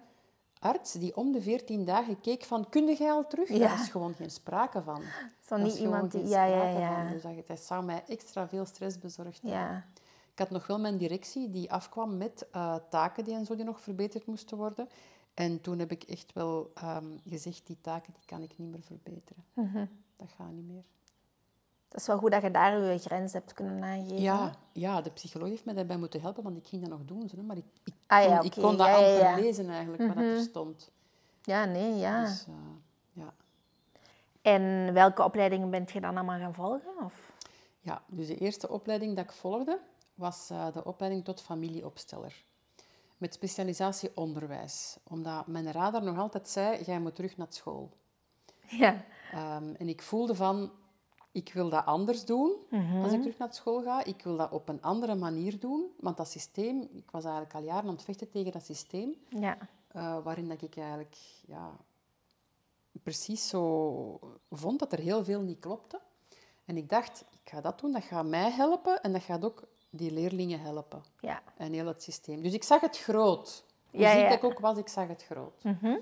arts 0.60 0.92
die 0.92 1.16
om 1.16 1.32
de 1.32 1.42
14 1.42 1.86
dagen 1.86 2.20
keek 2.22 2.44
van, 2.44 2.70
kun 2.70 2.94
jij 2.94 3.12
al 3.12 3.28
terug? 3.28 3.50
Ja. 3.50 3.58
Daar 3.58 3.80
is 3.80 3.90
gewoon 3.90 4.14
geen 4.14 4.32
sprake 4.32 4.82
van. 4.82 5.02
Zo 5.48 5.58
niet 5.58 5.76
iemand 5.78 6.12
die... 6.12 6.28
Ja, 6.28 6.46
ja, 6.46 6.64
ja. 6.64 7.04
van. 7.04 7.12
Dus 7.12 7.22
dat, 7.22 7.48
dat 7.48 7.60
zou 7.60 7.86
mij 7.86 8.04
extra 8.08 8.48
veel 8.48 8.66
stress 8.66 9.00
bezorgd 9.00 9.42
hebben. 9.42 9.60
Ja, 9.60 9.86
Ik 10.32 10.40
had 10.40 10.50
nog 10.50 10.68
wel 10.68 10.80
mijn 10.80 10.98
directie 10.98 11.50
die 11.50 11.72
afkwam 11.72 12.18
met 12.18 12.48
eh, 12.52 12.76
taken 12.90 13.24
die 13.24 13.34
en 13.34 13.46
zo 13.46 13.56
die 13.56 13.66
nog 13.66 13.82
verbeterd 13.82 14.26
moesten 14.26 14.58
worden. 14.58 14.90
En 15.34 15.62
toen 15.62 15.80
heb 15.80 15.92
ik 15.92 16.04
echt 16.04 16.34
wel 16.34 16.72
ehm, 16.74 17.18
gezegd, 17.26 17.68
die 17.68 17.78
taken 17.82 18.14
die 18.14 18.26
kan 18.26 18.42
ik 18.42 18.58
niet 18.58 18.70
meer 18.70 18.84
verbeteren. 18.84 19.44
Mhm. 19.54 19.86
Dat 20.16 20.30
gaat 20.38 20.52
niet 20.52 20.68
meer. 20.68 20.84
Dat 21.94 22.02
is 22.02 22.08
wel 22.08 22.18
goed 22.18 22.32
dat 22.32 22.42
je 22.42 22.52
daar 22.52 22.82
je 22.82 22.98
grens 22.98 23.34
hebt 23.34 23.54
kunnen 23.54 23.84
aangeven. 23.84 24.22
Ja, 24.22 24.52
ja, 24.72 25.02
de 25.02 25.10
psycholoog 25.10 25.50
heeft 25.50 25.66
mij 25.66 25.74
daarbij 25.74 25.98
moeten 25.98 26.22
helpen, 26.22 26.44
want 26.44 26.58
ik 26.58 26.68
ging 26.68 26.82
dat 26.82 26.92
nog 26.92 27.06
doen. 27.06 27.46
Maar 27.46 27.58
ik, 27.58 27.66
ik, 27.84 27.94
Ah, 28.08 28.24
ja, 28.24 28.38
kon, 28.38 28.46
ik 28.46 28.52
kon 28.52 28.78
dat 28.78 28.88
Ja, 28.88 28.94
amper 28.96 29.18
ja. 29.20 29.36
lezen 29.36 29.70
eigenlijk, 29.70 30.04
wat 30.08 30.16
dat 30.16 30.24
er 30.26 30.40
stond. 30.40 30.92
Ja, 31.42 31.66
nee, 31.66 31.94
ja. 31.96 32.22
Dus, 32.26 32.46
eh, 32.48 32.54
ja. 33.12 33.34
En 34.42 34.94
welke 34.94 35.24
opleidingen 35.24 35.70
bent 35.70 35.92
je 35.92 36.02
dan 36.02 36.16
allemaal 36.18 36.40
gaan 36.40 36.54
volgen? 36.54 36.92
Of? 37.04 37.32
Ja, 37.80 38.02
dus 38.08 38.28
de 38.28 38.38
eerste 38.38 38.70
opleiding 38.70 39.16
dat 39.16 39.26
ik 39.26 39.32
volgde 39.32 39.80
was 40.16 40.50
eh, 40.50 40.74
de 40.74 40.86
opleiding 40.86 41.24
tot 41.26 41.42
familieopsteller. 41.42 42.44
Met 43.18 43.34
specialisatie 43.34 44.12
onderwijs. 44.16 44.98
Omdat 45.04 45.48
mijn 45.48 45.72
radar 45.72 46.04
nog 46.04 46.18
altijd 46.18 46.50
zei, 46.50 46.84
jij 46.84 47.00
moet 47.00 47.16
terug 47.16 47.38
naar 47.38 47.48
school. 47.50 47.92
Ja. 48.68 49.04
Ehm, 49.32 49.74
en 49.78 49.90
ik 49.90 50.02
voelde 50.02 50.36
van, 50.36 50.72
ik 51.34 51.54
wil 51.54 51.70
dat 51.70 51.86
anders 51.86 52.26
doen 52.26 52.56
als 53.04 53.12
ik 53.12 53.22
terug 53.22 53.38
naar 53.38 53.54
school 53.54 53.82
ga. 53.84 54.04
Ik 54.04 54.22
wil 54.24 54.38
dat 54.38 54.52
op 54.52 54.70
een 54.70 54.82
andere 54.82 55.16
manier 55.16 55.60
doen. 55.60 55.92
Want 56.00 56.18
dat 56.18 56.28
systeem, 56.28 56.82
ik 56.94 57.12
was 57.12 57.24
eigenlijk 57.24 57.56
al 57.56 57.62
jaren 57.64 57.88
aan 57.88 57.96
het 57.96 58.04
vechten 58.04 58.30
tegen 58.30 58.52
dat 58.52 58.66
systeem. 58.66 59.16
Ja. 59.30 59.58
eh, 59.88 60.24
waarin 60.24 60.48
dat 60.50 60.62
ik 60.62 60.78
eigenlijk 60.78 61.18
ja, 61.48 61.72
precies 63.04 63.48
zo 63.48 64.20
vond 64.50 64.80
dat 64.80 64.92
er 64.94 65.00
heel 65.00 65.24
veel 65.24 65.42
niet 65.42 65.60
klopte. 65.60 66.00
En 66.66 66.78
ik 66.78 66.90
dacht, 66.90 67.26
ik 67.44 67.50
ga 67.50 67.62
dat 67.62 67.80
doen, 67.80 67.92
dat 67.92 68.04
gaat 68.04 68.26
mij 68.26 68.52
helpen 68.52 69.02
en 69.02 69.12
dat 69.14 69.22
gaat 69.24 69.46
ook 69.46 69.64
die 69.90 70.12
leerlingen 70.12 70.60
helpen. 70.60 71.04
Ja. 71.20 71.42
En 71.58 71.74
heel 71.74 71.86
het 71.88 72.04
systeem. 72.04 72.42
Dus 72.42 72.54
ik 72.54 72.64
zag 72.64 72.82
het 72.82 72.98
groot. 72.98 73.66
Hoe 73.92 74.00
Ja, 74.00 74.12
ziek 74.12 74.22
ja. 74.22 74.28
dat 74.30 74.38
ik 74.38 74.44
ook 74.44 74.60
was, 74.60 74.78
ik 74.78 74.88
zag 74.88 75.08
het 75.08 75.24
groot. 75.24 75.64
Mhm. 75.64 76.00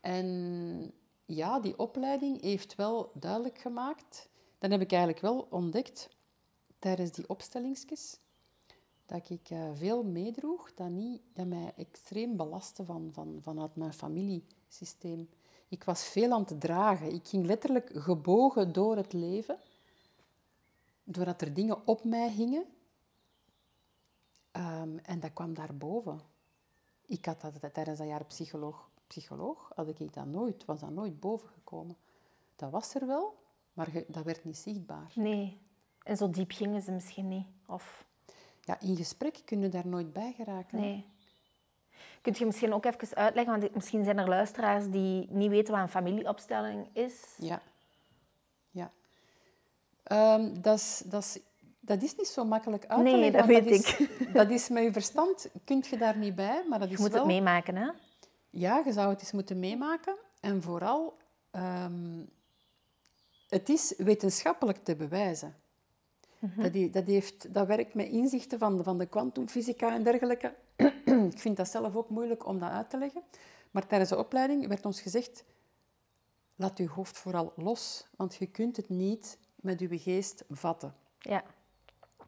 En 0.00 0.92
ja, 1.24 1.60
die 1.60 1.78
opleiding 1.78 2.40
heeft 2.40 2.74
wel 2.74 3.10
duidelijk 3.14 3.58
gemaakt. 3.58 4.28
Dan 4.58 4.70
heb 4.70 4.80
ik 4.80 4.90
eigenlijk 4.90 5.22
wel 5.22 5.46
ontdekt 5.50 6.08
tijdens 6.78 7.10
die 7.10 7.28
opstellingsjes 7.28 8.18
dat 9.06 9.30
ik 9.30 9.50
eh, 9.50 9.70
veel 9.74 10.02
meedroeg 10.04 10.74
dat, 10.74 10.88
niet, 10.88 11.22
dat 11.32 11.46
mij 11.46 11.72
extreem 11.76 12.36
belastte 12.36 12.84
van, 12.84 13.10
van, 13.12 13.38
vanuit 13.42 13.76
mijn 13.76 13.92
familiesysteem. 13.92 15.28
Ik 15.68 15.84
was 15.84 16.04
veel 16.04 16.32
aan 16.32 16.44
het 16.46 16.60
dragen. 16.60 17.12
Ik 17.12 17.28
ging 17.28 17.46
letterlijk 17.46 17.90
gebogen 17.94 18.72
door 18.72 18.96
het 18.96 19.12
leven, 19.12 19.58
doordat 21.04 21.40
er 21.40 21.54
dingen 21.54 21.86
op 21.86 22.04
mij 22.04 22.30
hingen. 22.30 22.64
Ehm, 24.50 24.98
en 24.98 25.20
dat 25.20 25.32
kwam 25.32 25.54
daarboven. 25.54 26.20
Ik 27.06 27.24
had 27.24 27.40
dat 27.40 27.74
tijdens 27.74 27.98
dat 27.98 28.08
jaar 28.08 28.24
psycholoog, 28.24 28.90
psycholoog 29.06 29.72
had 29.74 29.88
ik 29.88 30.12
dat 30.12 30.26
nooit, 30.26 30.64
was 30.64 30.80
dat 30.80 30.90
nooit 30.90 31.20
boven 31.20 31.48
gekomen. 31.48 31.96
Dat 32.56 32.70
was 32.70 32.94
er 32.94 33.06
wel, 33.06 33.34
maar 33.76 33.88
dat 34.08 34.24
werd 34.24 34.44
niet 34.44 34.56
zichtbaar. 34.56 35.12
Nee. 35.14 35.60
En 36.02 36.16
zo 36.16 36.30
diep 36.30 36.50
gingen 36.50 36.82
ze 36.82 36.92
misschien 36.92 37.28
niet. 37.28 37.46
Of... 37.66 38.04
Ja, 38.60 38.80
in 38.80 38.96
gesprek 38.96 39.42
kun 39.44 39.60
je 39.60 39.68
daar 39.68 39.86
nooit 39.86 40.12
bij 40.12 40.32
geraken. 40.36 40.80
Nee. 40.80 41.06
Kunt 42.22 42.38
je 42.38 42.46
misschien 42.46 42.72
ook 42.72 42.84
even 42.84 43.16
uitleggen, 43.16 43.60
want 43.60 43.74
misschien 43.74 44.04
zijn 44.04 44.18
er 44.18 44.28
luisteraars 44.28 44.90
die 44.90 45.26
niet 45.30 45.50
weten 45.50 45.72
wat 45.72 45.82
een 45.82 45.88
familieopstelling 45.88 46.88
is. 46.92 47.34
Ja. 47.38 47.62
ja. 48.70 48.90
Ehm, 50.02 50.60
dat, 50.60 50.78
is, 50.78 51.02
dat, 51.06 51.40
dat 51.80 52.00
niet 52.00 52.26
zo 52.26 52.44
makkelijk 52.44 52.86
uit 52.86 52.98
te 52.98 53.04
Nee, 53.04 53.20
leggen, 53.20 53.32
dat 53.32 53.46
want 53.46 53.64
weet 53.64 53.98
is, 53.98 54.08
Dat 54.32 54.50
is 54.50 54.68
met 54.68 54.82
je 54.82 54.92
verstand, 54.92 55.48
kun 55.64 55.84
je 55.90 55.96
daar 55.96 56.16
niet 56.16 56.34
bij, 56.34 56.64
maar 56.68 56.78
dat 56.78 56.88
is 56.88 56.96
Je 56.96 57.02
moet 57.02 57.12
wel... 57.12 57.22
het 57.22 57.32
meemaken, 57.32 57.76
hè? 57.76 57.90
Ja, 58.50 58.82
je 58.84 58.92
zou 58.92 59.10
het 59.10 59.20
eens 59.20 59.32
moeten 59.32 59.58
meemaken. 59.58 60.16
En 60.40 60.62
vooral, 60.62 61.16
ehm, 61.50 62.24
het 63.48 63.68
is 63.68 63.94
wetenschappelijk 63.96 64.84
te 64.84 64.96
bewijzen. 64.96 65.54
dat, 66.56 66.72
die- 66.72 66.90
dat, 66.90 67.06
heeft, 67.06 67.54
dat 67.54 67.66
werkt 67.66 67.94
met 67.94 68.06
inzichten 68.08 68.58
van, 68.58 68.76
de- 68.76 68.82
van 68.82 68.98
de 68.98 69.06
kwantumfysica 69.06 69.94
en 69.94 70.02
dergelijke. 70.02 70.54
Ik 71.32 71.38
vind 71.38 71.56
dat 71.56 71.68
zelf 71.68 71.96
ook 71.96 72.08
moeilijk 72.08 72.46
om 72.46 72.58
dat 72.58 72.70
uit 72.70 72.90
te 72.90 72.98
leggen. 72.98 73.22
Maar 73.70 73.86
tijdens 73.86 74.10
de 74.10 74.18
opleiding 74.18 74.66
werd 74.68 74.84
ons 74.84 75.00
gezegd, 75.00 75.44
laat 76.54 76.78
je 76.78 76.88
hoofd 76.88 77.18
vooral 77.18 77.52
los, 77.56 78.06
want 78.16 78.34
je 78.34 78.46
kunt 78.46 78.76
het 78.76 78.88
niet 78.88 79.38
met 79.54 79.80
je 79.80 79.98
geest 79.98 80.44
vatten. 80.50 80.94
Ja. 81.18 81.44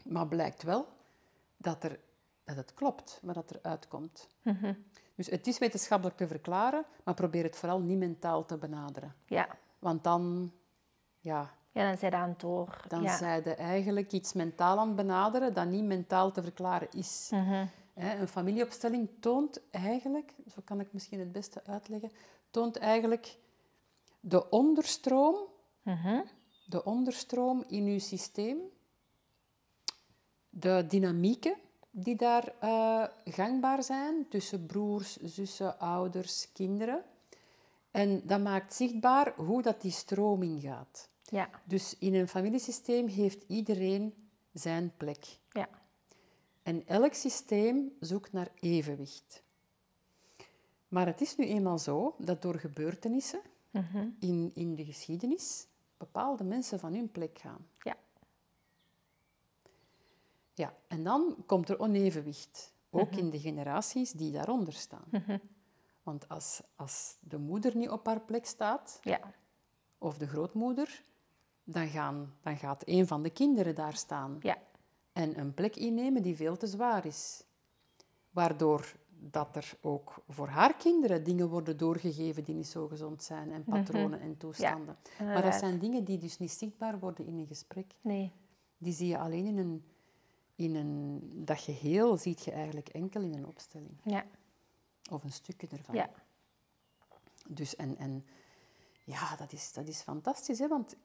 Maar 0.04 0.28
blijkt 0.28 0.62
wel 0.62 0.88
dat, 1.56 1.84
er, 1.84 2.00
dat 2.44 2.56
het 2.56 2.74
klopt, 2.74 3.20
wat 3.22 3.34
dat 3.34 3.50
eruit 3.54 3.88
komt. 3.88 4.28
Dus 5.14 5.26
het 5.26 5.46
is 5.46 5.58
wetenschappelijk 5.58 6.16
te 6.16 6.26
verklaren, 6.26 6.84
maar 7.04 7.14
probeer 7.14 7.42
het 7.42 7.56
vooral 7.56 7.80
niet 7.80 7.98
mentaal 7.98 8.44
te 8.44 8.56
benaderen. 8.56 9.14
Ja. 9.26 9.48
Want 9.78 10.04
dan, 10.04 10.52
ja, 11.20 11.50
Ja, 11.72 11.88
dan 11.88 11.98
zijn 11.98 12.14
aan 12.14 12.28
het 12.28 12.40
door. 12.40 12.84
dan 12.88 13.02
ja. 13.02 13.34
je 13.34 13.54
eigenlijk 13.54 14.12
iets 14.12 14.32
mentaal 14.32 14.78
aan 14.78 14.86
het 14.86 14.96
benaderen 14.96 15.54
dat 15.54 15.66
niet 15.66 15.84
mentaal 15.84 16.32
te 16.32 16.42
verklaren 16.42 16.88
is. 16.92 17.30
Hè, 17.94 18.20
Een 18.20 18.28
familieopstelling 18.28 19.08
toont 19.20 19.60
eigenlijk, 19.70 20.34
zo 20.54 20.60
kan 20.64 20.80
ik 20.80 20.92
misschien 20.92 21.18
het 21.18 21.32
beste 21.32 21.62
uitleggen, 21.64 22.10
toont 22.50 22.76
eigenlijk 22.76 23.36
de 24.20 24.50
onderstroom, 24.50 25.36
de 26.66 26.84
onderstroom 26.84 27.64
in 27.68 27.86
uw 27.86 27.98
systeem, 27.98 28.58
de 30.50 30.84
dynamieken 30.88 31.56
die 31.90 32.16
daar 32.16 32.52
eh, 32.60 33.04
gangbaar 33.24 33.82
zijn 33.82 34.28
tussen 34.28 34.66
broers, 34.66 35.16
zussen, 35.16 35.78
ouders, 35.78 36.52
kinderen. 36.52 37.04
En 37.98 38.22
dat 38.26 38.40
maakt 38.40 38.74
zichtbaar 38.74 39.34
hoe 39.36 39.62
dat 39.62 39.80
die 39.80 39.90
stroming 39.90 40.62
gaat. 40.62 41.10
Ja. 41.22 41.50
Dus 41.64 41.98
in 41.98 42.14
een 42.14 42.28
familiesysteem 42.28 43.06
heeft 43.06 43.44
iedereen 43.46 44.14
zijn 44.52 44.92
plek. 44.96 45.38
Ja. 45.50 45.68
En 46.62 46.86
elk 46.86 47.14
systeem 47.14 47.92
zoekt 48.00 48.32
naar 48.32 48.48
evenwicht. 48.60 49.42
Maar 50.88 51.06
het 51.06 51.20
is 51.20 51.36
nu 51.36 51.44
eenmaal 51.44 51.78
zo 51.78 52.14
dat 52.18 52.42
door 52.42 52.58
gebeurtenissen 52.58 53.40
in, 54.18 54.50
in 54.54 54.74
de 54.74 54.84
geschiedenis 54.84 55.66
bepaalde 55.96 56.44
mensen 56.44 56.78
van 56.78 56.94
hun 56.94 57.10
plek 57.10 57.38
gaan. 57.38 57.66
Ja. 57.82 57.96
Ja, 60.54 60.74
en 60.88 61.04
dan 61.04 61.36
komt 61.46 61.68
er 61.68 61.78
onevenwicht, 61.78 62.74
ook 62.90 63.10
in 63.10 63.30
de 63.30 63.40
generaties 63.40 64.12
die 64.12 64.32
daaronder 64.32 64.72
staan. 64.72 65.04
Want 66.08 66.28
als, 66.28 66.60
als 66.76 67.16
de 67.20 67.38
moeder 67.38 67.76
niet 67.76 67.90
op 67.90 68.06
haar 68.06 68.20
plek 68.20 68.46
staat, 68.46 69.00
Ja. 69.02 69.20
of 69.98 70.18
de 70.18 70.26
grootmoeder, 70.26 71.02
dan, 71.64 71.88
gaan, 71.88 72.34
dan 72.42 72.56
gaat 72.56 72.82
een 72.86 73.06
van 73.06 73.22
de 73.22 73.30
kinderen 73.30 73.74
daar 73.74 73.96
staan 73.96 74.36
Ja. 74.40 74.58
en 75.12 75.38
een 75.38 75.54
plek 75.54 75.76
innemen 75.76 76.22
die 76.22 76.36
veel 76.36 76.56
te 76.56 76.66
zwaar 76.66 77.06
is. 77.06 77.44
Waardoor 78.30 78.96
dat 79.08 79.56
er 79.56 79.78
ook 79.80 80.22
voor 80.28 80.48
haar 80.48 80.76
kinderen 80.76 81.24
dingen 81.24 81.48
worden 81.48 81.76
doorgegeven 81.76 82.44
die 82.44 82.54
niet 82.54 82.66
zo 82.68 82.86
gezond 82.88 83.22
zijn 83.22 83.52
en 83.52 83.64
patronen 83.64 84.20
en 84.20 84.36
toestanden. 84.36 84.96
maar 85.18 85.42
dat 85.42 85.54
zijn 85.54 85.78
dingen 85.78 86.04
die 86.04 86.18
dus 86.18 86.38
niet 86.38 86.50
zichtbaar 86.50 86.98
worden 86.98 87.26
in 87.26 87.38
een 87.38 87.46
gesprek. 87.46 87.94
Nee. 88.00 88.32
Die 88.78 88.92
zie 88.92 89.08
je 89.08 89.18
alleen 89.18 89.46
in 89.46 89.58
een, 89.58 89.84
in 90.54 90.74
een... 90.74 91.20
Dat 91.44 91.58
geheel 91.58 92.16
ziet 92.16 92.44
je 92.44 92.50
eigenlijk 92.50 92.88
enkel 92.88 93.20
in 93.22 93.34
een 93.34 93.46
opstelling. 93.46 94.00
Ja. 94.04 94.24
Of 95.08 95.24
een 95.24 95.32
stukje 95.32 95.68
ervan. 95.68 95.94
Ja. 95.94 96.10
Dus 97.48 97.76
en, 97.76 97.96
en 97.96 98.26
ja, 99.04 99.36
dat 99.36 99.52
is, 99.52 99.72
dat 99.72 99.88
is 99.88 100.00
fantastisch, 100.00 100.58
hè? 100.58 100.68
want 100.68 100.96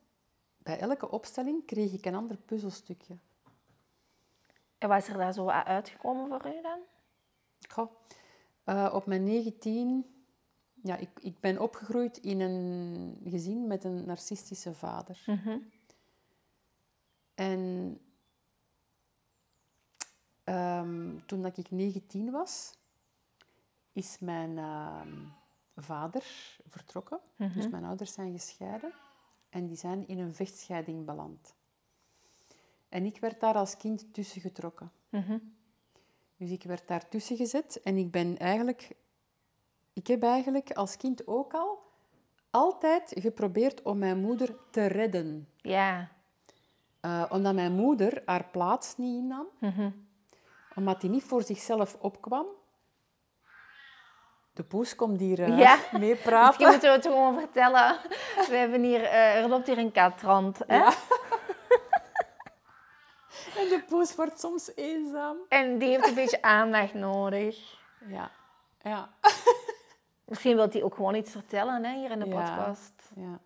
bij 0.57 0.79
elke 0.79 1.09
opstelling 1.09 1.65
kreeg 1.65 1.93
ik 1.93 2.05
een 2.05 2.15
ander 2.15 2.37
puzzelstukje. 2.37 3.17
En 4.77 4.89
wat 4.89 5.01
is 5.01 5.07
er 5.07 5.17
daar 5.17 5.33
zo 5.33 5.47
uitgekomen 5.47 6.27
voor 6.27 6.53
u 6.53 6.61
dan? 6.61 6.79
Goh, 7.69 7.91
eh, 8.63 8.91
op 8.93 9.05
mijn 9.05 9.23
19, 9.23 10.25
ja, 10.73 10.95
ik, 10.95 11.09
ik 11.19 11.39
ben 11.39 11.61
opgegroeid 11.61 12.17
in 12.17 12.39
een 12.39 13.17
gezin 13.23 13.67
met 13.67 13.83
een 13.83 14.05
narcistische 14.05 14.73
vader. 14.73 15.23
Mhm. 15.25 15.57
En 17.33 17.99
ehm, 20.43 21.19
toen 21.25 21.41
dat 21.41 21.57
ik 21.57 21.71
19 21.71 22.31
was, 22.31 22.77
is 23.93 24.19
mijn 24.19 24.57
ehm, 24.57 25.13
vader 25.75 26.23
vertrokken. 26.67 27.19
Dus 27.55 27.67
mijn 27.67 27.83
ouders 27.83 28.13
zijn 28.13 28.31
gescheiden 28.31 28.93
en 29.49 29.67
die 29.67 29.77
zijn 29.77 30.07
in 30.07 30.19
een 30.19 30.35
vechtscheiding 30.35 31.05
beland. 31.05 31.55
En 32.89 33.05
ik 33.05 33.19
werd 33.19 33.39
daar 33.39 33.55
als 33.55 33.77
kind 33.77 34.13
tussen 34.13 34.41
getrokken. 34.41 34.91
Mhm. 35.09 35.37
Dus 36.37 36.49
ik 36.49 36.63
werd 36.63 36.87
daar 36.87 37.09
tussen 37.09 37.37
gezet 37.37 37.81
en 37.81 37.97
ik 37.97 38.11
ben 38.11 38.37
eigenlijk... 38.37 38.95
Ik 39.93 40.07
heb 40.07 40.23
eigenlijk 40.23 40.71
als 40.71 40.97
kind 40.97 41.27
ook 41.27 41.53
al 41.53 41.83
altijd 42.49 43.13
geprobeerd 43.19 43.81
om 43.81 43.97
mijn 43.97 44.17
moeder 44.17 44.55
te 44.71 44.85
redden. 44.85 45.47
Ja. 45.57 46.11
Eh, 46.99 47.25
omdat 47.29 47.53
mijn 47.53 47.73
moeder 47.73 48.21
haar 48.25 48.45
plaats 48.51 48.97
niet 48.97 49.15
innam. 49.15 49.47
Mhm. 49.59 49.91
Omdat 50.75 51.01
hij 51.01 51.11
niet 51.11 51.23
voor 51.23 51.43
zichzelf 51.43 51.97
opkwam. 51.99 52.45
De 54.53 54.63
poes 54.63 54.95
komt 54.95 55.19
hier 55.19 55.41
eh 55.41 55.57
Ja. 55.57 55.77
mee 55.91 55.99
Misschien 55.99 56.17
praten. 56.31 56.67
moeten 56.69 56.89
we 56.89 56.95
het 56.95 57.05
gewoon 57.05 57.39
vertellen. 57.39 57.99
We 58.49 58.55
hebben 58.55 58.83
hier, 58.83 59.03
eh, 59.03 59.41
er 59.43 59.47
loopt 59.49 59.67
hier 59.67 59.77
een 59.77 59.91
kat 59.91 60.21
rond. 60.21 60.59
Hè? 60.67 60.77
Ja. 60.77 60.93
En 63.57 63.69
de 63.69 63.83
poes 63.87 64.15
wordt 64.15 64.39
soms 64.39 64.75
eenzaam. 64.75 65.37
En 65.49 65.77
die 65.77 65.89
heeft 65.89 66.07
een 66.07 66.13
beetje 66.13 66.41
aandacht 66.41 66.93
nodig. 66.93 67.77
Ja, 68.07 68.31
ja, 68.81 69.09
Misschien 70.25 70.55
wil 70.55 70.69
hij 70.69 70.83
ook 70.83 70.95
gewoon 70.95 71.15
iets 71.15 71.31
vertellen 71.31 71.83
hè, 71.85 71.95
hier 71.97 72.11
in 72.11 72.19
de 72.19 72.25
Ja. 72.25 72.55
podcast. 72.55 72.93
ja. 73.15 73.39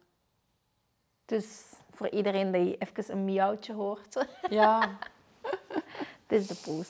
Dus 1.26 1.64
voor 1.94 2.10
iedereen 2.10 2.52
die 2.52 2.78
even 2.78 3.12
een 3.12 3.26
miauwtje 3.26 3.74
hoort. 3.74 4.26
Ja, 4.50 4.98
Dit 6.28 6.42
is 6.42 6.48
de 6.48 6.56
poes. 6.64 6.90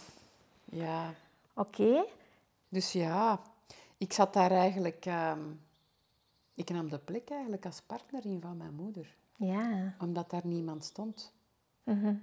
ja. 0.66 1.14
Oké. 1.56 2.06
Dus 2.70 2.92
ja, 2.92 3.40
ik 3.98 4.14
zat 4.14 4.34
daar 4.34 4.52
eigenlijk... 4.52 5.06
ehm, 5.06 5.42
ik 6.54 6.70
nam 6.70 6.90
de 6.90 7.00
plek 7.00 7.30
eigenlijk 7.30 7.66
als 7.66 7.82
partner 7.82 8.26
in 8.26 8.42
van 8.42 8.58
mijn 8.58 8.74
moeder. 8.74 9.16
Ja. 9.36 9.96
Omdat 10.00 10.30
daar 10.30 10.46
niemand 10.46 10.84
stond. 10.84 11.34
Mhm. 11.84 12.16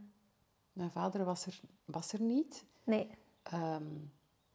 Mijn 0.72 0.90
vader 0.90 1.24
was 1.24 1.46
er, 1.46 1.60
was 1.84 2.12
er 2.12 2.20
niet. 2.20 2.64
Nee. 2.84 3.10
Ehm, 3.42 3.84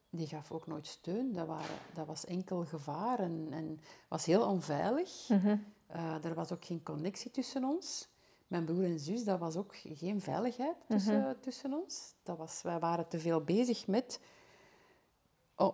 die 0.10 0.28
gaf 0.28 0.52
ook 0.52 0.68
nooit 0.68 0.88
steun. 0.88 1.34
Dat, 1.34 1.48
waren, 1.48 1.76
dat 1.94 2.08
was 2.08 2.26
enkel 2.26 2.66
gevaar 2.66 3.20
en, 3.20 3.48
en 3.52 3.82
was 4.08 4.26
heel 4.26 4.48
onveilig. 4.48 5.30
Mhm. 5.30 5.58
Eh, 5.88 6.24
er 6.24 6.34
was 6.34 6.52
ook 6.52 6.66
geen 6.66 6.84
connectie 6.84 7.32
tussen 7.32 7.64
ons. 7.64 8.10
Mijn 8.48 8.66
broer 8.66 8.84
en 8.84 9.00
zus, 9.00 9.24
dat 9.24 9.40
was 9.40 9.56
ook 9.56 9.76
geen 9.76 10.22
veiligheid 10.22 10.76
tussen, 10.88 11.38
tussen 11.40 11.74
ons. 11.74 12.14
Dat 12.24 12.38
was, 12.38 12.62
wij 12.62 12.80
waren 12.80 13.08
te 13.08 13.20
veel 13.20 13.44
bezig 13.44 13.88
met 13.88 14.20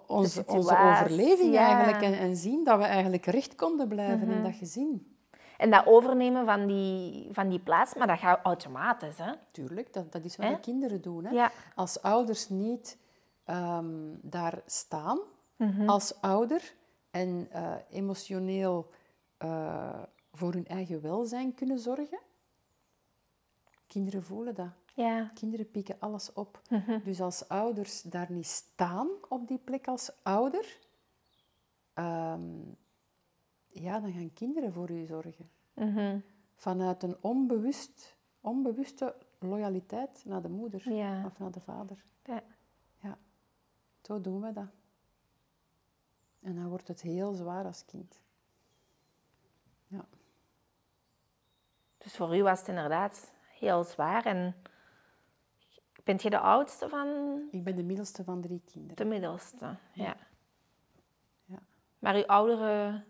onze, 0.07 0.43
onze 0.47 0.77
overleving 0.77 1.53
ja. 1.53 1.67
eigenlijk. 1.67 2.03
En, 2.03 2.19
en 2.19 2.35
zien 2.35 2.63
dat 2.63 2.77
we 2.77 2.83
eigenlijk 2.83 3.25
recht 3.25 3.55
konden 3.55 3.87
blijven 3.87 4.29
in 4.29 4.43
dat 4.43 4.55
gezin. 4.55 5.15
En 5.57 5.71
dat 5.71 5.85
overnemen 5.85 6.45
van 6.45 6.67
die, 6.67 7.29
van 7.31 7.49
die 7.49 7.59
plaats, 7.59 7.93
maar 7.93 8.07
dat 8.07 8.19
gaat 8.19 8.39
automatisch, 8.43 9.17
hè? 9.17 9.31
Tuurlijk, 9.51 9.93
dat, 9.93 10.11
dat 10.11 10.23
is 10.23 10.35
wat 10.35 10.49
de 10.49 10.59
kinderen 10.59 11.01
doen. 11.01 11.25
Hè? 11.25 11.31
Ja. 11.31 11.51
Als 11.75 12.01
ouders 12.01 12.49
niet 12.49 12.97
ehm, 13.43 13.85
daar 14.21 14.61
staan 14.65 15.19
Mhm. 15.55 15.89
als 15.89 16.21
ouder 16.21 16.73
en 17.11 17.47
eh, 17.51 17.73
emotioneel 17.89 18.89
eh, 19.37 20.03
voor 20.31 20.53
hun 20.53 20.67
eigen 20.67 21.01
welzijn 21.01 21.53
kunnen 21.53 21.79
zorgen. 21.79 22.19
Kinderen 23.87 24.23
voelen 24.23 24.55
dat. 24.55 24.69
Ja. 24.95 25.31
Kinderen 25.33 25.71
pikken 25.71 25.99
alles 25.99 26.33
op. 26.33 26.61
Mhm. 26.69 26.99
Dus 27.03 27.21
als 27.21 27.47
ouders 27.47 28.01
daar 28.01 28.31
niet 28.31 28.45
staan 28.47 29.09
op 29.29 29.47
die 29.47 29.57
plek 29.57 29.87
als 29.87 30.11
ouder, 30.23 30.79
ehm, 31.93 32.59
ja, 33.67 33.99
dan 33.99 34.11
gaan 34.13 34.33
kinderen 34.33 34.73
voor 34.73 34.89
u 34.91 35.05
zorgen. 35.05 35.49
Mhm. 35.73 36.19
Vanuit 36.55 37.03
een 37.03 37.17
onbewust, 37.21 38.17
onbewuste 38.41 39.15
loyaliteit 39.39 40.25
naar 40.25 40.41
de 40.41 40.49
moeder 40.49 40.93
Ja. 40.93 41.25
of 41.25 41.39
naar 41.39 41.51
de 41.51 41.61
vader. 41.61 42.03
ja. 42.23 42.43
Ja, 43.01 43.17
zo 44.01 44.21
doen 44.21 44.41
we 44.41 44.51
dat. 44.53 44.69
En 46.41 46.55
dan 46.55 46.67
wordt 46.69 46.87
het 46.87 47.01
heel 47.01 47.33
zwaar 47.33 47.65
als 47.65 47.85
kind. 47.85 48.19
Ja, 49.87 50.05
Dus 51.97 52.15
voor 52.15 52.37
u 52.37 52.43
was 52.43 52.59
het 52.59 52.67
inderdaad 52.67 53.31
heel 53.47 53.83
zwaar. 53.83 54.25
En 54.25 54.55
bent 56.05 56.21
je 56.21 56.29
de 56.29 56.39
oudste 56.39 56.89
van 56.89 57.07
ik 57.51 57.63
ben 57.63 57.75
de 57.75 57.83
middelste 57.83 58.23
van 58.23 58.41
drie 58.41 58.61
kinderen. 58.65 58.95
de 58.95 59.05
middelste? 59.05 59.75
Ja. 59.93 60.15
Ja, 61.45 61.59
Maar 61.99 62.15
uw 62.15 62.25
oudere 62.25 63.03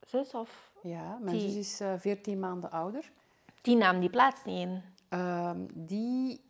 zus, 0.00 0.34
of 0.34 0.72
ja 0.82 1.16
mijn 1.18 1.36
Die- 1.38 1.48
zus 1.50 1.56
is 1.56 1.80
eh, 1.80 1.94
14 1.98 2.38
maanden 2.40 2.70
ouder. 2.70 3.12
die 3.62 3.76
nam 3.76 4.00
die 4.00 4.10
plaats 4.10 4.44
niet 4.44 4.58
in? 4.58 4.82
Ehm, 5.08 5.66
die 5.74 6.40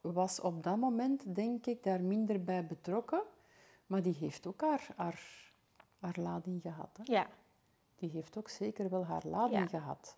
was 0.00 0.40
op 0.40 0.62
dat 0.62 0.76
moment, 0.76 1.34
denk 1.34 1.66
ik, 1.66 1.82
daar 1.82 2.00
minder 2.02 2.44
bij 2.44 2.66
betrokken. 2.66 3.22
Maar 3.86 4.02
die 4.02 4.14
heeft 4.14 4.46
ook 4.46 4.60
haar, 4.60 4.86
haar, 4.96 5.20
haar 5.98 6.16
lading 6.18 6.62
gehad. 6.62 6.98
Hè? 7.02 7.12
Ja. 7.12 7.26
Die 7.96 8.10
heeft 8.10 8.36
ook 8.38 8.48
zeker 8.48 8.90
wel 8.90 9.04
haar 9.04 9.22
lading 9.26 9.60
Ja. 9.60 9.66
gehad. 9.78 10.16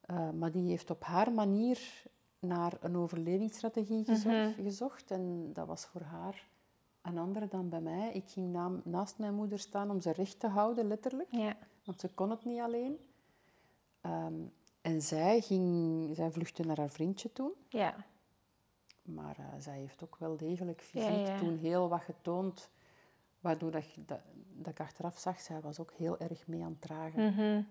Eh, 0.00 0.30
maar 0.30 0.50
die 0.50 0.68
heeft 0.68 0.90
op 0.90 1.04
haar 1.04 1.32
manier 1.32 2.02
naar 2.46 2.72
een 2.80 2.96
overlevingsstrategie 2.96 4.04
gezo- 4.04 4.52
gezocht. 4.52 5.10
En 5.10 5.52
dat 5.52 5.66
was 5.66 5.86
voor 5.86 6.00
haar 6.00 6.48
een 7.02 7.18
andere 7.18 7.48
dan 7.48 7.68
bij 7.68 7.80
mij. 7.80 8.12
Ik 8.12 8.24
ging 8.30 8.58
naast 8.84 9.18
mijn 9.18 9.34
moeder 9.34 9.58
staan 9.58 9.90
om 9.90 10.00
ze 10.00 10.10
recht 10.12 10.40
te 10.40 10.46
houden, 10.46 10.86
letterlijk. 10.86 11.32
Ja. 11.32 11.56
Want 11.84 12.00
ze 12.00 12.08
kon 12.08 12.30
het 12.30 12.44
niet 12.44 12.60
alleen. 12.60 12.98
Ehm, 14.00 14.34
en 14.80 15.02
zij, 15.02 15.40
ging, 15.40 16.16
zij 16.16 16.30
vluchtte 16.30 16.62
naar 16.62 16.76
haar 16.78 16.90
vriendje 16.90 17.32
toen. 17.32 17.52
Ja. 17.68 17.94
Maar 19.02 19.36
eh, 19.38 19.44
zij 19.58 19.78
heeft 19.78 20.02
ook 20.04 20.16
wel 20.16 20.36
degelijk 20.36 20.80
Ja, 20.80 20.86
fysiek 20.86 21.26
ja. 21.26 21.38
toen 21.38 21.56
heel 21.58 21.88
wat 21.88 22.00
getoond. 22.02 22.70
Waardoor 23.40 23.70
dat, 23.70 23.84
dat, 23.96 24.20
dat 24.52 24.72
ik 24.72 24.80
achteraf 24.80 25.18
zag, 25.18 25.40
zij 25.40 25.60
was 25.60 25.80
ook 25.80 25.92
heel 25.92 26.18
erg 26.18 26.46
mee 26.46 26.62
aan 26.64 26.70
het 26.70 26.80
dragen. 26.80 27.32
Mhm. 27.34 27.62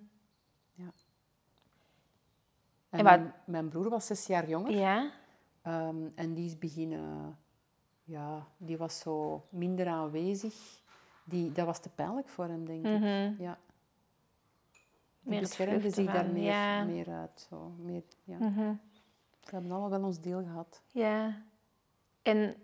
En, 2.96 3.06
En 3.06 3.12
wat- 3.12 3.20
mijn, 3.20 3.34
mijn 3.46 3.70
broer 3.70 3.90
was 3.90 4.06
zes 4.06 4.26
jaar 4.28 4.48
jonger. 4.50 4.72
Ja. 4.72 5.12
Ehm, 5.62 6.08
en 6.16 6.34
die 6.34 6.46
is 6.46 6.58
beginnen... 6.58 7.38
Ja, 8.04 8.48
die 8.58 8.78
was 8.78 9.00
zo 9.00 9.46
minder 9.50 9.88
aanwezig. 9.88 10.84
Die, 11.24 11.52
dat 11.52 11.66
was 11.66 11.80
te 11.80 11.90
pijnlijk 11.90 12.28
voor 12.30 12.46
hem, 12.46 12.66
denk 12.66 12.86
ik. 12.86 13.00
Mhm. 13.00 13.34
Ja. 13.44 13.58
Meer 15.20 15.40
beschermde 15.40 15.90
zich 15.90 16.12
daar 16.12 16.30
meer, 16.30 16.44
ja. 16.44 16.84
meer 16.84 17.10
uit. 17.10 17.46
Zo. 17.50 17.74
Meer, 17.78 18.04
ja. 18.24 18.38
Mhm. 18.38 18.74
We 19.44 19.52
hebben 19.52 19.72
allemaal 19.72 19.90
wel 19.90 20.04
ons 20.04 20.20
deel 20.22 20.44
gehad. 20.44 20.82
Ja. 20.92 21.42
En 22.22 22.56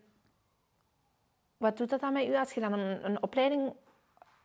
wat 1.57 1.77
doet 1.77 1.89
dat 1.89 1.99
dan 1.99 2.13
met 2.13 2.27
u 2.27 2.35
als 2.35 2.53
je 2.53 2.59
dan 2.59 2.73
een, 2.73 3.05
een 3.05 3.23
opleiding 3.23 3.73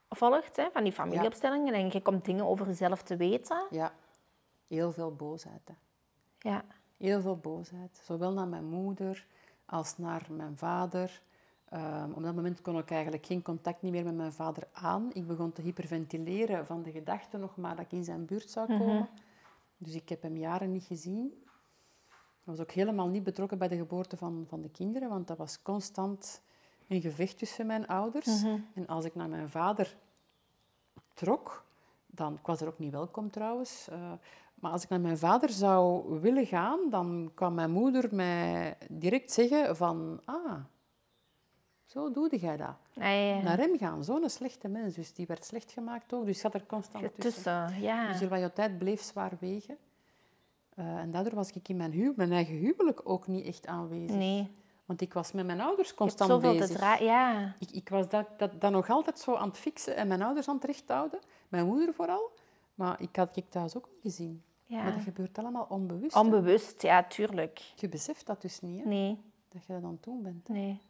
volgt, 0.08 0.56
hè, 0.56 0.70
van 0.72 0.82
die 0.82 0.92
familieopstellingen, 0.92 1.74
en 1.74 1.88
je 1.92 2.02
komt 2.02 2.24
dingen 2.24 2.46
over 2.46 2.66
jezelf 2.66 3.02
te 3.02 3.16
weten? 3.16 3.66
Ja, 3.70 3.92
heel 4.66 4.92
veel 4.92 5.14
boosheid. 5.14 5.62
Hè. 5.64 5.74
Ja. 6.50 6.64
Heel 6.96 7.20
veel 7.20 7.36
boosheid. 7.36 8.00
Zowel 8.04 8.32
naar 8.32 8.48
mijn 8.48 8.64
moeder 8.64 9.26
als 9.64 9.98
naar 9.98 10.26
mijn 10.30 10.56
vader. 10.56 11.22
Ehm, 11.68 12.10
op 12.12 12.22
dat 12.22 12.34
moment 12.34 12.60
kon 12.60 12.78
ik 12.78 12.90
eigenlijk 12.90 13.26
geen 13.26 13.42
contact 13.42 13.82
niet 13.82 13.92
meer 13.92 14.04
met 14.04 14.14
mijn 14.14 14.32
vader 14.32 14.68
aan. 14.72 15.10
Ik 15.12 15.26
begon 15.26 15.52
te 15.52 15.62
hyperventileren 15.62 16.66
van 16.66 16.82
de 16.82 16.90
gedachte 16.90 17.38
nog 17.38 17.56
maar 17.56 17.76
dat 17.76 17.84
ik 17.84 17.92
in 17.92 18.04
zijn 18.04 18.24
buurt 18.24 18.50
zou 18.50 18.66
komen. 18.66 19.08
Dus 19.78 19.94
ik 19.94 20.08
heb 20.08 20.22
hem 20.22 20.36
jaren 20.36 20.72
niet 20.72 20.84
gezien. 20.84 21.26
Ik 22.06 22.52
was 22.52 22.60
ook 22.60 22.70
helemaal 22.70 23.08
niet 23.08 23.22
betrokken 23.22 23.58
bij 23.58 23.68
de 23.68 23.76
geboorte 23.76 24.16
van, 24.16 24.44
van 24.48 24.62
de 24.62 24.70
kinderen, 24.70 25.08
want 25.08 25.26
dat 25.26 25.36
was 25.36 25.62
constant 25.62 26.42
een 26.88 27.00
gevecht 27.00 27.38
tussen 27.38 27.66
mijn 27.66 27.86
ouders. 27.86 28.42
En 28.74 28.86
als 28.86 29.04
ik 29.04 29.14
naar 29.14 29.28
mijn 29.28 29.48
vader 29.48 29.96
trok, 31.14 31.64
dan, 32.06 32.34
ik 32.34 32.46
was 32.46 32.60
er 32.60 32.68
ook 32.68 32.78
niet 32.78 32.92
welkom 32.92 33.30
trouwens, 33.30 33.88
eh, 33.88 34.12
maar 34.60 34.72
als 34.72 34.82
ik 34.82 34.88
naar 34.88 35.00
mijn 35.00 35.18
vader 35.18 35.50
zou 35.50 36.04
willen 36.20 36.46
gaan, 36.46 36.90
dan 36.90 37.30
kwam 37.34 37.54
mijn 37.54 37.70
moeder 37.70 38.14
mij 38.14 38.76
direct 38.88 39.32
zeggen 39.32 39.76
van, 39.76 40.20
ah, 40.24 40.60
zo 41.84 42.10
doe 42.10 42.36
jij 42.38 42.56
dat. 42.56 42.76
Ah, 42.96 43.02
ja. 43.02 43.42
Naar 43.42 43.58
hem 43.58 43.78
gaan, 43.78 44.04
zo'n 44.04 44.28
slechte 44.28 44.68
mens. 44.68 44.94
Dus 44.94 45.12
die 45.12 45.26
werd 45.26 45.44
slecht 45.44 45.72
gemaakt 45.72 46.12
ook, 46.12 46.24
dus 46.26 46.34
ik 46.34 46.40
zat 46.40 46.54
er 46.54 46.66
constant 46.66 47.04
tussen. 47.14 47.32
Tussen, 47.32 47.80
ja. 47.82 48.12
Dus 48.12 48.28
wat 48.28 48.54
tijd 48.54 48.78
bleef 48.78 49.02
zwaar 49.02 49.32
wegen. 49.40 49.76
Eh, 50.74 50.96
en 50.96 51.10
daardoor 51.10 51.34
was 51.34 51.50
ik 51.50 51.68
in 51.68 51.76
mijn, 51.76 51.92
hu 51.92 52.12
mijn 52.16 52.32
eigen 52.32 52.54
huwelijk 52.54 53.00
ook 53.04 53.26
niet 53.26 53.46
echt 53.46 53.66
aanwezig. 53.66 54.16
Nee. 54.16 54.50
Want 54.84 55.00
ik 55.00 55.12
was 55.12 55.32
met 55.32 55.46
mijn 55.46 55.60
ouders 55.60 55.88
Je 55.88 55.94
constant 55.94 56.30
zoveel 56.30 56.52
bezig. 56.52 56.66
te 56.66 56.74
draaien. 56.74 57.04
Ja. 57.04 57.54
Ik, 57.58 57.70
ik 57.70 57.88
was 57.88 58.08
dat, 58.08 58.26
dat, 58.38 58.60
dat 58.60 58.70
nog 58.70 58.90
altijd 58.90 59.18
zo 59.18 59.34
aan 59.34 59.48
het 59.48 59.58
fixen 59.58 59.96
en 59.96 60.08
mijn 60.08 60.22
ouders 60.22 60.48
aan 60.48 60.54
het 60.54 60.64
recht 60.64 60.88
houden. 60.88 61.20
Mijn 61.48 61.66
moeder 61.66 61.94
vooral. 61.94 62.30
Maar 62.76 63.00
ik 63.02 63.16
had 63.16 63.36
ik 63.36 63.44
thuis 63.48 63.76
ook 63.76 63.88
niet 63.92 64.02
gezien. 64.02 64.42
ja. 64.66 64.82
Maar 64.82 64.92
dat 64.92 65.02
gebeurt 65.02 65.38
allemaal 65.38 65.66
onbewust. 65.68 66.14
hè. 66.14 66.20
Onbewust, 66.20 66.82
ja, 66.82 67.04
tuurlijk. 67.04 67.58
Je 67.76 67.88
beseft 67.88 68.26
dat 68.26 68.42
dus 68.42 68.60
niet, 68.60 68.82
hè, 68.82 68.88
Nee, 68.88 69.18
dat 69.48 69.64
je 69.66 69.72
dat 69.72 69.82
aan 69.82 69.90
het 69.90 70.02
doen 70.02 70.22
bent. 70.22 70.48
nee. 70.48 70.80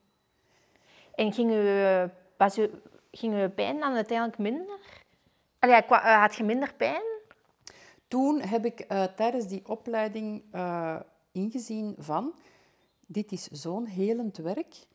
En 1.14 1.32
ging 1.32 1.50
je, 1.50 2.10
was 2.36 2.54
je, 2.54 2.82
ging 3.10 3.40
je 3.40 3.48
pijn 3.48 3.80
dan 3.80 3.94
uiteindelijk 3.94 4.38
minder? 4.38 4.78
Allee, 5.58 5.74
eh, 5.82 6.20
had 6.20 6.34
je 6.34 6.44
minder 6.44 6.74
pijn? 6.74 7.02
Toen 8.08 8.40
heb 8.40 8.64
ik 8.64 8.80
eh, 8.80 9.04
tijdens 9.04 9.46
die 9.46 9.68
opleiding 9.68 10.42
eh, 10.50 11.00
ingezien 11.32 11.94
van... 11.98 12.34
Dit 13.08 13.32
is 13.32 13.48
zo'n 13.48 13.86
helend 13.86 14.36
werk, 14.36 14.86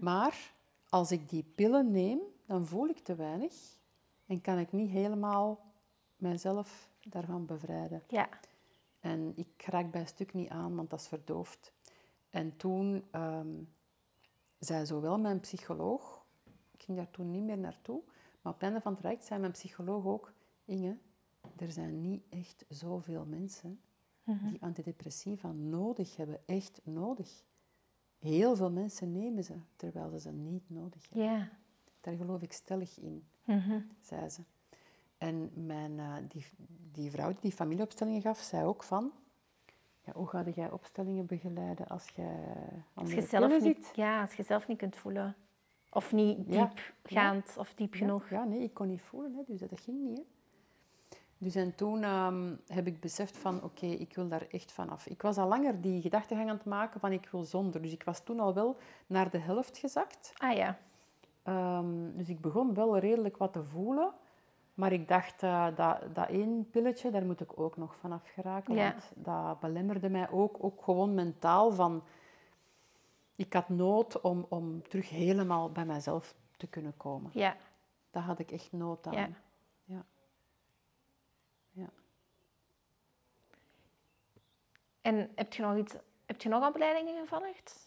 maar 0.00 0.52
als 0.88 1.10
ik 1.10 1.28
die 1.28 1.44
pillen 1.54 1.90
neem, 1.90 2.18
dan 2.46 2.66
voel 2.66 2.88
ik 2.88 2.98
te 2.98 3.14
weinig 3.14 3.52
en 4.26 4.40
kan 4.40 4.58
ik 4.58 4.72
niet 4.72 4.90
helemaal 4.90 5.65
mijzelf 6.16 6.90
daarvan 7.02 7.46
bevrijden. 7.46 8.02
Ja. 8.08 8.28
En 9.00 9.32
ik 9.36 9.62
raak 9.66 9.90
bij 9.90 10.06
stuk 10.06 10.34
niet 10.34 10.48
aan, 10.48 10.76
want 10.76 10.90
dat 10.90 11.00
is 11.00 11.08
verdoofd. 11.08 11.72
En 12.30 12.56
toen 12.56 13.04
ehm, 13.10 13.62
zei 14.58 14.86
zowel 14.86 15.18
mijn 15.18 15.40
psycholoog, 15.40 16.24
ik 16.70 16.82
ging 16.82 16.96
daar 16.98 17.10
toen 17.10 17.30
niet 17.30 17.42
meer 17.42 17.58
naartoe, 17.58 18.02
maar 18.40 18.52
op 18.52 18.60
het 18.60 18.62
einde 18.62 18.80
van 18.80 18.92
het 18.92 19.00
traject 19.00 19.24
zei 19.24 19.40
mijn 19.40 19.52
psycholoog 19.52 20.06
ook, 20.06 20.32
Inge, 20.64 20.96
er 21.56 21.72
zijn 21.72 22.00
niet 22.00 22.22
echt 22.28 22.64
zoveel 22.68 23.24
mensen 23.24 23.80
die 24.24 24.62
antidepressiva 24.62 25.52
nodig 25.52 26.16
hebben, 26.16 26.40
echt 26.46 26.80
nodig. 26.84 27.44
Heel 28.18 28.56
veel 28.56 28.70
mensen 28.70 29.12
nemen 29.12 29.44
ze, 29.44 29.54
terwijl 29.76 30.10
ze 30.10 30.20
ze 30.20 30.30
niet 30.30 30.70
nodig 30.70 31.08
hebben. 31.08 31.30
Ja. 31.30 31.50
Daar 32.00 32.16
geloof 32.16 32.42
ik 32.42 32.52
stellig 32.52 32.98
in, 32.98 33.28
zei 34.00 34.28
ze. 34.28 34.42
En 35.18 35.50
mijn, 35.66 35.98
eh, 35.98 36.14
die, 36.28 36.46
die 36.92 37.10
vrouw 37.10 37.28
die 37.28 37.40
die 37.40 37.52
familieopstellingen 37.52 38.20
gaf, 38.20 38.38
zei 38.38 38.64
ook 38.64 38.82
van... 38.82 39.12
Ja, 40.04 40.12
hoe 40.12 40.26
ga 40.26 40.44
jij 40.54 40.70
opstellingen 40.70 41.26
begeleiden 41.26 41.86
als 41.86 42.08
jij 42.08 42.38
Als 42.94 43.12
je, 43.12 43.22
zelf 43.22 43.60
niet, 43.60 43.90
ja, 43.94 44.22
als 44.22 44.34
je 44.34 44.42
zelf 44.42 44.66
niet 44.66 44.78
kunt 44.78 44.96
voelen. 44.96 45.36
Of 45.90 46.12
niet 46.12 46.38
Ja. 46.46 46.72
diepgaand 47.02 47.56
of 47.58 47.74
diep 47.74 47.94
Ja, 47.94 47.98
genoeg. 47.98 48.28
Ja, 48.28 48.44
nee, 48.44 48.62
ik 48.62 48.74
kon 48.74 48.86
niet 48.86 49.02
voelen, 49.02 49.34
hè, 49.34 49.42
dus 49.46 49.60
dat, 49.60 49.70
dat 49.70 49.80
ging 49.80 49.98
niet. 50.08 50.16
Hè. 50.18 50.24
Dus 51.38 51.54
en 51.54 51.74
toen 51.74 52.02
ehm, 52.02 52.54
heb 52.66 52.86
ik 52.86 53.00
beseft 53.00 53.36
van, 53.36 53.62
oké, 53.62 53.86
ik 53.86 54.14
wil 54.14 54.28
daar 54.28 54.46
echt 54.50 54.72
vanaf. 54.72 55.06
Ik 55.06 55.22
was 55.22 55.36
al 55.36 55.48
langer 55.48 55.80
die 55.80 56.00
gedachtegang 56.00 56.48
aan 56.48 56.56
het 56.56 56.64
maken 56.64 57.00
van, 57.00 57.12
ik 57.12 57.28
wil 57.30 57.44
zonder. 57.44 57.82
Dus 57.82 57.92
ik 57.92 58.02
was 58.02 58.20
toen 58.24 58.40
al 58.40 58.54
wel 58.54 58.76
naar 59.06 59.30
de 59.30 59.38
helft 59.38 59.78
gezakt. 59.78 60.32
Ah 60.36 60.56
ja. 60.56 60.78
Ehm, 61.42 62.16
dus 62.16 62.28
ik 62.28 62.40
begon 62.40 62.74
wel 62.74 62.98
redelijk 62.98 63.36
wat 63.36 63.52
te 63.52 63.64
voelen. 63.64 64.12
Maar 64.76 64.92
ik 64.92 65.08
dacht, 65.08 65.42
eh, 65.42 65.66
dat, 65.76 66.14
dat 66.14 66.28
één 66.28 66.70
pilletje, 66.70 67.10
daar 67.10 67.24
moet 67.24 67.40
ik 67.40 67.60
ook 67.60 67.76
nog 67.76 67.96
vanaf 67.96 68.28
geraken. 68.34 68.74
Ja. 68.74 68.90
Want 68.90 69.12
dat 69.14 69.60
belemmerde 69.60 70.08
mij 70.08 70.30
ook, 70.30 70.64
ook 70.64 70.82
gewoon 70.82 71.14
mentaal 71.14 71.72
van... 71.72 72.04
Ik 73.34 73.52
had 73.52 73.68
nood 73.68 74.20
om, 74.20 74.46
om 74.48 74.88
terug 74.88 75.08
helemaal 75.08 75.72
bij 75.72 75.84
mezelf 75.84 76.34
te 76.56 76.66
kunnen 76.66 76.96
komen. 76.96 77.30
Ja. 77.34 77.56
Daar 78.10 78.22
had 78.22 78.38
ik 78.38 78.50
echt 78.50 78.72
nood 78.72 79.06
aan. 79.06 79.14
Ja. 79.14 79.28
Ja. 79.84 80.04
Ja. 81.70 81.88
En 85.00 85.30
heb 85.34 85.52
je 85.52 85.62
nog 85.62 85.76
iets, 85.76 85.94
heb 86.26 86.42
je 86.42 86.48
nog 86.48 86.68
opleidingen 86.68 87.18
gevolgd? 87.20 87.85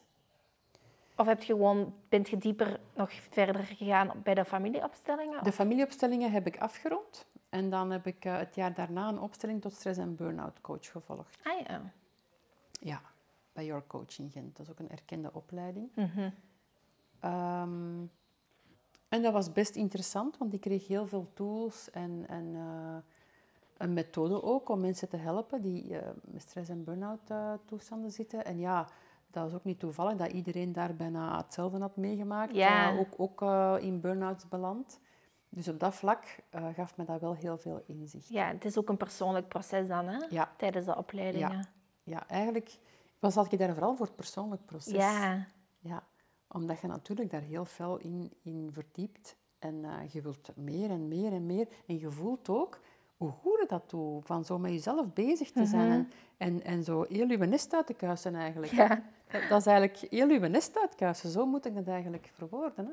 Of 1.19 1.25
heb 1.25 1.43
je 1.43 1.53
gewoon, 1.53 1.93
bent 2.09 2.29
je 2.29 2.37
dieper 2.37 2.79
nog 2.95 3.11
verder 3.13 3.63
gegaan 3.63 4.11
bij 4.23 4.33
de 4.33 4.45
familieopstellingen? 4.45 5.43
De 5.43 5.51
familieopstellingen 5.51 6.31
heb 6.31 6.47
ik 6.47 6.57
afgerond. 6.59 7.25
En 7.49 7.69
dan 7.69 7.91
heb 7.91 8.07
ik 8.07 8.25
eh, 8.25 8.37
het 8.37 8.55
jaar 8.55 8.73
daarna 8.73 9.07
een 9.07 9.19
opstelling 9.19 9.61
tot 9.61 9.73
stress- 9.73 9.97
en 9.97 10.15
burn-out 10.15 10.61
coach 10.61 10.91
gevolgd. 10.91 11.37
Ah 11.43 11.67
ja. 11.67 11.91
Ja, 12.71 13.01
bij 13.53 13.65
Your 13.65 13.83
Coach 13.87 14.19
in 14.19 14.29
Gent. 14.29 14.57
Dat 14.57 14.65
is 14.65 14.71
ook 14.71 14.79
een 14.79 14.89
erkende 14.89 15.33
opleiding. 15.33 15.89
Mhm. 15.95 16.29
Ehm, 17.19 18.01
en 19.09 19.21
dat 19.21 19.33
was 19.33 19.51
best 19.51 19.75
interessant, 19.75 20.37
want 20.37 20.53
ik 20.53 20.61
kreeg 20.61 20.87
heel 20.87 21.07
veel 21.07 21.31
tools 21.33 21.89
en, 21.91 22.25
en 22.27 22.55
eh, 22.55 22.97
een 23.77 23.93
methode 23.93 24.43
ook 24.43 24.69
om 24.69 24.79
mensen 24.79 25.09
te 25.09 25.17
helpen 25.17 25.61
die 25.61 25.97
eh, 25.97 26.09
met 26.21 26.41
stress- 26.41 26.69
en 26.69 26.83
burn-out 26.83 27.31
toestanden 27.65 28.11
zitten. 28.11 28.45
En 28.45 28.59
ja, 28.59 28.87
dat 29.31 29.43
was 29.43 29.53
ook 29.53 29.63
niet 29.63 29.79
toevallig 29.79 30.17
dat 30.17 30.31
iedereen 30.31 30.73
daar 30.73 30.95
bijna 30.95 31.37
hetzelfde 31.37 31.79
had 31.79 31.95
meegemaakt. 31.95 32.55
Ja. 32.55 32.91
eh, 32.91 32.99
ook 32.99 33.13
ook 33.17 33.41
eh, 33.41 33.75
in 33.79 34.01
burn-outs 34.01 34.47
beland. 34.47 34.99
Dus 35.49 35.67
op 35.67 35.79
dat 35.79 35.95
vlak 35.95 36.23
eh, 36.49 36.67
gaf 36.73 36.97
me 36.97 37.05
dat 37.05 37.21
wel 37.21 37.35
heel 37.35 37.57
veel 37.57 37.83
inzicht. 37.85 38.27
Ja, 38.27 38.47
het 38.47 38.65
is 38.65 38.77
ook 38.77 38.89
een 38.89 38.97
persoonlijk 38.97 39.47
proces 39.47 39.87
dan, 39.87 40.07
hè? 40.07 40.25
Ja. 40.29 40.53
Tijdens 40.57 40.85
de 40.85 40.95
opleidingen. 40.95 41.67
Ja, 42.03 42.27
eigenlijk 42.27 42.79
was 43.19 43.35
ik 43.35 43.59
daar 43.59 43.73
vooral 43.73 43.95
voor 43.95 44.05
het 44.05 44.15
persoonlijk 44.15 44.65
proces. 44.65 44.93
Ja. 44.93 45.45
Ja, 45.79 46.03
omdat 46.47 46.79
je 46.79 46.87
natuurlijk 46.87 47.31
daar 47.31 47.41
heel 47.41 47.65
fel 47.65 47.97
in, 47.97 48.33
in 48.43 48.69
verdiept. 48.71 49.37
En 49.59 49.85
je 50.11 50.21
wilt 50.21 50.51
meer 50.55 50.89
en 50.89 51.07
meer 51.07 51.33
en 51.33 51.45
meer. 51.45 51.67
En 51.87 51.99
je 51.99 52.11
voelt 52.11 52.49
ook 52.49 52.79
hoe 53.27 53.57
je 53.59 53.65
dat 53.67 53.89
doet. 53.89 54.25
Van 54.25 54.45
zo 54.45 54.59
met 54.59 54.71
jezelf 54.71 55.13
bezig 55.13 55.51
te 55.51 55.65
zijn. 55.65 55.91
en, 55.91 56.09
en, 56.37 56.63
en 56.63 56.83
zo 56.83 57.05
heel 57.09 57.27
je 57.27 57.37
nest 57.37 57.73
uit 57.73 57.87
te 57.87 57.93
kuisen 57.93 58.35
eigenlijk. 58.35 58.71
Ja. 58.71 59.03
Dat, 59.31 59.41
dat 59.49 59.59
is 59.59 59.65
eigenlijk 59.65 60.11
heel 60.11 60.29
je 60.29 60.39
nest 60.39 60.77
uitkuisen. 60.77 61.29
Zo 61.29 61.45
moet 61.45 61.65
ik 61.65 61.75
dat 61.75 61.87
eigenlijk 61.87 62.31
verwoorden. 62.33 62.85
Hè. 62.85 62.91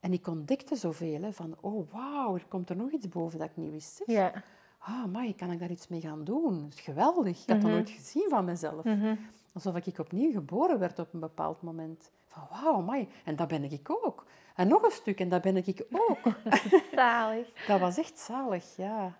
En 0.00 0.12
ik 0.12 0.26
ontdekte 0.26 0.76
zoveel. 0.76 1.22
Hè, 1.22 1.32
van, 1.32 1.56
oh 1.60 1.92
wauw, 1.92 2.34
er 2.34 2.44
komt 2.48 2.70
er 2.70 2.76
nog 2.76 2.90
iets 2.90 3.08
boven 3.08 3.38
dat 3.38 3.48
ik 3.48 3.56
niet 3.56 3.70
wist. 3.70 3.96
zeg. 3.96 4.06
Ja. 4.06 4.32
Ah, 4.78 5.04
maar 5.04 5.34
kan 5.34 5.50
ik 5.50 5.58
daar 5.58 5.70
iets 5.70 5.88
mee 5.88 6.00
gaan 6.00 6.24
doen? 6.24 6.60
Dat 6.62 6.72
is 6.72 6.80
geweldig. 6.80 7.42
Ik 7.42 7.48
had 7.48 7.60
dat 7.60 7.70
nooit 7.70 7.90
gezien 7.90 8.26
van 8.28 8.44
mezelf. 8.44 8.84
Alsof 9.52 9.76
ik 9.76 9.98
opnieuw 9.98 10.32
geboren 10.32 10.78
werd 10.78 10.98
op 10.98 11.14
een 11.14 11.20
bepaald 11.20 11.62
moment. 11.62 12.10
Van 12.26 12.42
wauw, 12.50 12.74
amai. 12.74 13.08
En 13.24 13.36
dat 13.36 13.48
ben 13.48 13.64
ik 13.64 13.90
ook. 14.04 14.26
En 14.54 14.68
nog 14.68 14.82
een 14.82 14.90
stuk, 14.90 15.20
en 15.20 15.28
dat 15.28 15.42
ben 15.42 15.56
ik 15.56 15.86
ook. 15.92 16.18
Zalig. 16.94 17.66
dat 17.66 17.80
was 17.80 17.98
echt 17.98 18.18
zalig, 18.18 18.76
ja. 18.76 19.18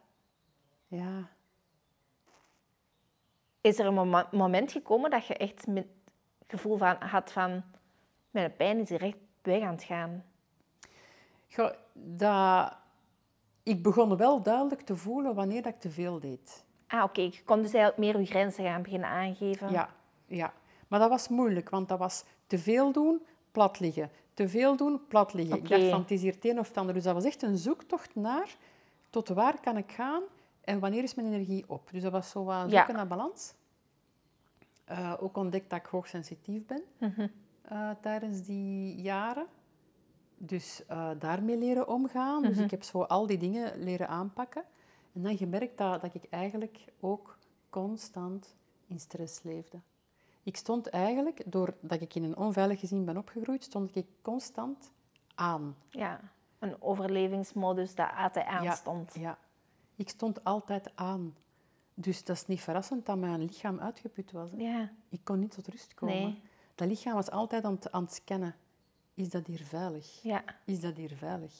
Ja. 0.91 1.29
Is 3.61 3.79
er 3.79 3.87
een 3.87 4.27
moment 4.31 4.73
gekomen 4.73 5.11
dat 5.11 5.27
je 5.27 5.37
echt 5.37 5.67
het 5.67 5.87
gevoel 6.47 6.77
van, 6.77 6.97
had 6.97 7.33
van... 7.33 7.63
Mijn 8.31 8.57
pijn 8.57 8.79
is 8.79 8.89
hier 8.89 9.03
echt 9.03 9.17
weg 9.43 9.63
aan 9.63 9.75
het 9.75 9.83
gaan. 9.83 10.25
Goh, 11.53 11.73
dat... 11.93 12.73
Ik 13.63 13.83
begon 13.83 14.17
wel 14.17 14.43
duidelijk 14.43 14.81
te 14.81 14.97
voelen 14.97 15.35
wanneer 15.35 15.63
dat 15.63 15.75
ik 15.75 15.81
te 15.81 15.91
veel 15.91 16.21
deed. 16.21 16.65
Ah, 16.87 17.03
oké. 17.03 17.21
Je 17.21 17.43
kon 17.45 17.63
dus 17.63 17.73
eigenlijk 17.73 17.97
meer 17.99 18.21
je 18.21 18.27
grenzen 18.27 18.65
gaan 18.65 18.83
beginnen 18.83 19.09
aangeven. 19.09 19.71
Ja, 19.71 19.91
ja. 20.27 20.53
Maar 20.89 20.99
dat 21.01 21.09
was 21.09 21.29
moeilijk, 21.29 21.71
want 21.71 21.89
dat 21.89 21.99
was 21.99 22.25
te 22.47 22.59
veel 22.59 22.93
doen, 22.93 23.27
plat 23.53 23.81
liggen. 23.81 24.11
Te 24.35 24.49
veel 24.49 24.77
doen, 24.77 25.07
plat 25.09 25.33
liggen. 25.33 25.57
Ik 25.57 25.69
dacht 25.69 25.89
van, 25.89 26.01
het 26.01 26.11
is 26.11 26.23
hier 26.23 26.35
het 26.35 26.45
een 26.45 26.59
of 26.59 26.69
het 26.69 26.77
ander. 26.77 26.95
Dus 26.95 27.05
dat 27.05 27.15
was 27.15 27.25
echt 27.25 27.43
een 27.43 27.57
zoektocht 27.57 28.15
naar 28.15 28.57
tot 29.11 29.29
waar 29.29 29.61
kan 29.61 29.77
ik 29.77 29.93
gaan 29.93 30.23
en 30.71 30.79
wanneer 30.81 31.03
is 31.03 31.15
mijn 31.15 31.27
energie 31.33 31.65
op. 31.69 31.89
Dus 31.91 32.03
dat 32.03 32.13
was 32.13 32.31
zo 32.31 32.45
wat 32.45 32.71
Ja. 32.71 32.77
zoeken 32.77 32.95
naar 32.95 33.07
balans. 33.07 33.55
Eh, 34.85 35.15
ook 35.21 35.37
ontdekt 35.37 35.71
dat 35.71 35.79
ik 35.79 35.87
hoogsensitief 35.87 36.67
ben 36.67 36.83
Mhm. 36.99 37.27
eh, 37.63 37.91
tijdens 38.01 38.43
die 38.43 38.95
jaren. 39.03 39.47
Dus 40.37 40.87
eh, 40.87 41.11
daarmee 41.19 41.57
leren 41.59 41.89
omgaan. 41.89 42.41
Mhm. 42.41 42.49
Dus 42.49 42.59
ik 42.59 42.71
heb 42.71 42.83
zo 42.83 43.03
al 43.03 43.27
die 43.27 43.39
dingen 43.39 43.79
leren 43.83 44.09
aanpakken. 44.09 44.65
En 45.13 45.23
dan 45.23 45.37
gemerkt 45.37 45.79
dat, 45.79 46.01
dat 46.01 46.15
ik 46.15 46.25
eigenlijk 46.31 46.85
ook 47.01 47.39
constant 47.71 48.55
in 48.87 49.01
stress 49.01 49.43
leefde. 49.43 49.81
Ik 50.43 50.57
stond 50.57 50.89
eigenlijk, 50.89 51.43
doordat 51.47 52.01
ik 52.01 52.15
in 52.15 52.25
een 52.25 52.37
onveilig 52.37 52.81
gezin 52.81 53.05
ben 53.05 53.17
opgegroeid, 53.17 53.63
stond 53.65 53.97
ik 53.97 54.07
constant 54.23 54.93
aan. 55.35 55.77
Ja. 55.91 56.21
Een 56.59 56.83
overlevingsmodus 56.83 57.95
dat 57.95 58.11
altijd 58.17 58.47
aanstond. 58.47 59.15
Ja, 59.15 59.21
ja. 59.21 59.39
Ik 60.01 60.09
stond 60.09 60.45
altijd 60.45 60.91
aan. 60.95 61.37
Dus 61.95 62.25
dat 62.25 62.37
is 62.37 62.47
niet 62.47 62.61
verrassend 62.61 63.07
dat 63.07 63.19
mijn 63.19 63.41
lichaam 63.41 63.81
uitgeput 63.81 64.33
was. 64.33 64.51
hè. 64.51 64.57
Ja. 64.57 64.93
Ik 65.09 65.21
kon 65.25 65.39
niet 65.39 65.51
tot 65.51 65.69
rust 65.69 65.95
komen. 65.95 66.15
Nee. 66.15 66.43
Dat 66.75 66.89
lichaam 66.89 67.15
was 67.15 67.31
altijd 67.31 67.65
aan 67.65 67.75
het, 67.75 67.93
aan 67.93 68.03
het 68.03 68.13
scannen. 68.13 68.57
is 69.15 69.29
dat 69.29 69.47
hier 69.47 69.65
veilig? 69.65 70.23
Ja. 70.23 70.45
Is 70.65 70.81
dat 70.81 70.97
hier 70.97 71.17
veilig? 71.17 71.53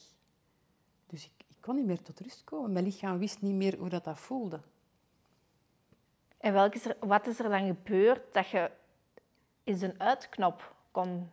Dus 1.07 1.25
ik, 1.25 1.31
ik 1.49 1.57
kon 1.61 1.75
niet 1.77 1.85
meer 1.85 2.03
tot 2.03 2.21
rust 2.21 2.45
komen. 2.45 2.73
Mijn 2.73 2.85
lichaam 2.85 3.19
wist 3.19 3.41
niet 3.41 3.55
meer 3.55 3.79
hoe 3.79 3.89
dat, 3.89 4.05
dat 4.05 4.19
voelde. 4.19 4.61
En 6.39 6.53
welk 6.53 6.75
is 6.75 6.85
er, 6.85 6.97
wat 7.01 7.27
is 7.27 7.39
er 7.39 7.49
dan 7.49 7.67
gebeurd 7.67 8.33
dat 8.33 8.49
je 8.49 8.71
eens 9.65 9.81
een 9.81 10.01
uitknop 10.01 10.75
kon... 10.91 11.31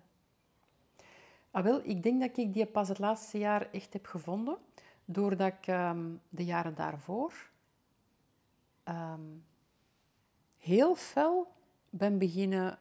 Ah, 1.52 1.64
wel, 1.64 1.82
ik 1.84 2.04
denk 2.04 2.22
dat 2.22 2.38
ik 2.38 2.54
die 2.54 2.66
pas 2.66 2.88
het 2.88 3.00
laatste 3.00 3.38
jaar 3.38 3.72
echt 3.72 3.94
heb 3.94 4.06
gevonden. 4.06 4.58
Doordat 5.10 5.54
ik 5.54 5.68
ehm, 5.68 6.16
de 6.30 6.46
jaren 6.46 6.76
daarvoor 6.76 7.34
ehm, 8.84 9.22
heel 10.58 10.96
fel 10.96 11.52
ben 11.90 12.18
beginnen 12.18 12.80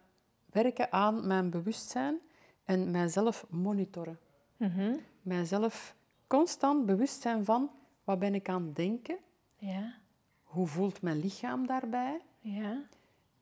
werken 0.50 0.92
aan 0.92 1.26
mijn 1.26 1.50
bewustzijn 1.50 2.18
en 2.64 2.90
mijzelf 2.90 3.46
monitoren. 3.50 4.18
Mhm. 4.56 4.96
Mijzelf 5.22 5.94
constant 6.26 6.86
bewust 6.86 7.20
zijn 7.20 7.44
van 7.44 7.70
wat 8.04 8.18
ben 8.18 8.34
ik 8.34 8.48
aan 8.48 8.62
het 8.66 8.76
denken, 8.76 9.18
Ja. 9.58 9.94
hoe 10.42 10.66
voelt 10.66 11.02
mijn 11.02 11.18
lichaam 11.18 11.66
daarbij 11.66 12.20
Ja. 12.40 12.82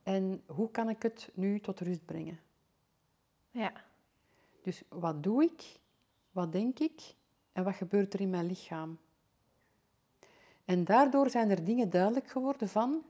en 0.03 0.43
hoe 0.47 0.70
kan 0.70 0.89
ik 0.89 1.03
het 1.03 1.30
nu 1.35 1.61
tot 1.61 1.80
rust 1.80 2.05
brengen. 2.05 2.41
Ja. 3.51 3.72
Dus 4.62 4.82
wat 4.89 5.22
doe 5.22 5.43
ik, 5.45 5.80
wat 6.30 6.53
denk 6.53 6.78
ik 6.78 7.14
en 7.55 7.64
wat 7.64 7.74
gebeurt 7.74 8.14
er 8.14 8.20
in 8.20 8.30
mijn 8.30 8.46
lichaam? 8.46 8.98
En 10.64 10.84
daardoor 10.84 11.30
zijn 11.30 11.50
er 11.50 11.64
dingen 11.64 11.90
duidelijk 11.90 12.26
geworden 12.26 12.68
van, 12.68 13.02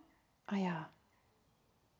ah 0.45 0.61
ja, 0.61 0.91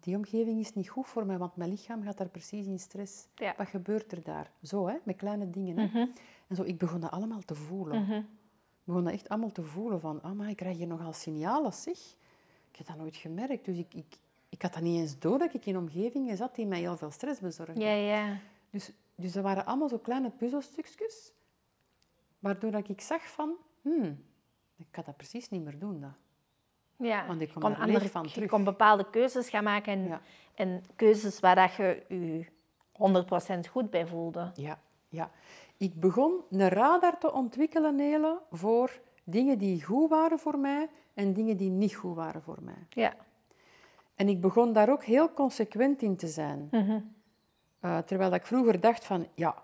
die 0.01 0.17
omgeving 0.17 0.61
is 0.61 0.75
niet 0.75 0.89
goed 0.89 1.07
voor 1.07 1.27
mij, 1.27 1.39
want 1.39 1.57
mijn 1.57 1.71
lichaam 1.71 2.03
gaat 2.03 2.19
daar 2.19 2.29
precies 2.29 2.67
in 2.67 2.79
stress. 2.79 3.27
Ja. 3.35 3.55
Wat 3.57 3.69
gebeurt 3.69 4.13
er 4.13 4.23
daar? 4.23 4.51
Zo, 4.63 4.87
hè, 4.87 4.97
met 5.03 5.17
kleine 5.17 5.51
dingen. 5.51 5.79
Hè? 5.79 5.85
Mhm. 5.85 6.07
En 6.47 6.57
zo, 6.57 6.63
ik 6.63 6.79
begon 6.79 7.01
dat 7.01 7.11
allemaal 7.11 7.41
te 7.41 7.55
voelen. 7.55 8.03
Mhm. 8.03 8.13
Ik 8.13 8.85
begon 8.85 9.05
dat 9.05 9.13
echt 9.13 9.29
allemaal 9.29 9.53
te 9.53 9.63
voelen 9.63 10.01
van, 10.01 10.23
ah, 10.23 10.33
maar 10.33 10.49
ik 10.49 10.57
krijg 10.57 10.77
hier 10.77 10.87
nogal 10.87 11.13
signalen, 11.13 11.73
zeg. 11.73 11.99
Ik 12.71 12.77
heb 12.77 12.87
dat 12.87 12.97
nooit 12.97 13.17
gemerkt, 13.17 13.65
dus 13.65 13.77
ik, 13.77 13.95
ik, 13.95 14.19
ik 14.49 14.63
had 14.63 14.73
dat 14.73 14.83
niet 14.83 15.01
eens 15.01 15.19
door 15.19 15.39
dat 15.39 15.55
ik 15.55 15.67
in 15.67 15.77
omgevingen 15.77 16.37
zat 16.37 16.55
die 16.55 16.67
mij 16.67 16.81
heel 16.81 16.97
veel 16.97 17.11
stress 17.11 17.41
bezorgden. 17.41 17.81
Ja, 17.81 17.93
ja. 17.93 18.39
Dus, 18.71 18.91
dus 19.15 19.33
dat 19.33 19.43
waren 19.43 19.67
allemaal 19.67 19.89
zo 19.89 19.99
kleine 19.99 20.31
puzzelstukjes, 20.31 21.33
waardoor 22.45 22.71
dat 22.71 22.89
ik 22.89 23.01
zag 23.01 23.31
van, 23.31 23.53
hmm, 23.83 24.25
ik 24.77 24.87
kan 24.91 25.03
dat 25.07 25.17
precies 25.17 25.49
niet 25.51 25.65
meer 25.65 25.79
doen. 25.79 26.01
Dat. 26.01 26.11
ja. 26.97 27.27
Want 27.27 27.41
ik 27.41 27.53
kom 27.53 27.63
kon 27.63 27.75
daar 27.75 27.87
leeg 27.87 28.11
van 28.11 28.23
je 28.23 28.31
terug. 28.33 28.49
kon 28.49 28.65
bepaalde 28.65 29.11
keuzes 29.11 29.49
gaan 29.49 29.65
maken 29.65 29.93
en, 29.93 30.07
Ja. 30.07 30.21
en 30.55 30.83
keuzes 30.97 31.41
waar 31.41 31.55
dat 31.55 31.75
je 31.75 32.05
je 32.09 32.47
100% 32.93 33.67
goed 33.69 33.91
bij 33.91 34.07
voelde. 34.07 34.51
Ja, 34.55 34.79
ja. 35.09 35.31
Ik 35.77 36.01
begon 36.01 36.41
een 36.51 36.69
radar 36.69 37.19
te 37.19 37.33
ontwikkelen, 37.33 37.95
Nele, 37.95 38.41
voor 38.51 39.01
dingen 39.25 39.59
die 39.59 39.85
goed 39.85 40.11
waren 40.11 40.39
voor 40.39 40.59
mij 40.59 40.89
en 41.15 41.33
dingen 41.33 41.57
die 41.57 41.71
niet 41.71 41.95
goed 41.95 42.15
waren 42.17 42.43
voor 42.43 42.59
mij. 42.63 42.87
Ja. 42.89 43.15
En 44.15 44.29
ik 44.29 44.41
begon 44.41 44.73
daar 44.73 44.91
ook 44.91 45.05
heel 45.05 45.33
consequent 45.33 46.03
in 46.03 46.17
te 46.17 46.27
zijn. 46.29 46.69
Mhm. 46.71 47.01
Eh, 47.81 47.99
terwijl 47.99 48.35
ik 48.35 48.47
vroeger 48.47 48.81
dacht 48.81 49.05
van, 49.05 49.27
ja, 49.35 49.63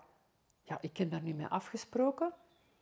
ja, 0.63 0.77
ik 0.81 0.97
heb 0.97 1.11
daar 1.11 1.21
nu 1.21 1.33
mee 1.33 1.47
afgesproken. 1.47 2.33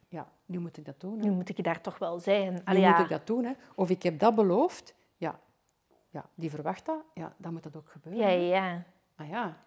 Ja, 0.10 0.32
nu 0.46 0.60
moet 0.60 0.78
ik 0.78 0.86
dat 0.86 1.00
doen. 1.02 1.20
hè. 1.20 1.26
Nu 1.26 1.32
moet 1.32 1.50
ik 1.50 1.64
daar 1.64 1.82
toch 1.82 1.98
wel 1.98 2.20
zijn. 2.20 2.62
Nu 2.66 2.78
ja. 2.78 2.90
moet 2.92 3.00
ik 3.00 3.10
dat 3.10 3.28
doen. 3.28 3.44
Hè. 3.44 3.52
Of 3.76 3.90
ik 3.90 4.04
heb 4.04 4.20
dat 4.20 4.36
beloofd. 4.36 4.96
Ja, 5.18 5.40
ja, 6.10 6.26
die 6.36 6.50
verwacht 6.50 6.86
dat. 6.86 7.02
Ja, 7.14 7.34
dan 7.38 7.54
moet 7.54 7.64
dat 7.64 7.76
ook 7.76 7.90
gebeuren. 7.90 8.22
Ja, 8.22 8.30
ja. 8.30 8.84
Ah 9.16 9.30
ja. 9.30 9.58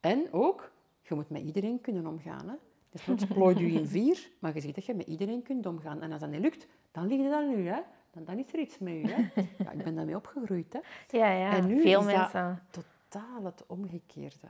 En 0.00 0.28
ook, 0.32 0.70
je 1.02 1.14
moet 1.14 1.30
met 1.30 1.42
iedereen 1.42 1.80
kunnen 1.80 2.06
omgaan. 2.06 2.48
Hè. 2.48 2.54
Dus 2.90 3.24
plooit 3.26 3.58
je 3.58 3.66
in 3.66 3.86
vier, 3.98 4.30
maar 4.38 4.54
je 4.54 4.60
ziet 4.60 4.74
dat 4.74 4.84
je 4.86 4.94
met 4.94 5.06
iedereen 5.06 5.42
kunt 5.42 5.66
omgaan. 5.66 6.02
En 6.02 6.12
als 6.12 6.20
dat 6.20 6.30
niet 6.30 6.40
lukt, 6.40 6.66
dan 6.92 7.06
ligt 7.06 7.24
het 7.24 7.32
aan 7.32 7.50
u. 7.50 7.68
Hè. 7.68 7.80
Dan, 8.10 8.24
dan 8.24 8.38
is 8.38 8.52
er 8.52 8.58
iets 8.58 8.78
met 8.78 8.94
u. 8.94 9.02
Hè. 9.06 9.16
Ja, 9.58 9.70
ik 9.70 9.84
ben 9.84 9.94
daarmee 9.94 10.16
opgegroeid. 10.16 10.72
Hè. 10.72 10.80
Ja, 11.18 11.30
ja. 11.32 11.52
En 11.56 11.66
nu 11.66 11.80
Veel 11.80 12.00
is 12.00 12.06
dat- 12.06 12.16
mensen. 12.16 12.62
Totaal 12.70 13.44
het 13.44 13.64
omgekeerde. 13.66 14.46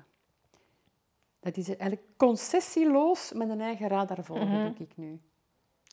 Dat 1.49 1.57
is 1.57 1.69
eigenlijk 1.69 2.03
concessieloos 2.17 3.33
met 3.33 3.49
een 3.49 3.61
eigen 3.61 3.89
radar 3.89 4.25
volgen, 4.25 4.49
Mhm. 4.49 4.73
doe 4.75 4.87
ik 4.87 4.97
nu. 4.97 5.21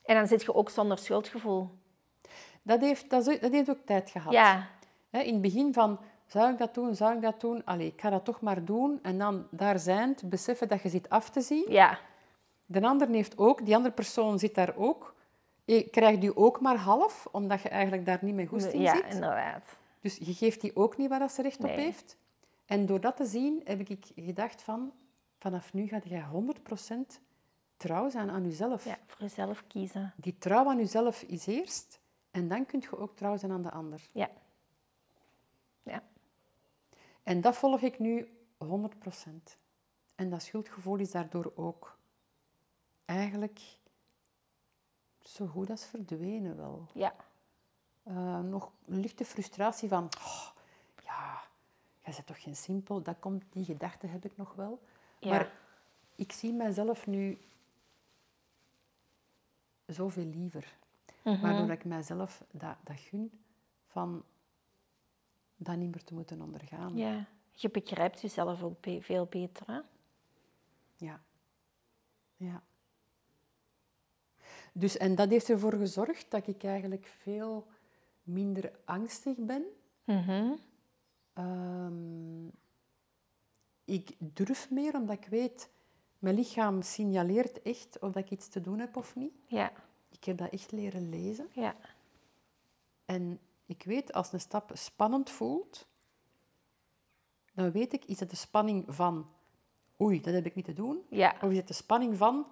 En 0.06 0.16
dan 0.16 0.28
zit 0.28 0.42
je 0.42 0.54
ook 0.56 0.70
zonder 0.70 0.98
schuldgevoel. 0.98 1.70
Dat 2.62 2.80
heeft, 2.82 3.10
dat, 3.10 3.26
heeft 3.26 3.70
ook 3.70 3.86
tijd 3.86 4.10
gehad. 4.10 4.34
Ja. 4.34 4.68
In 5.12 5.34
het 5.34 5.42
begin 5.42 5.74
van, 5.74 6.00
zou 6.26 6.52
ik 6.52 6.58
dat 6.58 6.74
doen, 6.74 6.96
zou 6.96 7.16
ik 7.16 7.22
dat 7.22 7.42
doen? 7.42 7.66
Allee, 7.66 7.88
ik 7.88 8.02
ga 8.02 8.10
dat 8.10 8.26
toch 8.26 8.42
maar 8.42 8.66
doen. 8.66 9.00
En 9.02 9.18
dan 9.18 9.48
daar 9.52 9.80
zijn, 9.80 10.16
beseffen 10.26 10.68
dat 10.68 10.82
je 10.82 10.90
zit 10.90 11.10
af 11.10 11.30
te 11.30 11.42
zien. 11.42 11.66
Ja. 11.70 12.00
De 12.66 12.82
ander 12.82 13.08
heeft 13.08 13.38
ook, 13.38 13.66
die 13.66 13.76
andere 13.76 13.94
persoon 13.94 14.40
zit 14.40 14.56
daar 14.56 14.76
ook. 14.76 15.16
Je 15.66 15.84
krijgt 15.90 16.22
die 16.22 16.36
ook 16.38 16.60
maar 16.62 16.78
half, 16.78 17.28
omdat 17.32 17.62
je 17.62 17.70
eigenlijk 17.70 18.06
daar 18.06 18.20
niet 18.22 18.36
mee 18.36 18.48
goed 18.48 18.64
in 18.74 18.82
Ja, 18.82 18.96
zit. 18.96 19.14
inderdaad. 19.14 19.78
Dus 20.02 20.18
je 20.18 20.34
geeft 20.34 20.62
die 20.62 20.76
ook 20.76 20.98
niet 20.98 21.10
waar 21.10 21.20
dat 21.20 21.32
ze 21.32 21.42
recht 21.42 21.64
op 21.64 21.70
heeft. 21.70 22.18
En 22.66 22.86
door 22.86 23.02
dat 23.02 23.16
te 23.18 23.26
zien, 23.26 23.62
heb 23.64 23.80
ik 23.90 24.06
gedacht 24.16 24.62
van, 24.62 24.92
vanaf 25.38 25.74
nu 25.74 25.88
ga 25.88 26.02
je 26.04 26.24
100% 27.18 27.22
trouw 27.78 28.10
zijn 28.10 28.30
aan 28.30 28.44
jezelf. 28.44 28.86
Ja, 28.86 28.98
voor 29.06 29.22
jezelf 29.22 29.64
kiezen. 29.68 30.14
Die 30.16 30.38
trouw 30.38 30.70
aan 30.70 30.78
jezelf 30.78 31.22
is 31.22 31.46
eerst, 31.48 32.00
en 32.32 32.48
dan 32.48 32.66
kun 32.66 32.80
je 32.80 32.98
ook 32.98 33.16
trouw 33.16 33.38
zijn 33.38 33.52
aan 33.52 33.62
de 33.62 33.72
ander. 33.72 34.10
Ja. 34.12 34.30
Ja. 35.84 36.04
En 37.24 37.42
dat 37.42 37.56
volg 37.56 37.82
ik 37.82 38.00
nu 38.00 38.28
100%. 38.58 38.68
En 40.16 40.30
dat 40.30 40.44
schuldgevoel 40.44 40.98
is 40.98 41.12
daardoor 41.12 41.52
ook 41.56 41.98
eigenlijk 43.06 43.62
zo 45.20 45.46
goed 45.46 45.70
als 45.70 45.86
verdwenen 45.86 46.58
wel. 46.58 46.88
Ja. 46.94 47.16
Eh, 48.04 48.40
nog 48.40 48.72
een 48.86 49.00
lichte 49.00 49.26
frustratie 49.26 49.90
van, 49.90 50.04
oh, 50.04 50.48
ja, 51.04 51.42
jij 52.04 52.14
bent 52.14 52.26
toch 52.26 52.42
geen 52.42 52.56
simpel. 52.56 53.02
Dat 53.02 53.20
komt, 53.20 53.44
die 53.50 53.66
gedachte 53.66 54.08
heb 54.08 54.26
ik 54.26 54.38
nog 54.38 54.54
wel. 54.54 54.82
Ja. 55.26 55.32
Maar 55.32 55.52
ik 56.16 56.32
zie 56.32 56.54
mezelf 56.54 57.08
nu 57.08 57.38
zoveel 59.86 60.26
liever. 60.26 60.74
Mhm. 61.24 61.42
Waardoor 61.42 61.72
ik 61.72 61.86
mijzelf 61.86 62.44
dat, 62.52 62.76
dat 62.84 63.00
gun 63.00 63.32
van 63.88 64.24
dat 65.56 65.78
niet 65.78 65.92
meer 65.92 66.04
te 66.04 66.14
moeten 66.14 66.42
ondergaan. 66.42 66.96
ja. 66.98 67.26
Je 67.58 67.70
begrijpt 67.70 68.22
jezelf 68.22 68.64
ook 68.64 68.82
be- 68.82 69.02
veel 69.02 69.26
beter. 69.26 69.66
Hè? 69.68 69.80
Ja. 70.96 71.22
Ja. 72.36 72.64
Dus, 74.72 74.98
en 74.98 75.16
dat 75.16 75.30
heeft 75.30 75.50
ervoor 75.50 75.74
gezorgd 75.74 76.32
dat 76.32 76.48
ik 76.48 76.64
eigenlijk 76.64 77.06
veel 77.06 77.68
minder 78.24 78.72
angstig 78.86 79.38
ben. 79.38 79.64
Mhm. 80.04 80.52
Ehm, 81.34 82.46
ik 83.86 84.16
durf 84.18 84.70
meer, 84.70 84.94
omdat 84.94 85.16
ik 85.16 85.26
weet, 85.26 85.70
mijn 86.20 86.36
lichaam 86.36 86.82
signaleert 86.82 87.62
echt 87.62 88.00
of 88.00 88.12
dat 88.12 88.24
ik 88.24 88.32
iets 88.32 88.48
te 88.48 88.62
doen 88.62 88.80
heb 88.80 88.98
of 88.98 89.16
niet. 89.16 89.34
Ja. 89.46 89.72
Ik 90.10 90.24
heb 90.24 90.38
dat 90.38 90.50
echt 90.50 90.72
leren 90.72 91.10
lezen. 91.10 91.48
Ja. 91.52 91.76
En 93.06 93.40
ik 93.66 93.84
weet, 93.84 94.14
als 94.14 94.34
een 94.34 94.40
stap 94.40 94.72
spannend 94.74 95.30
voelt, 95.30 95.88
dan 97.54 97.72
weet 97.72 97.94
ik, 97.94 98.06
is 98.06 98.20
het 98.20 98.30
de 98.30 98.36
spanning 98.36 98.84
van, 98.88 99.30
oei, 100.02 100.22
dat 100.22 100.34
heb 100.34 100.46
ik 100.46 100.56
niet 100.56 100.66
te 100.66 100.74
doen? 100.74 101.06
Ja. 101.10 101.36
Of 101.42 101.52
is 101.52 101.58
het 101.58 101.68
de 101.68 101.74
spanning 101.74 102.18
van, 102.18 102.46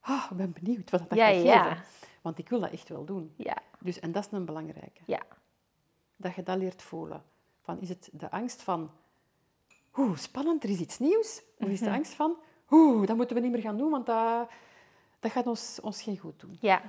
ah, 0.00 0.26
ik 0.30 0.36
ben 0.36 0.52
benieuwd 0.52 0.90
wat 0.90 1.08
dat 1.08 1.18
Ja, 1.18 1.26
gaat 1.26 1.42
ja. 1.42 1.62
geven. 1.62 1.84
Want 2.22 2.38
ik 2.38 2.48
wil 2.48 2.60
dat 2.60 2.70
echt 2.70 2.88
wel 2.88 3.04
doen. 3.04 3.34
Ja. 3.36 3.62
Dus, 3.80 4.00
en 4.00 4.12
dat 4.12 4.26
is 4.26 4.32
een 4.32 4.44
belangrijke. 4.44 5.00
Ja. 5.06 5.22
Dat 6.16 6.34
je 6.34 6.42
dat 6.42 6.58
leert 6.58 6.82
voelen. 6.82 7.24
Van, 7.60 7.80
is 7.80 7.88
het 7.88 8.08
de 8.12 8.30
angst 8.30 8.62
van, 8.62 8.90
oeh, 9.96 10.16
spannend, 10.16 10.64
er 10.64 10.70
is 10.70 10.78
iets 10.80 10.98
nieuws? 10.98 11.42
Of 11.58 11.68
is 11.68 11.80
de 11.80 11.90
angst 11.90 12.12
van, 12.14 12.36
oeh, 12.70 13.06
dat 13.06 13.16
moeten 13.16 13.36
we 13.36 13.42
niet 13.42 13.52
meer 13.52 13.60
gaan 13.60 13.76
doen, 13.76 13.90
want 13.90 14.06
dat, 14.06 14.48
dat 15.20 15.30
gaat 15.32 15.46
ons, 15.46 15.78
ons 15.82 16.02
geen 16.02 16.18
goed 16.18 16.40
doen. 16.40 16.56
Ja. 16.60 16.82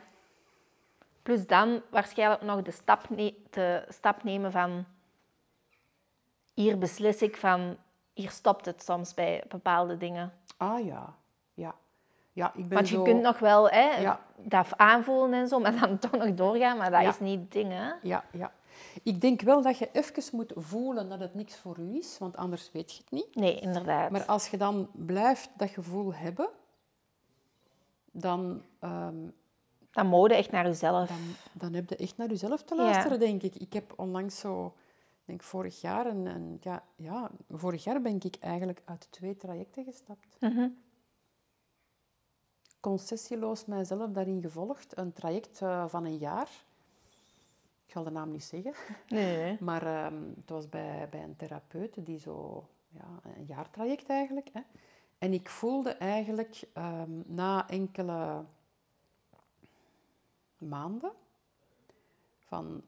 Plus 1.23 1.47
dan 1.47 1.81
waarschijnlijk 1.89 2.41
nog 2.41 2.61
de 2.61 2.71
stap, 2.71 3.09
ne- 3.09 3.35
de 3.49 3.85
stap 3.89 4.23
nemen 4.23 4.51
van... 4.51 4.85
Hier 6.53 6.77
beslis 6.77 7.21
ik 7.21 7.37
van... 7.37 7.77
Hier 8.13 8.29
stopt 8.29 8.65
het 8.65 8.83
soms 8.83 9.13
bij 9.13 9.43
bepaalde 9.47 9.97
dingen. 9.97 10.33
Ah 10.57 10.85
ja, 10.85 11.15
ja. 11.53 11.75
Ja, 12.31 12.47
ik 12.55 12.67
ben 12.67 12.77
Want 12.77 12.89
je 12.89 12.95
zo... 12.95 13.03
kunt 13.03 13.21
nog 13.21 13.39
wel 13.39 13.69
hè, 13.69 13.99
Ja. 14.01 14.19
dat 14.37 14.77
aanvoelen 14.77 15.33
en 15.33 15.47
zo, 15.47 15.59
maar 15.59 15.79
dan 15.79 15.99
toch 16.09 16.11
nog 16.11 16.33
doorgaan. 16.33 16.77
Maar 16.77 16.91
dat 16.91 17.01
Ja. 17.01 17.09
is 17.09 17.19
niet 17.19 17.39
het 17.39 17.51
ding, 17.51 17.71
hè? 17.71 17.91
Ja, 18.01 18.23
ja. 18.31 18.51
Ik 19.03 19.21
denk 19.21 19.41
wel 19.41 19.61
dat 19.61 19.77
je 19.77 19.89
even 19.91 20.23
moet 20.37 20.53
voelen 20.55 21.09
dat 21.09 21.19
het 21.19 21.33
niks 21.33 21.55
voor 21.57 21.79
u 21.79 21.95
is, 21.97 22.17
want 22.17 22.35
anders 22.37 22.71
weet 22.71 22.91
je 22.91 22.97
het 22.97 23.11
niet. 23.11 23.35
Nee, 23.35 23.59
inderdaad. 23.59 24.11
Maar 24.11 24.25
als 24.25 24.47
je 24.47 24.57
dan 24.57 24.89
blijft 24.93 25.49
dat 25.57 25.69
gevoel 25.69 26.13
hebben, 26.13 26.49
dan, 28.11 28.61
ehm, 28.79 29.27
Dan 29.91 30.07
mode 30.07 30.33
echt 30.35 30.51
naar 30.51 30.65
jezelf. 30.65 31.07
dan, 31.07 31.17
dan 31.53 31.73
heb 31.73 31.89
je 31.89 31.95
echt 31.95 32.17
naar 32.17 32.29
jezelf 32.29 32.63
te 32.63 32.75
Ja. 32.75 32.83
luisteren, 32.83 33.19
denk 33.19 33.43
ik. 33.43 33.55
Ik 33.55 33.73
heb 33.73 33.93
onlangs 33.95 34.39
zo, 34.39 34.65
ik 34.65 35.25
denk 35.25 35.43
vorig 35.43 35.81
jaar, 35.81 36.05
en, 36.05 36.27
en 36.27 36.57
ja, 36.61 36.83
ja, 36.95 37.31
vorig 37.49 37.83
jaar 37.83 38.01
ben 38.01 38.15
ik 38.23 38.35
eigenlijk 38.39 38.81
uit 38.85 39.07
twee 39.11 39.35
trajecten 39.35 39.83
gestapt. 39.83 40.37
Mhm. 40.39 40.67
concessieloos 42.79 43.65
mijzelf 43.65 44.11
daarin 44.11 44.41
gevolgd. 44.41 44.97
Een 44.97 45.13
traject 45.13 45.61
eh, 45.61 45.87
van 45.87 46.05
een 46.05 46.17
jaar. 46.17 46.49
Ik 47.85 47.91
zal 47.91 48.03
de 48.03 48.09
naam 48.09 48.31
niet 48.31 48.43
zeggen. 48.43 48.73
Nee, 49.07 49.37
nee. 49.37 49.57
Maar 49.69 49.85
ehm, 49.85 50.23
het 50.35 50.49
was 50.49 50.69
bij, 50.69 51.07
bij 51.09 51.23
een 51.23 51.35
therapeut 51.35 52.05
die 52.05 52.19
zo... 52.19 52.67
Ja, 52.87 53.31
een 53.37 53.45
jaartraject 53.45 54.07
eigenlijk. 54.07 54.49
Hè. 54.53 54.61
En 55.17 55.33
ik 55.33 55.49
voelde 55.49 55.89
eigenlijk 55.89 56.63
ehm, 56.73 57.21
na 57.25 57.69
enkele 57.69 58.45
maanden 60.57 61.11
van... 62.39 62.83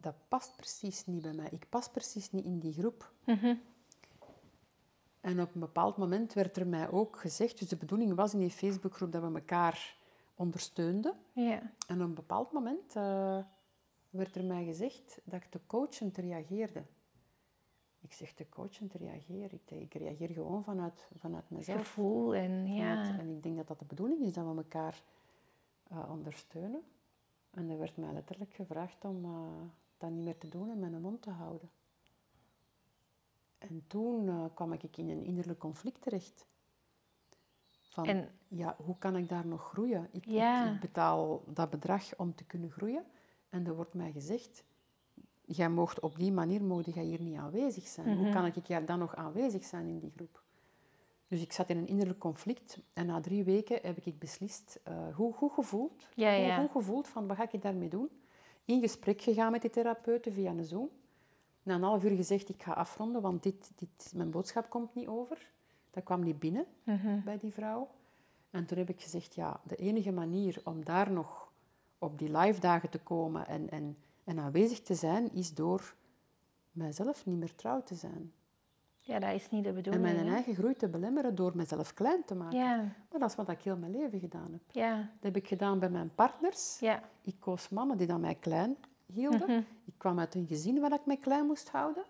Dat 0.00 0.14
past 0.28 0.56
precies 0.56 1.06
niet 1.06 1.22
bij 1.22 1.32
mij. 1.32 1.48
Ik 1.50 1.68
pas 1.68 1.88
precies 1.88 2.32
niet 2.32 2.44
in 2.44 2.58
die 2.58 2.72
groep. 2.72 3.12
Mhm. 3.24 3.54
En 5.20 5.40
op 5.40 5.54
een 5.54 5.60
bepaald 5.60 5.96
moment 5.96 6.32
werd 6.32 6.56
er 6.56 6.66
mij 6.66 6.90
ook 6.90 7.16
gezegd... 7.16 7.58
Dus 7.58 7.68
de 7.68 7.76
bedoeling 7.76 8.14
was 8.14 8.32
in 8.32 8.38
die 8.38 8.50
Facebookgroep 8.50 9.12
dat 9.12 9.22
we 9.22 9.34
elkaar 9.34 9.96
ondersteunden. 10.34 11.14
Ja. 11.32 11.72
En 11.86 12.00
op 12.00 12.08
een 12.08 12.14
bepaald 12.14 12.52
moment 12.52 12.96
eh, 12.96 13.38
werd 14.10 14.36
er 14.36 14.44
mij 14.44 14.64
gezegd 14.64 15.20
dat 15.24 15.42
ik 15.42 15.50
te 15.50 15.60
coachend 15.66 16.16
reageerde. 16.16 16.82
Ik 18.00 18.12
zeg 18.12 18.32
te 18.32 18.48
coachend 18.48 18.94
reageren. 18.94 19.52
Ik, 19.64 19.70
ik 19.70 19.94
reageer 19.94 20.28
gewoon 20.28 20.64
vanuit, 20.64 21.08
vanuit 21.16 21.50
mezelf. 21.50 21.78
Gevoel 21.78 22.34
en 22.34 22.66
ja. 22.74 23.04
Vanuit- 23.04 23.20
en 23.20 23.28
ik 23.36 23.42
denk 23.42 23.56
dat 23.56 23.68
dat 23.68 23.78
de 23.78 23.84
bedoeling 23.84 24.20
is, 24.20 24.32
dat 24.32 24.44
we 24.46 24.56
elkaar 24.56 25.02
eh, 25.88 26.10
ondersteunen. 26.10 26.82
En 27.50 27.70
er 27.70 27.78
werd 27.78 27.96
mij 27.96 28.12
letterlijk 28.12 28.54
gevraagd 28.54 29.04
om 29.04 29.24
eh, 29.24 29.62
dat 29.98 30.10
niet 30.10 30.24
meer 30.24 30.38
te 30.38 30.48
doen 30.48 30.70
en 30.70 30.78
mijn 30.78 31.00
mond 31.00 31.22
te 31.22 31.30
houden. 31.30 31.70
En 33.58 33.84
toen 33.86 34.28
eh, 34.28 34.44
kwam 34.54 34.72
ik 34.72 34.96
in 34.96 35.08
een 35.08 35.24
innerlijk 35.24 35.58
conflict 35.58 36.02
terecht. 36.02 36.46
Van, 37.88 38.06
En- 38.06 38.30
ja, 38.48 38.76
hoe 38.84 38.98
kan 38.98 39.16
ik 39.16 39.28
daar 39.28 39.46
nog 39.46 39.68
groeien? 39.68 40.04
Ik, 40.12 40.26
ik- 40.26 40.32
Ja. 40.32 40.72
ik, 40.74 40.80
betaal 40.80 41.42
dat 41.46 41.70
bedrag 41.70 42.16
om 42.18 42.34
te 42.34 42.44
kunnen 42.44 42.70
groeien. 42.70 43.04
En 43.48 43.66
er 43.66 43.76
wordt 43.76 43.94
mij 43.94 44.12
gezegd, 44.12 44.64
jij 45.44 45.68
moogt 45.70 46.00
op 46.00 46.18
die 46.18 46.32
manier 46.32 46.62
mocht 46.62 46.94
jij 46.94 47.04
hier 47.04 47.20
niet 47.20 47.36
aanwezig 47.38 47.86
zijn. 47.86 48.08
Mhm. 48.08 48.18
Hoe 48.18 48.32
kan 48.32 48.46
ik 48.46 48.66
jij 48.66 48.84
dan 48.84 48.98
nog 48.98 49.14
aanwezig 49.16 49.64
zijn 49.64 49.86
in 49.86 49.98
die 49.98 50.12
groep? 50.16 50.42
Dus 51.28 51.40
ik 51.42 51.52
zat 51.52 51.68
in 51.68 51.76
een 51.76 51.86
innerlijk 51.86 52.18
conflict 52.18 52.78
en 52.92 53.06
na 53.06 53.20
drie 53.20 53.44
weken 53.44 53.78
heb 53.82 53.96
ik 53.98 54.18
beslist, 54.18 54.80
eh, 54.84 55.14
goed, 55.14 55.34
goed 55.34 55.52
gevoeld, 55.52 56.06
Ja, 56.14 56.34
goed, 56.36 56.44
ja. 56.46 56.60
goed 56.60 56.70
gevoeld 56.70 57.08
van 57.08 57.26
wat 57.26 57.36
ga 57.36 57.52
ik 57.52 57.62
daarmee 57.62 57.88
doen. 57.88 58.08
In 58.64 58.80
gesprek 58.80 59.20
gegaan 59.22 59.52
met 59.52 59.60
die 59.60 59.70
therapeuten 59.70 60.32
via 60.32 60.50
een 60.50 60.64
Zoom. 60.64 60.88
Na 61.62 61.74
een 61.74 61.82
half 61.82 62.04
uur 62.04 62.16
gezegd, 62.16 62.48
ik 62.48 62.62
ga 62.62 62.72
afronden, 62.72 63.22
want 63.22 63.42
dit, 63.42 63.70
dit, 63.76 64.12
mijn 64.14 64.30
boodschap 64.30 64.70
komt 64.70 64.94
niet 64.94 65.06
over. 65.06 65.50
Dat 65.90 66.04
kwam 66.04 66.20
niet 66.24 66.38
binnen 66.38 66.66
Mhm. 66.84 67.20
bij 67.24 67.38
die 67.38 67.52
vrouw. 67.52 67.88
En 68.50 68.66
toen 68.66 68.78
heb 68.78 68.88
ik 68.88 69.00
gezegd, 69.02 69.34
ja, 69.34 69.60
de 69.64 69.76
enige 69.76 70.12
manier 70.12 70.60
om 70.64 70.84
daar 70.84 71.10
nog 71.12 71.47
op 71.98 72.18
die 72.18 72.36
live 72.36 72.60
dagen 72.60 72.90
te 72.90 72.98
komen 72.98 73.46
en, 73.46 73.70
en, 73.70 73.96
en 74.24 74.38
aanwezig 74.38 74.80
te 74.80 74.94
zijn, 74.94 75.32
is 75.32 75.54
door 75.54 75.94
mijzelf 76.70 77.26
niet 77.26 77.38
meer 77.38 77.54
trouw 77.54 77.82
te 77.82 77.94
zijn. 77.94 78.32
ja, 78.98 79.18
dat 79.18 79.34
is 79.34 79.50
niet 79.50 79.62
de 79.62 79.68
En 79.68 79.74
bedoeling. 79.74 80.02
mijn 80.04 80.26
hè? 80.26 80.32
eigen 80.34 80.54
groei 80.54 80.74
te 80.74 80.88
belemmeren 80.88 81.34
door 81.34 81.52
mezelf 81.56 81.94
klein 81.94 82.24
te 82.24 82.34
maken. 82.34 82.58
Ja, 82.58 82.76
Maar 83.10 83.20
dat 83.20 83.30
is 83.30 83.36
wat 83.36 83.48
ik 83.48 83.60
heel 83.60 83.76
mijn 83.76 83.92
leven 83.92 84.20
gedaan 84.20 84.52
heb. 84.52 84.60
ja, 84.70 84.96
Dat 84.96 85.06
heb 85.32 85.36
ik 85.36 85.48
gedaan 85.48 85.78
bij 85.78 85.90
mijn 85.90 86.14
partners. 86.14 86.78
ja. 86.80 87.02
Ik 87.22 87.34
koos 87.38 87.68
mannen 87.68 87.96
die 87.98 88.06
dan 88.06 88.20
mij 88.20 88.34
klein 88.34 88.76
hielden. 89.06 89.48
Mhm. 89.50 89.62
Ik 89.84 89.94
kwam 89.96 90.18
uit 90.18 90.34
een 90.34 90.46
gezin 90.46 90.80
waar 90.80 90.92
ik 90.92 91.06
mij 91.06 91.16
klein 91.16 91.46
moest 91.46 91.68
houden. 91.70 92.04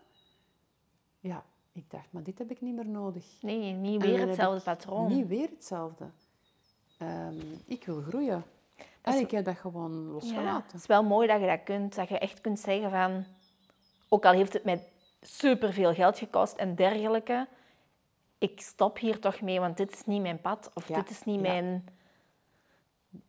Ja, 1.19 1.45
ik 1.71 1.89
dacht, 1.91 2.11
maar 2.11 2.23
dit 2.23 2.37
heb 2.37 2.51
ik 2.51 2.61
niet 2.61 2.75
meer 2.75 2.87
nodig. 2.87 3.25
Nee, 3.41 3.73
niet 3.73 4.01
En 4.03 4.07
weer 4.09 4.27
hetzelfde 4.27 4.63
patroon. 4.63 5.07
Niet 5.07 5.27
weer 5.27 5.49
hetzelfde. 5.49 6.05
Ehm, 6.97 7.35
ik 7.65 7.85
wil 7.85 8.01
groeien. 8.01 8.43
En 9.01 9.19
ik 9.19 9.31
heb 9.31 9.45
dat 9.45 9.57
gewoon 9.57 9.91
Ja, 10.05 10.11
losgelaten. 10.11 10.63
het 10.71 10.73
is 10.73 10.85
wel 10.85 11.03
mooi 11.03 11.27
dat 11.27 11.39
je 11.39 11.47
dat 11.47 11.63
kunt. 11.63 11.95
Dat 11.95 12.09
je 12.09 12.19
echt 12.19 12.41
kunt 12.41 12.59
zeggen 12.59 12.91
van... 12.91 13.25
Ook 14.09 14.25
al 14.25 14.31
heeft 14.31 14.53
het 14.53 14.63
mij 14.63 14.87
superveel 15.21 15.93
geld 15.93 16.17
gekost 16.17 16.55
en 16.55 16.75
dergelijke... 16.75 17.47
Ik 18.37 18.61
stop 18.61 18.97
hier 18.97 19.19
toch 19.19 19.41
mee, 19.41 19.59
want 19.59 19.77
dit 19.77 19.91
is 19.93 20.05
niet 20.05 20.21
mijn 20.21 20.41
pad. 20.41 20.71
Of 20.73 20.87
Ja, 20.87 20.95
dit 20.95 21.09
is 21.09 21.23
niet 21.23 21.35
ja. 21.35 21.41
mijn... 21.41 21.85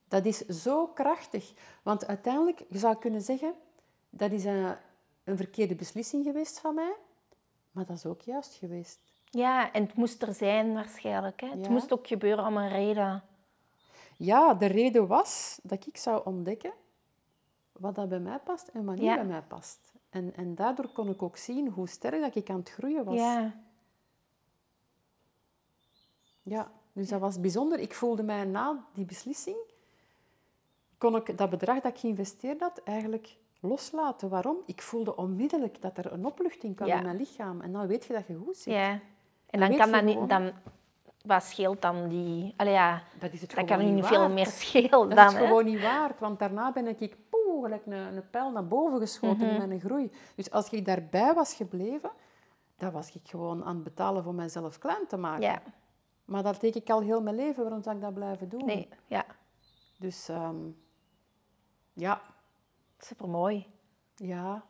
Dat 0.09 0.25
is 0.25 0.39
zo 0.39 0.87
krachtig. 0.87 1.53
Want 1.83 2.07
uiteindelijk, 2.07 2.65
je 2.69 2.79
zou 2.79 2.97
kunnen 2.97 3.21
zeggen, 3.21 3.55
dat 4.11 4.31
is 4.33 4.45
een, 4.45 4.75
een 5.25 5.37
verkeerde 5.37 5.75
beslissing 5.75 6.25
geweest 6.25 6.61
van 6.61 6.75
mij. 6.75 6.93
Maar 7.71 7.87
dat 7.87 7.97
is 7.97 8.07
ook 8.07 8.21
juist 8.21 8.55
geweest. 8.55 9.01
Ja, 9.25 9.73
en 9.73 9.83
het 9.83 9.95
moest 9.95 10.23
er 10.23 10.35
zijn 10.35 10.75
waarschijnlijk. 10.75 11.41
Hè? 11.41 11.49
Het 11.49 11.69
moest 11.69 11.93
ook 11.93 12.07
gebeuren 12.07 12.47
om 12.47 12.57
een 12.57 12.69
reden. 12.69 13.23
Ja, 14.23 14.55
de 14.55 14.67
reden 14.67 15.07
was 15.07 15.61
dat 15.63 15.87
ik 15.87 15.97
zou 15.97 16.25
ontdekken 16.25 16.73
wat 17.73 17.95
dat 17.95 18.09
bij 18.09 18.21
mij 18.21 18.39
past 18.39 18.69
en 18.69 18.85
wat 18.85 18.95
niet 18.95 19.05
Ja. 19.05 19.15
bij 19.15 19.25
mij 19.25 19.43
past. 19.43 19.93
En, 20.11 20.35
en 20.37 20.55
daardoor 20.55 20.89
kon 20.93 21.09
ik 21.09 21.23
ook 21.23 21.37
zien 21.37 21.69
hoe 21.69 21.89
sterk 21.89 22.21
dat 22.21 22.35
ik 22.35 22.51
aan 22.51 22.59
het 22.59 22.71
groeien 22.71 23.05
was. 23.05 23.15
Ja, 23.15 23.55
Ja, 26.43 26.71
dus 26.93 27.09
dat 27.09 27.21
was 27.21 27.41
bijzonder. 27.41 27.79
Ik 27.79 27.95
voelde 27.95 28.23
mij 28.23 28.45
na 28.45 28.85
die 28.95 29.05
beslissing, 29.05 29.57
kon 30.99 31.17
ik 31.17 31.39
dat 31.39 31.51
bedrag 31.51 31.81
dat 31.81 31.93
ik 31.93 31.99
geïnvesteerd 31.99 32.61
had 32.61 32.83
eigenlijk 32.85 33.37
loslaten. 33.61 34.29
Waarom? 34.29 34.57
Ik 34.67 34.83
voelde 34.83 35.17
onmiddellijk 35.17 35.83
dat 35.83 35.99
er 35.99 36.13
een 36.13 36.25
opluchting 36.27 36.77
kwam 36.77 36.89
Ja. 36.89 36.97
in 36.97 37.03
mijn 37.05 37.17
lichaam. 37.17 37.61
En 37.61 37.73
dan 37.73 37.87
weet 37.87 38.05
je 38.05 38.13
dat 38.13 38.27
je 38.27 38.35
goed 38.35 38.57
zit. 38.57 38.73
ja. 38.75 38.91
En 39.47 39.61
Dan 39.61 39.69
dan 39.69 39.79
kan 39.79 39.91
dat 39.93 40.05
niet... 40.05 40.29
Dan, 40.29 40.53
wat 41.25 41.43
scheelt 41.43 41.83
dan 41.83 42.09
die... 42.09 42.55
Allee, 42.57 42.73
ja, 42.73 43.03
Dat 43.19 43.33
is 43.33 43.41
het 43.41 43.55
dat 43.55 43.65
kan 43.65 43.95
niet 43.95 44.07
veel 44.07 44.29
meer 44.29 44.47
schelen 44.47 44.91
Dat 45.09 45.17
dan. 45.17 45.27
is 45.27 45.33
hè. 45.35 45.47
gewoon 45.47 45.65
niet 45.65 45.83
waard, 45.83 46.19
want 46.21 46.39
daarna 46.39 46.73
ben 46.73 46.87
ik 47.01 47.17
poeh, 47.31 47.63
gelijk 47.65 47.87
een, 47.87 47.93
een 47.93 48.31
pijl 48.31 48.51
naar 48.51 48.67
boven 48.67 48.99
geschoten 48.99 49.47
Mhm. 49.47 49.61
in 49.63 49.69
mijn 49.69 49.81
groei. 49.81 50.13
Dus 50.35 50.51
als 50.51 50.71
ik 50.71 50.85
daarbij 50.85 51.35
was 51.35 51.55
gebleven, 51.55 52.11
dan 52.77 52.93
was 52.93 53.15
ik 53.15 53.21
gewoon 53.29 53.65
aan 53.65 53.75
het 53.75 53.85
betalen 53.85 54.23
voor 54.23 54.35
mezelf 54.35 54.79
klein 54.79 55.07
te 55.09 55.17
maken. 55.17 55.43
Ja, 55.43 55.63
Maar 56.25 56.43
dat 56.43 56.61
deed 56.61 56.77
ik 56.77 56.91
al 56.91 57.01
heel 57.01 57.23
mijn 57.23 57.37
leven, 57.37 57.63
waarom 57.63 57.83
zou 57.83 57.97
ik 57.97 58.03
dat 58.03 58.15
blijven 58.15 58.49
doen? 58.49 58.65
nee, 58.65 58.89
ja. 59.07 59.25
Dus 59.99 60.29
ehm, 60.29 60.57
ja, 61.93 62.21
Supermooi. 62.99 63.67
ja, 64.17 64.63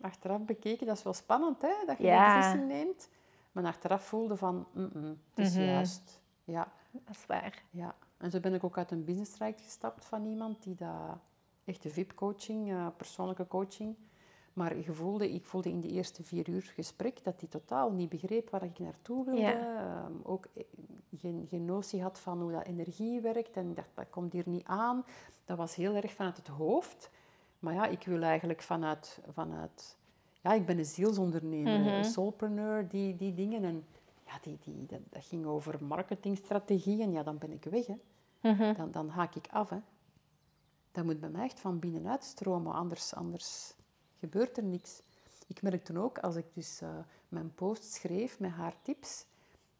achteraf 0.00 0.40
bekeken, 0.44 0.86
dat 0.86 0.96
is 0.96 1.02
wel 1.02 1.12
spannend, 1.12 1.62
hè, 1.62 1.72
dat 1.86 1.98
je 1.98 2.04
Ja. 2.04 2.26
die 2.26 2.36
beslissing 2.36 2.68
neemt. 2.68 3.08
Maar 3.52 3.64
achteraf 3.64 4.04
voelde 4.04 4.36
van, 4.36 4.66
mm, 4.72 4.90
mm, 4.94 5.18
het 5.34 5.46
is 5.46 5.54
Mhm. 5.54 5.64
juist. 5.64 6.20
Ja, 6.44 6.72
Dat 6.92 7.16
is 7.16 7.26
waar. 7.26 7.62
ja. 7.70 7.94
En 8.16 8.30
zo 8.30 8.40
ben 8.40 8.54
ik 8.54 8.64
ook 8.64 8.78
uit 8.78 8.90
een 8.90 9.04
business 9.04 9.32
traject 9.32 9.60
gestapt 9.60 10.04
van 10.04 10.24
iemand 10.24 10.62
die 10.62 10.74
dat 10.74 11.18
echte 11.64 11.88
VIP-coaching, 11.90 12.70
eh, 12.70 12.86
persoonlijke 12.96 13.46
coaching. 13.46 13.96
Maar 14.52 14.76
je 14.76 14.92
voelde, 14.92 15.32
ik 15.32 15.44
voelde 15.44 15.68
in 15.70 15.80
de 15.80 15.88
eerste 15.88 16.22
vier 16.22 16.48
uur 16.48 16.62
gesprek 16.62 17.24
dat 17.24 17.40
hij 17.40 17.48
totaal 17.48 17.90
niet 17.92 18.08
begreep 18.08 18.50
waar 18.50 18.62
ik 18.62 18.78
naartoe 18.78 19.24
wilde. 19.24 19.40
Ja. 19.40 20.02
Ehm, 20.04 20.12
ook 20.22 20.46
eh, 20.54 20.64
geen, 21.16 21.46
geen 21.48 21.64
notie 21.64 22.02
had 22.02 22.18
van 22.20 22.40
hoe 22.40 22.52
dat 22.52 22.66
energie 22.66 23.20
werkt. 23.20 23.56
En 23.56 23.68
ik 23.70 23.76
dacht, 23.76 23.88
dat 23.94 24.10
komt 24.10 24.32
hier 24.32 24.48
niet 24.48 24.66
aan. 24.66 25.04
Dat 25.44 25.56
was 25.56 25.74
heel 25.74 25.94
erg 25.94 26.12
vanuit 26.12 26.36
het 26.36 26.48
hoofd. 26.48 27.10
Maar 27.58 27.74
ja, 27.74 27.86
ik 27.86 28.04
wil 28.04 28.22
eigenlijk 28.22 28.62
vanuit... 28.62 29.20
vanuit 29.28 29.98
ja, 30.40 30.52
ik 30.52 30.66
ben 30.66 30.78
een 30.78 30.84
zielsondernemer, 30.84 31.78
Mhm. 31.78 31.88
een 31.88 32.04
soulpreneur, 32.04 32.88
die, 32.88 33.16
die 33.16 33.34
dingen. 33.34 33.64
En 33.64 33.84
ja, 34.26 34.32
die, 34.42 34.58
die, 34.64 34.86
dat, 34.86 35.00
dat 35.08 35.24
ging 35.24 35.44
over 35.46 35.84
marketingstrategieën. 35.84 37.12
Ja, 37.12 37.22
dan 37.22 37.38
ben 37.38 37.50
ik 37.52 37.64
weg, 37.64 37.86
hè. 37.86 37.94
Mhm. 38.40 38.74
Dan, 38.76 38.90
dan 38.90 39.08
haak 39.08 39.34
ik 39.34 39.46
af, 39.50 39.70
hè. 39.70 39.78
Dat 40.92 41.04
moet 41.04 41.20
bij 41.20 41.28
mij 41.30 41.44
echt 41.44 41.60
van 41.60 41.78
binnenuit 41.78 42.24
stromen, 42.24 42.72
anders, 42.74 43.14
anders 43.14 43.74
gebeurt 44.18 44.56
er 44.56 44.62
niks. 44.64 45.02
Ik 45.46 45.62
merkte 45.62 45.98
ook, 45.98 46.18
als 46.18 46.36
ik 46.36 46.44
dus 46.54 46.80
eh, 46.80 46.88
mijn 47.28 47.54
post 47.54 47.84
schreef 47.92 48.38
met 48.40 48.50
haar 48.50 48.74
tips, 48.82 49.26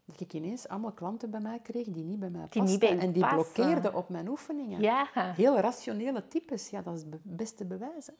dat 0.05 0.19
ik 0.19 0.33
ineens 0.33 0.67
allemaal 0.67 0.91
klanten 0.91 1.29
bij 1.31 1.39
mij 1.39 1.59
kreeg 1.59 1.85
die 1.87 2.03
niet 2.03 2.19
bij 2.19 2.29
mij 2.29 2.45
Die 2.49 2.61
pasten. 2.61 2.79
bij 2.79 2.97
en 2.99 3.11
die 3.11 3.21
passen. 3.21 3.53
blokkeerden 3.53 3.95
op 3.95 4.09
mijn 4.09 4.27
oefeningen. 4.29 4.81
Ja. 4.81 5.07
Heel 5.13 5.57
rationele 5.59 6.27
types, 6.27 6.69
ja, 6.69 6.81
dat 6.81 6.93
is 6.95 7.01
het 7.01 7.09
be- 7.09 7.19
beste 7.23 7.65
bewijs. 7.65 8.07
hè. 8.07 8.13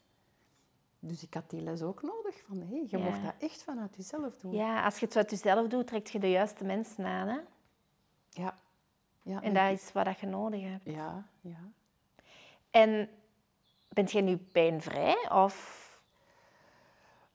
Dus 1.04 1.24
ik 1.24 1.34
had 1.34 1.50
die 1.50 1.62
les 1.62 1.82
ook 1.82 2.02
nodig. 2.02 2.42
Van, 2.48 2.58
hé, 2.62 2.76
je 2.76 2.98
Ja. 2.98 3.10
mag 3.10 3.22
dat 3.24 3.34
echt 3.40 3.64
vanuit 3.64 3.96
jezelf 3.96 4.38
doen. 4.38 4.54
ja, 4.54 4.84
als 4.86 5.00
je 5.00 5.06
het 5.06 5.16
uit 5.16 5.30
jezelf 5.30 5.68
doet, 5.68 5.88
trek 5.88 6.08
je 6.08 6.20
de 6.20 6.30
juiste 6.30 6.64
mensen 6.64 7.06
aan. 7.06 7.28
Hè? 7.28 7.40
Ja. 8.30 8.58
ja 9.22 9.42
En 9.42 9.54
dat 9.54 9.72
is 9.72 9.92
wat 9.92 10.20
je 10.20 10.28
nodig 10.28 10.62
hebt. 10.62 10.84
Ja, 10.86 11.28
ja. 11.42 11.60
En 12.72 13.10
bent 13.90 14.12
jij 14.12 14.22
nu 14.22 14.38
pijnvrij? 14.38 15.30
Of... 15.32 15.80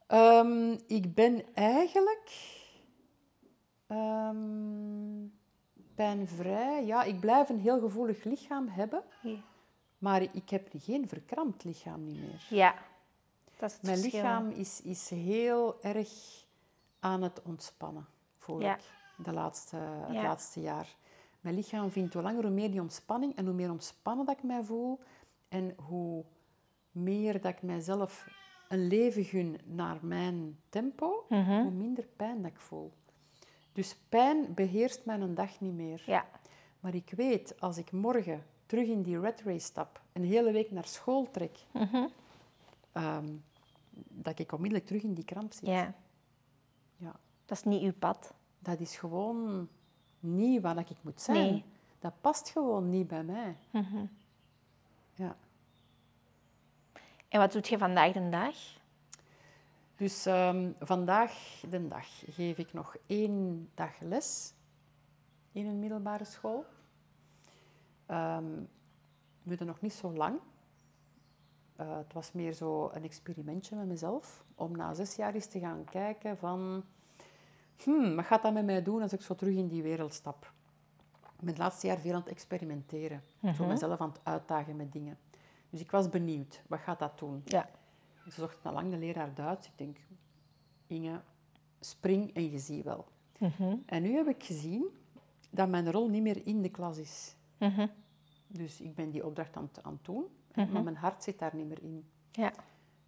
Ehm, 0.06 0.72
ik 0.86 1.14
ben 1.14 1.54
eigenlijk 1.54 2.54
ehm, 3.86 5.26
pijnvrij. 5.94 6.84
Ja, 6.84 7.02
ik 7.02 7.20
blijf 7.20 7.48
een 7.48 7.60
heel 7.60 7.80
gevoelig 7.80 8.24
lichaam 8.24 8.68
hebben, 8.68 9.02
maar 9.98 10.22
ik 10.22 10.50
heb 10.50 10.68
geen 10.78 11.08
verkrampt 11.08 11.64
lichaam 11.64 12.04
niet 12.04 12.20
meer. 12.20 12.46
Ja, 12.48 12.74
dat 13.58 13.70
is 13.70 13.78
Mijn 13.80 13.98
verschil. 13.98 14.20
lichaam 14.20 14.48
is, 14.50 14.80
is 14.82 15.10
heel 15.10 15.82
erg 15.82 16.08
aan 17.00 17.22
het 17.22 17.42
ontspannen, 17.42 18.06
voel 18.36 18.60
Ja. 18.60 18.74
ik, 18.76 18.82
de 19.24 19.32
laatste, 19.32 19.76
het 19.76 20.14
Ja. 20.14 20.22
laatste 20.22 20.60
jaar. 20.60 20.96
Mijn 21.40 21.54
lichaam 21.54 21.90
vindt 21.90 22.14
hoe 22.14 22.22
langer 22.22 22.42
hoe 22.42 22.50
meer 22.52 22.70
die 22.70 22.80
ontspanning 22.80 23.36
en 23.36 23.44
hoe 23.44 23.54
meer 23.54 23.70
ontspannen 23.70 24.26
dat 24.26 24.36
ik 24.36 24.42
mij 24.42 24.62
voel 24.62 25.00
en 25.48 25.74
hoe 25.88 26.24
meer 26.90 27.40
dat 27.40 27.52
ik 27.52 27.62
mijzelf 27.62 28.26
een 28.68 28.86
leven 28.86 29.24
gun 29.24 29.58
naar 29.64 29.98
mijn 30.02 30.58
tempo, 30.68 31.24
hoe 31.28 31.70
minder 31.70 32.06
pijn 32.16 32.42
dat 32.42 32.50
ik 32.50 32.58
voel. 32.60 32.92
Dus 33.72 33.96
pijn 34.08 34.54
beheerst 34.54 35.04
mijn 35.04 35.34
dag 35.34 35.60
niet 35.60 35.74
meer. 35.74 36.02
Ja. 36.06 36.26
Maar 36.80 36.94
ik 36.94 37.10
weet, 37.16 37.60
als 37.60 37.76
ik 37.78 37.92
morgen 37.92 38.46
terug 38.66 38.88
in 38.88 39.02
die 39.02 39.20
red 39.20 39.42
race 39.44 39.58
stap, 39.66 40.00
een 40.12 40.24
hele 40.24 40.52
week 40.52 40.70
naar 40.70 40.84
school 40.86 41.30
trek, 41.30 41.58
ehm, 42.96 43.34
dat 44.08 44.38
ik 44.38 44.52
onmiddellijk 44.52 44.86
terug 44.88 45.02
in 45.02 45.14
die 45.14 45.24
kramp 45.24 45.52
zit. 45.52 45.66
ja. 45.66 45.94
Ja. 46.96 47.14
Dat 47.44 47.56
is 47.58 47.64
niet 47.64 47.82
uw 47.82 47.92
pad. 47.92 48.34
Dat 48.58 48.80
is 48.80 48.96
gewoon 48.96 49.68
niet 50.20 50.62
wat 50.62 50.78
ik 50.90 50.96
moet 51.02 51.20
zijn. 51.20 51.50
Nee. 51.50 51.64
Dat 51.98 52.12
past 52.20 52.48
gewoon 52.48 52.90
niet 52.90 53.06
bij 53.06 53.24
mij. 53.24 53.56
Ja. 55.14 55.36
En 57.28 57.40
wat 57.40 57.52
doet 57.52 57.68
je 57.68 57.78
vandaag 57.78 58.12
de 58.12 58.28
dag? 58.28 58.54
Dus 59.96 60.26
ehm, 60.26 60.72
vandaag 60.80 61.62
de 61.70 61.88
dag 61.88 62.06
geef 62.26 62.58
ik 62.58 62.72
nog 62.72 62.96
één 63.06 63.68
dag 63.74 64.00
les 64.00 64.52
in 65.52 65.66
een 65.66 65.78
middelbare 65.78 66.24
school. 66.24 66.64
Ehm 68.06 68.44
we 69.46 69.56
doen 69.56 69.66
nog 69.66 69.80
niet 69.80 69.92
zo 69.92 70.12
lang. 70.12 70.38
Eh, 71.76 71.96
het 71.96 72.12
was 72.12 72.32
meer 72.32 72.52
zo 72.52 72.90
een 72.92 73.02
experimentje 73.02 73.76
met 73.76 73.86
mezelf. 73.86 74.44
Om 74.54 74.76
na 74.76 74.94
zes 74.94 75.14
jaar 75.14 75.34
eens 75.34 75.46
te 75.46 75.58
gaan 75.58 75.84
kijken 75.84 76.38
van... 76.38 76.84
Hmm, 77.82 78.16
wat 78.16 78.24
gaat 78.24 78.42
dat 78.42 78.52
met 78.52 78.64
mij 78.64 78.82
doen 78.82 79.02
als 79.02 79.12
ik 79.12 79.20
zo 79.20 79.34
terug 79.34 79.54
in 79.54 79.68
die 79.68 79.82
wereld 79.82 80.14
stap? 80.14 80.52
Ik 81.22 81.42
ben 81.42 81.48
het 81.48 81.58
laatste 81.58 81.86
jaar 81.86 81.98
veel 81.98 82.14
aan 82.14 82.20
het 82.20 82.28
experimenteren. 82.28 83.22
Zo 83.54 83.66
mezelf 83.66 84.00
aan 84.00 84.08
het 84.08 84.20
uitdagen 84.22 84.76
met 84.76 84.92
dingen. 84.92 85.18
Dus 85.70 85.80
ik 85.80 85.90
was 85.90 86.08
benieuwd. 86.08 86.62
Wat 86.66 86.80
gaat 86.80 86.98
dat 86.98 87.18
doen? 87.18 87.42
Ja. 87.44 87.68
Ze 88.24 88.30
zocht 88.30 88.62
naar 88.62 88.72
lang 88.72 88.90
de 88.90 88.98
leraar 88.98 89.34
Duits. 89.34 89.66
Ik 89.66 89.72
denk, 89.76 89.96
Inge, 90.86 91.20
spring 91.80 92.34
en 92.34 92.50
je 92.50 92.58
ziet 92.58 92.84
wel. 92.84 93.06
En 93.86 94.02
nu 94.02 94.14
heb 94.14 94.28
ik 94.28 94.44
gezien 94.44 94.86
dat 95.50 95.68
mijn 95.68 95.92
rol 95.92 96.08
niet 96.08 96.22
meer 96.22 96.46
in 96.46 96.62
de 96.62 96.68
klas 96.68 96.98
is. 96.98 97.34
Dus 98.46 98.80
ik 98.80 98.94
ben 98.94 99.10
die 99.10 99.26
opdracht 99.26 99.56
aan, 99.56 99.70
aan 99.82 99.92
het 99.92 100.04
doen, 100.04 100.26
maar 100.56 100.82
mijn 100.82 100.96
hart 100.96 101.22
zit 101.22 101.38
daar 101.38 101.54
niet 101.54 101.66
meer 101.66 101.82
in. 101.82 102.08
Ja. 102.32 102.52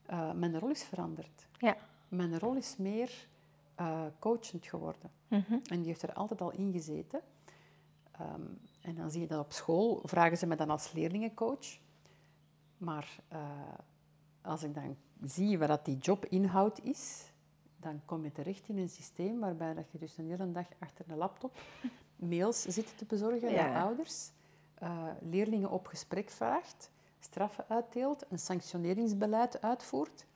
Eh, 0.07 0.33
mijn 0.33 0.59
rol 0.59 0.71
is 0.71 0.85
veranderd. 0.85 1.49
Ja. 1.59 1.77
Mijn 2.09 2.39
rol 2.39 2.55
is 2.55 2.77
meer 2.77 3.29
eh, 3.75 4.05
coachend 4.19 4.67
geworden. 4.67 5.11
En 5.69 5.79
die 5.79 5.87
heeft 5.87 6.03
er 6.03 6.13
altijd 6.13 6.41
al 6.41 6.51
in 6.53 6.73
gezeten. 6.73 7.21
Ehm, 8.13 8.43
en 8.81 8.95
dan 8.95 9.11
zie 9.11 9.21
je 9.21 9.27
dat 9.27 9.45
op 9.45 9.53
school, 9.53 10.01
vragen 10.05 10.39
ze 10.39 10.47
me 10.47 10.57
dan 10.57 10.71
als 10.71 10.93
leerlingencoach. 10.93 11.79
Maar 12.79 13.19
eh, 13.29 13.41
als 14.43 14.63
ik 14.63 14.75
dan 14.75 14.97
zie 15.23 15.59
wat 15.59 15.69
dat 15.69 15.85
die 15.85 15.97
jobinhoud 15.97 16.81
is, 16.83 17.33
dan 17.77 18.01
kom 18.05 18.25
je 18.25 18.33
terecht 18.33 18.69
in 18.69 18.79
een 18.79 18.89
systeem 18.89 19.39
waarbij 19.41 19.75
dat 19.75 19.91
je 19.91 19.99
dus 19.99 20.19
een 20.19 20.29
hele 20.29 20.53
dag 20.53 20.67
achter 20.79 21.05
een 21.09 21.17
laptop 21.17 21.59
mails 22.17 22.63
zit 22.63 22.99
te 22.99 23.05
bezorgen 23.05 23.51
Ja. 23.51 23.67
naar 23.67 23.83
ouders, 23.83 24.31
leerlingen 25.21 25.71
op 25.71 25.87
gesprek 25.87 26.31
vraagt, 26.31 26.91
straffen 27.21 27.65
uitdeelt, 27.69 28.25
een 28.31 28.39
sanctioneringsbeleid 28.39 29.63
uitvoert. 29.63 30.27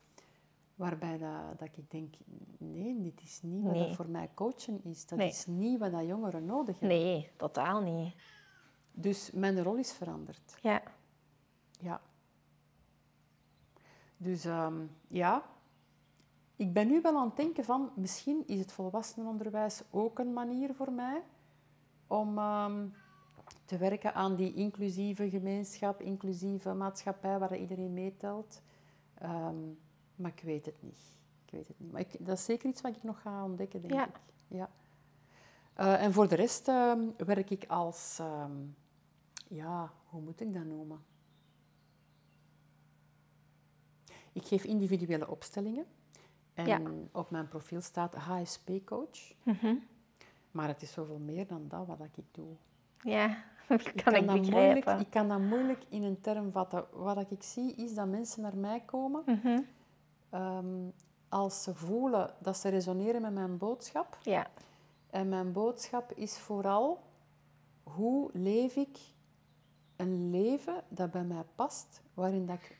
Waarbij 0.74 1.18
dat, 1.18 1.58
dat 1.58 1.68
ik 1.76 1.90
denk, 1.90 2.14
nee, 2.58 3.00
dit 3.02 3.20
is 3.22 3.40
niet 3.42 3.62
wat 3.62 3.72
Nee. 3.72 3.86
dat 3.86 3.96
voor 3.96 4.08
mij 4.08 4.30
coachen 4.34 4.84
is. 4.84 5.06
Dat 5.06 5.18
Nee. 5.18 5.28
is 5.28 5.46
niet 5.46 5.78
wat 5.78 5.92
dat 5.92 6.06
jongeren 6.06 6.44
nodig 6.44 6.78
hebben. 6.80 6.98
Nee, 6.98 7.30
totaal 7.36 7.80
niet. 7.82 8.14
Dus 8.92 9.30
mijn 9.30 9.62
rol 9.62 9.76
is 9.76 9.92
veranderd. 9.92 10.56
Ja. 10.62 10.82
Ja. 11.80 12.00
Dus 14.16 14.44
ehm, 14.44 14.86
ja, 15.08 15.42
ik 16.56 16.72
ben 16.72 16.86
nu 16.88 17.00
wel 17.00 17.16
aan 17.16 17.26
het 17.26 17.36
denken 17.36 17.64
van, 17.64 17.90
misschien 17.96 18.46
is 18.46 18.58
het 18.58 18.72
volwassenenonderwijs 18.72 19.82
ook 19.90 20.18
een 20.18 20.32
manier 20.32 20.74
voor 20.74 20.92
mij 20.92 21.22
om 22.06 22.38
ehm, 22.38 22.86
te 23.72 23.78
werken 23.78 24.14
aan 24.14 24.36
die 24.36 24.54
inclusieve 24.54 25.30
gemeenschap, 25.30 26.00
inclusieve 26.00 26.72
maatschappij 26.72 27.38
waar 27.38 27.56
iedereen 27.56 27.92
meetelt. 27.92 28.62
Ehm, 29.14 29.56
maar 30.16 30.30
ik 30.34 30.40
weet 30.42 30.66
het 30.66 30.82
niet. 30.82 31.16
Ik 31.44 31.50
weet 31.52 31.68
het 31.68 31.78
niet. 31.80 31.92
Maar 31.92 32.00
ik, 32.00 32.26
dat 32.26 32.38
is 32.38 32.44
zeker 32.44 32.68
iets 32.68 32.80
wat 32.80 32.96
ik 32.96 33.02
nog 33.02 33.20
ga 33.20 33.44
ontdekken, 33.44 33.80
denk 33.80 33.94
Ja. 33.94 34.06
ik. 34.08 34.20
Ja. 34.46 34.70
Eh, 35.74 36.02
en 36.02 36.12
voor 36.12 36.28
de 36.28 36.34
rest 36.34 36.68
ehm, 36.68 37.00
werk 37.16 37.50
ik 37.50 37.64
als, 37.68 38.16
ehm, 38.20 38.52
ja, 39.48 39.92
hoe 40.08 40.20
moet 40.20 40.40
ik 40.40 40.54
dat 40.54 40.64
noemen? 40.64 41.00
Ik 44.32 44.44
geef 44.46 44.64
individuele 44.64 45.28
opstellingen. 45.28 45.86
En 46.54 46.66
Ja. 46.66 46.80
op 47.12 47.30
mijn 47.30 47.48
profiel 47.48 47.80
staat 47.80 48.14
HSP-coach. 48.14 49.34
Maar 50.50 50.68
het 50.68 50.82
is 50.82 50.92
zoveel 50.92 51.18
meer 51.18 51.46
dan 51.46 51.68
dat 51.68 51.86
wat 51.86 52.16
ik 52.16 52.24
doe. 52.30 52.54
Ja, 53.00 53.44
kan 54.04 54.14
Ik 54.14 54.26
kan, 54.26 54.40
begrijpen. 54.40 54.52
moeilijk, 54.52 55.00
ik 55.00 55.10
kan 55.10 55.28
dat 55.28 55.38
moeilijk 55.40 55.84
in 55.88 56.02
een 56.02 56.20
term 56.20 56.52
vatten. 56.52 56.84
Wat 56.92 57.30
ik 57.30 57.42
zie 57.42 57.74
is 57.74 57.94
dat 57.94 58.06
mensen 58.06 58.42
naar 58.42 58.56
mij 58.56 58.80
komen 58.80 59.22
Mhm. 59.26 59.60
ehm, 60.30 60.66
als 61.28 61.62
ze 61.62 61.74
voelen 61.74 62.34
dat 62.38 62.56
ze 62.56 62.68
resoneren 62.68 63.22
met 63.22 63.32
mijn 63.32 63.56
boodschap. 63.58 64.18
Ja. 64.22 64.46
En 65.10 65.28
mijn 65.28 65.52
boodschap 65.52 66.12
is 66.12 66.38
vooral 66.38 67.02
hoe 67.82 68.30
leef 68.32 68.76
ik 68.76 68.98
een 69.96 70.30
leven 70.30 70.82
dat 70.88 71.10
bij 71.10 71.24
mij 71.24 71.44
past, 71.54 72.02
waarin 72.14 72.46
dat 72.46 72.56
ik 72.56 72.76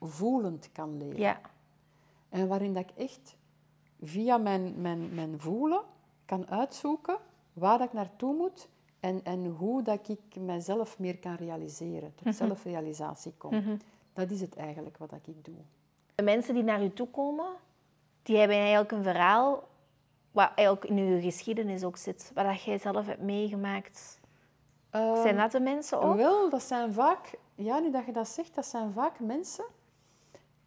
voelend 0.00 0.72
kan 0.72 0.96
leven. 0.98 1.20
Ja. 1.20 1.40
En 2.28 2.48
waarin 2.48 2.72
dat 2.74 2.82
ik 2.90 2.96
echt 2.96 3.36
via 4.02 4.36
mijn, 4.36 4.80
mijn, 4.80 5.14
mijn 5.14 5.40
voelen 5.40 5.82
kan 6.24 6.48
uitzoeken 6.48 7.16
waar 7.52 7.78
dat 7.78 7.86
ik 7.86 7.92
naartoe 7.92 8.34
moet 8.36 8.68
en, 9.06 9.20
en 9.24 9.46
hoe 9.46 9.82
dat 9.82 10.08
ik 10.08 10.36
mezelf 10.40 10.98
meer 10.98 11.18
kan 11.18 11.34
realiseren, 11.34 12.12
tot 12.14 12.34
zelfrealisatie 12.36 13.34
kom. 13.38 13.78
Dat 14.12 14.30
is 14.30 14.40
het 14.40 14.56
eigenlijk 14.56 14.96
wat 14.98 15.10
dat 15.10 15.26
ik 15.26 15.44
doe. 15.44 15.54
De 16.14 16.22
mensen 16.22 16.54
die 16.54 16.62
naar 16.62 16.82
u 16.84 16.92
toe 16.92 17.08
komen, 17.08 17.46
die 18.22 18.36
hebben 18.36 18.56
eigenlijk 18.56 18.92
een 18.92 19.02
verhaal 19.02 19.68
wat 20.30 20.50
eigenlijk 20.54 20.90
in 20.90 20.96
uw 20.98 21.20
geschiedenis 21.20 21.84
ook 21.84 21.96
zit. 21.96 22.30
Wat 22.34 22.44
dat 22.44 22.62
jij 22.62 22.78
zelf 22.78 23.06
hebt 23.06 23.22
meegemaakt. 23.22 24.20
Zijn 25.22 25.36
dat 25.36 25.52
de 25.52 25.60
mensen 25.60 26.00
ook? 26.00 26.16
Wel, 26.16 26.50
dat 26.50 26.62
zijn 26.62 26.92
vaak, 26.92 27.34
ja, 27.54 27.78
nu 27.78 27.90
dat 27.90 28.06
je 28.06 28.12
dat 28.12 28.28
zegt, 28.28 28.54
dat 28.54 28.66
zijn 28.66 28.92
vaak 28.92 29.20
mensen. 29.20 29.64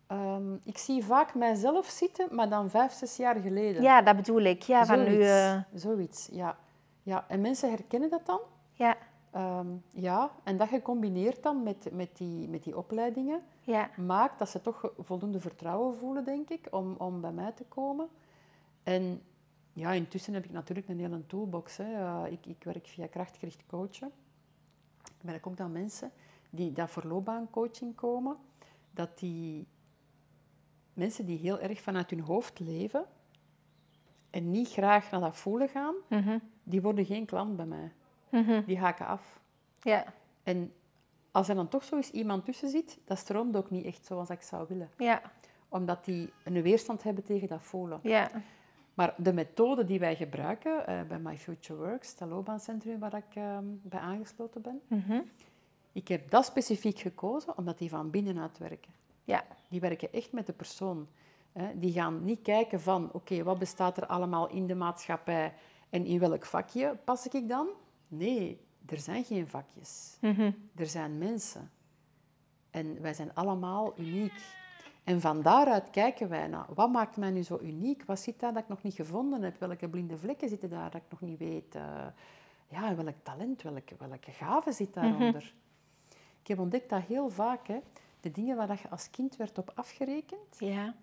Ehm, 0.08 0.54
ik 0.64 0.78
zie 0.78 1.04
vaak 1.04 1.36
mijzelf 1.36 1.86
zitten, 1.86 2.36
maar 2.36 2.50
dan 2.50 2.70
vijf, 2.70 2.92
zes 2.94 3.18
jaar 3.18 3.36
geleden. 3.36 3.82
Ja, 3.82 4.02
dat 4.02 4.16
bedoel 4.16 4.42
ik. 4.42 4.62
Ja, 4.62 4.86
van 4.86 4.96
zoiets, 4.98 5.16
uw... 5.16 5.22
eh, 5.22 5.58
zoiets, 5.74 6.30
ja. 6.32 6.58
Ja. 7.10 7.26
En 7.28 7.42
mensen 7.42 7.70
herkennen 7.70 8.10
dat 8.10 8.26
dan. 8.26 8.40
Ja, 8.72 8.98
Ehm, 9.32 9.68
ja, 9.94 10.32
en 10.44 10.58
dat 10.58 10.68
gecombineerd 10.68 11.44
dan 11.44 11.64
met, 11.64 11.92
met, 11.92 12.18
die, 12.18 12.48
met 12.48 12.64
die 12.64 12.78
opleidingen, 12.78 13.42
ja, 13.62 13.90
maakt 13.98 14.40
dat 14.40 14.50
ze 14.50 14.62
toch 14.62 14.92
voldoende 14.98 15.40
vertrouwen 15.40 15.96
voelen, 15.96 16.24
denk 16.24 16.50
ik, 16.50 16.68
om, 16.72 16.96
om 16.98 17.22
bij 17.22 17.32
mij 17.32 17.52
te 17.52 17.64
komen. 17.64 18.10
En 18.84 19.22
ja, 19.74 19.92
intussen 19.92 20.34
heb 20.34 20.46
ik 20.46 20.52
natuurlijk 20.52 20.88
een 20.88 21.00
hele 21.00 21.26
toolbox. 21.26 21.78
Hè. 21.78 21.94
Eh, 21.94 22.32
ik, 22.32 22.46
ik 22.46 22.64
werk 22.64 22.88
via 22.88 23.08
krachtgericht 23.08 23.66
coachen. 23.66 24.12
Ik 25.04 25.24
merk 25.24 25.48
ook 25.48 25.58
dat 25.58 25.70
mensen 25.70 26.12
die 26.50 26.72
dat 26.72 26.90
voor 26.90 27.04
loopbaancoaching 27.04 27.96
komen, 27.96 28.38
dat 28.92 29.20
die 29.20 29.68
mensen 30.94 31.26
die 31.26 31.38
heel 31.38 31.60
erg 31.60 31.82
vanuit 31.82 32.10
hun 32.10 32.20
hoofd 32.20 32.60
leven 32.60 33.06
en 34.30 34.52
niet 34.52 34.70
graag 34.70 35.12
naar 35.12 35.20
dat 35.20 35.38
voelen 35.38 35.70
gaan, 35.70 35.96
die 36.70 36.82
worden 36.82 37.06
geen 37.06 37.26
klant 37.26 37.56
bij 37.56 37.66
mij. 37.66 37.92
Die 38.66 38.78
haken 38.80 39.06
af. 39.06 39.40
ja, 39.82 40.06
En 40.44 40.74
als 41.32 41.50
er 41.50 41.56
dan 41.56 41.68
toch 41.68 41.84
zo 41.84 41.96
eens 41.96 42.12
iemand 42.12 42.46
tussen 42.46 42.70
zit, 42.70 42.98
dat 43.06 43.18
stroomt 43.18 43.56
ook 43.56 43.70
niet 43.70 43.86
echt 43.86 44.06
zoals 44.06 44.30
ik 44.30 44.42
zou 44.42 44.66
willen. 44.68 44.90
ja, 44.98 45.22
Omdat 45.70 46.06
die 46.06 46.34
een 46.44 46.62
weerstand 46.62 47.04
hebben 47.04 47.24
tegen 47.24 47.48
dat 47.48 47.62
voelen. 47.62 48.00
ja. 48.04 48.30
Maar 48.94 49.14
de 49.18 49.34
methode 49.34 49.84
die 49.86 50.00
wij 50.00 50.16
gebruiken 50.16 50.88
eh, 50.88 51.02
bij 51.08 51.20
My 51.20 51.38
Future 51.38 51.80
Works, 51.80 52.18
dat 52.18 52.30
loopbaancentrum 52.30 53.00
waar 53.00 53.14
ik 53.14 53.36
eh, 53.36 53.58
bij 53.64 54.00
aangesloten 54.00 54.62
ben, 54.62 54.82
ik 55.92 56.08
heb 56.08 56.30
dat 56.30 56.46
specifiek 56.46 57.00
gekozen 57.00 57.58
omdat 57.58 57.78
die 57.78 57.90
van 57.90 58.10
binnenuit 58.10 58.58
werken. 58.58 58.92
ja. 59.24 59.44
Die 59.70 59.80
werken 59.80 60.14
echt 60.14 60.32
met 60.32 60.46
de 60.46 60.54
persoon. 60.54 61.08
Hè. 61.52 61.80
Die 61.80 61.92
gaan 61.94 62.24
niet 62.26 62.42
kijken 62.42 62.82
van, 62.82 63.10
oké, 63.14 63.44
wat 63.44 63.60
bestaat 63.60 63.98
er 63.98 64.06
allemaal 64.06 64.50
in 64.50 64.68
de 64.68 64.76
maatschappij 64.76 65.54
en 65.90 66.06
in 66.06 66.20
welk 66.20 66.46
vakje 66.46 66.98
pas 67.04 67.28
ik 67.28 67.48
dan? 67.50 67.68
Nee, 68.08 68.62
er 68.86 69.00
zijn 69.00 69.24
geen 69.24 69.48
vakjes. 69.48 70.18
Er 70.76 70.88
zijn 70.88 71.18
mensen. 71.18 71.72
En 72.70 73.02
wij 73.02 73.14
zijn 73.14 73.34
allemaal 73.34 73.94
uniek. 74.00 74.58
En 75.04 75.22
van 75.22 75.42
daaruit 75.42 75.90
kijken 75.90 76.30
wij 76.30 76.48
naar, 76.48 76.66
wat 76.74 76.92
maakt 76.92 77.18
mij 77.18 77.32
nu 77.32 77.44
zo 77.44 77.60
uniek? 77.62 78.04
Wat 78.06 78.20
zit 78.20 78.40
daar 78.40 78.54
dat 78.54 78.62
ik 78.64 78.70
nog 78.70 78.84
niet 78.84 78.94
gevonden 78.94 79.42
heb? 79.42 79.60
Welke 79.60 79.90
blinde 79.90 80.18
vlekken 80.18 80.50
zitten 80.50 80.70
daar 80.70 80.92
dat 80.92 81.02
ik 81.02 81.08
nog 81.10 81.22
niet 81.22 81.38
weet? 81.40 81.76
Eh, 81.76 82.06
ja, 82.68 82.96
welk 82.96 83.16
talent, 83.24 83.62
welke, 83.62 83.96
welke 83.98 84.32
gave 84.32 84.72
zit 84.72 84.94
daaronder? 84.94 85.54
Ik 86.42 86.48
heb 86.48 86.60
ontdekt 86.60 86.90
dat 86.90 87.02
heel 87.02 87.30
vaak, 87.30 87.68
hè, 87.68 87.80
de 88.20 88.32
dingen 88.32 88.56
waar 88.58 88.68
dat 88.68 88.80
je 88.80 88.90
als 88.90 89.10
kind 89.10 89.36
werd 89.36 89.58
op 89.58 89.72
afgerekend, 89.76 90.60
Ja. 90.60 90.96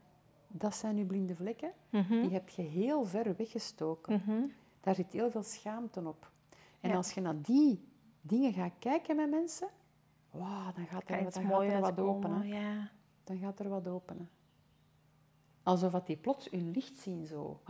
dat 0.48 0.74
zijn 0.74 0.96
je 0.96 1.04
blinde 1.04 1.34
vlekken. 1.34 1.72
Mhm. 1.90 2.20
Die 2.20 2.30
heb 2.30 2.48
je 2.48 2.62
heel 2.62 3.04
ver 3.04 3.36
weggestoken. 3.36 4.22
Mhm. 4.26 4.42
Daar 4.86 4.94
zit 4.94 5.12
heel 5.12 5.30
veel 5.30 5.42
schaamte 5.42 6.00
op. 6.08 6.30
En 6.80 6.90
Ja. 6.90 6.96
als 6.96 7.12
je 7.12 7.20
naar 7.20 7.40
die 7.42 7.88
dingen 8.20 8.52
gaat 8.52 8.72
kijken 8.78 9.16
met 9.16 9.30
mensen, 9.30 9.68
wauw, 10.30 10.72
dan 10.72 10.86
gaat 10.86 11.02
er, 11.10 11.22
dan 11.22 11.32
gaat 11.32 11.36
er 11.36 11.80
wat 11.80 11.98
open. 12.00 12.30
uitkomen, 12.30 12.40
hè. 12.40 12.60
Ja. 12.60 12.90
Dan 13.24 13.38
gaat 13.38 13.58
er 13.58 13.68
wat 13.68 13.88
openen. 13.88 14.30
Alsof 15.62 15.92
dat 15.92 16.06
die 16.06 16.16
plots 16.16 16.50
hun 16.50 16.70
licht 16.70 16.96
zien 16.98 17.26
zo. 17.26 17.60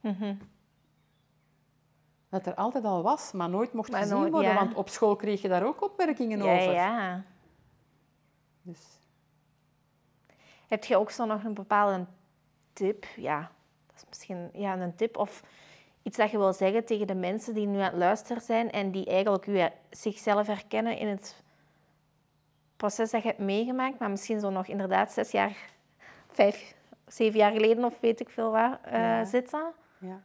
Mhm. 0.00 0.36
Dat 2.28 2.46
er 2.46 2.54
altijd 2.54 2.84
al 2.84 3.02
was, 3.02 3.32
maar 3.32 3.48
nooit 3.48 3.72
mocht 3.72 3.90
Maar 3.90 4.00
gezien 4.02 4.16
nooit, 4.18 4.32
worden, 4.32 4.50
ja. 4.50 4.56
want 4.56 4.74
op 4.74 4.88
school 4.88 5.16
kreeg 5.16 5.42
je 5.42 5.48
daar 5.48 5.66
ook 5.66 5.82
opmerkingen 5.82 6.40
over. 6.40 6.72
ja. 6.72 7.24
Dus, 8.62 8.98
Heb 10.66 10.84
je 10.84 10.96
ook 10.96 11.10
zo 11.10 11.24
nog 11.24 11.44
een 11.44 11.54
bepaalde 11.54 12.06
tip? 12.72 13.04
Ja, 13.16 13.50
dat 13.86 13.96
is 13.96 14.04
misschien 14.08 14.50
ja, 14.52 14.78
een 14.80 14.94
tip 14.96 15.16
of 15.16 15.42
iets 16.06 16.16
dat 16.16 16.30
je 16.30 16.38
wil 16.38 16.52
zeggen 16.52 16.84
tegen 16.84 17.06
de 17.06 17.14
mensen 17.14 17.54
die 17.54 17.66
nu 17.66 17.76
aan 17.78 17.84
het 17.90 17.94
luisteren 17.94 18.42
zijn 18.42 18.70
en 18.70 18.90
die 18.90 19.06
eigenlijk 19.06 19.46
u, 19.46 19.68
zichzelf 19.90 20.46
herkennen 20.46 20.98
in 20.98 21.06
het 21.08 21.42
proces 22.76 23.10
dat 23.10 23.22
je 23.22 23.28
hebt 23.28 23.40
meegemaakt, 23.40 23.98
maar 23.98 24.10
misschien 24.10 24.40
zo 24.40 24.50
nog 24.50 24.66
inderdaad 24.66 25.12
zes 25.12 25.30
jaar, 25.30 25.70
vijf, 26.28 26.74
zeven 27.06 27.38
jaar 27.38 27.52
geleden 27.52 27.84
of 27.84 28.00
weet 28.00 28.20
ik 28.20 28.28
veel 28.28 28.50
waar 28.50 28.80
eh, 28.82 28.92
Ja. 29.00 29.24
zitten. 29.24 29.72
ja. 29.98 30.22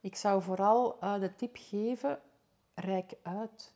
Ik 0.00 0.16
zou 0.16 0.42
vooral 0.42 1.00
eh, 1.00 1.20
de 1.20 1.34
tip 1.36 1.56
geven, 1.58 2.18
rijk 2.74 3.12
uit. 3.22 3.74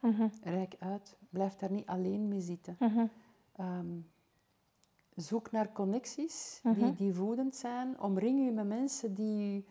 Mhm, 0.00 0.28
Rijk 0.42 0.74
uit. 0.78 1.16
Blijf 1.30 1.54
daar 1.56 1.70
niet 1.70 1.86
alleen 1.86 2.28
mee 2.28 2.40
zitten. 2.40 2.76
mhm, 2.78 3.06
Ehm, 3.56 3.86
zoek 5.14 5.50
naar 5.50 5.72
connecties 5.72 6.60
Mhm. 6.62 6.74
die, 6.82 6.94
die 6.94 7.14
voedend 7.14 7.56
zijn. 7.56 8.00
Omring 8.00 8.44
je 8.44 8.50
met 8.50 8.66
mensen 8.66 9.14
die, 9.14 9.66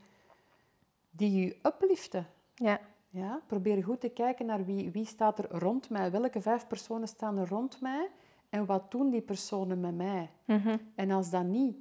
die 1.18 1.45
je 1.45 1.57
upliften. 1.63 2.28
Ja, 2.55 2.80
Ja? 3.09 3.41
Probeer 3.47 3.84
goed 3.84 3.99
te 3.99 4.09
kijken 4.09 4.45
naar 4.45 4.65
wie, 4.65 4.91
wie 4.91 5.05
staat 5.05 5.39
er 5.39 5.49
rond 5.59 5.89
mij. 5.89 6.11
Welke 6.11 6.41
vijf 6.41 6.68
personen 6.68 7.07
staan 7.07 7.38
er 7.38 7.47
rond 7.47 7.82
mij? 7.82 8.09
En 8.49 8.65
wat 8.65 8.91
doen 8.91 9.09
die 9.09 9.22
personen 9.22 9.80
met 9.80 9.95
mij? 9.95 10.30
mhm, 10.45 10.78
En 10.95 11.11
als 11.11 11.30
dat 11.30 11.43
niet, 11.43 11.78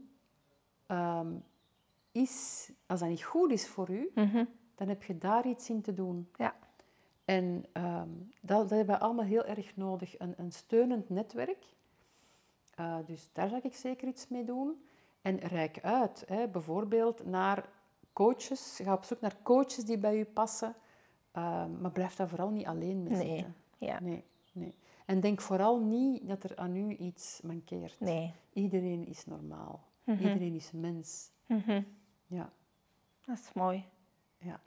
ehm, 0.86 1.32
is, 2.12 2.70
als 2.86 3.00
dat 3.00 3.08
niet 3.08 3.22
goed 3.24 3.50
is 3.50 3.68
voor 3.68 3.90
u, 3.90 4.10
mhm, 4.14 4.44
dan 4.74 4.88
heb 4.88 5.02
je 5.02 5.18
daar 5.18 5.46
iets 5.46 5.70
in 5.70 5.80
te 5.82 5.94
doen. 5.94 6.28
ja, 6.36 6.54
En 7.24 7.64
ehm, 7.72 8.08
dat, 8.40 8.68
dat 8.68 8.70
hebben 8.70 8.94
we 8.96 9.00
allemaal 9.00 9.24
heel 9.24 9.44
erg 9.44 9.76
nodig. 9.76 10.18
Een, 10.18 10.34
een 10.36 10.52
steunend 10.52 11.08
netwerk. 11.08 11.64
Eh, 12.74 12.96
dus 13.06 13.28
daar 13.32 13.48
zou 13.48 13.60
ik 13.64 13.74
zeker 13.74 14.08
iets 14.08 14.28
mee 14.28 14.44
doen. 14.44 14.82
En 15.22 15.38
rijk 15.38 15.78
uit. 15.82 16.24
Hè. 16.26 16.48
Bijvoorbeeld 16.48 17.24
naar 17.24 17.68
coaches. 18.16 18.80
Ga 18.82 18.92
op 18.92 19.04
zoek 19.04 19.20
naar 19.20 19.36
coaches 19.42 19.84
die 19.84 19.98
bij 19.98 20.18
u 20.18 20.24
passen. 20.24 20.74
Ehm, 21.32 21.80
maar 21.80 21.90
blijf 21.90 22.16
daar 22.16 22.28
vooral 22.28 22.50
niet 22.50 22.66
alleen 22.66 23.02
mee 23.02 23.12
Nee. 23.16 23.34
zitten. 23.36 23.54
ja, 23.78 24.00
Nee, 24.00 24.24
nee. 24.52 24.74
En 25.06 25.20
denk 25.20 25.40
vooral 25.40 25.80
niet 25.80 26.28
dat 26.28 26.42
er 26.44 26.56
aan 26.56 26.76
u 26.76 26.96
iets 26.96 27.40
mankeert. 27.42 28.00
nee. 28.00 28.34
Iedereen 28.52 29.06
is 29.06 29.26
normaal. 29.26 29.84
Mhm. 30.04 30.18
Iedereen 30.22 30.54
is 30.54 30.70
mens. 30.72 31.30
Mhm. 31.46 31.82
Ja, 32.26 32.50
Dat 33.24 33.38
is 33.38 33.52
mooi. 33.52 33.84
ja. 34.38 34.60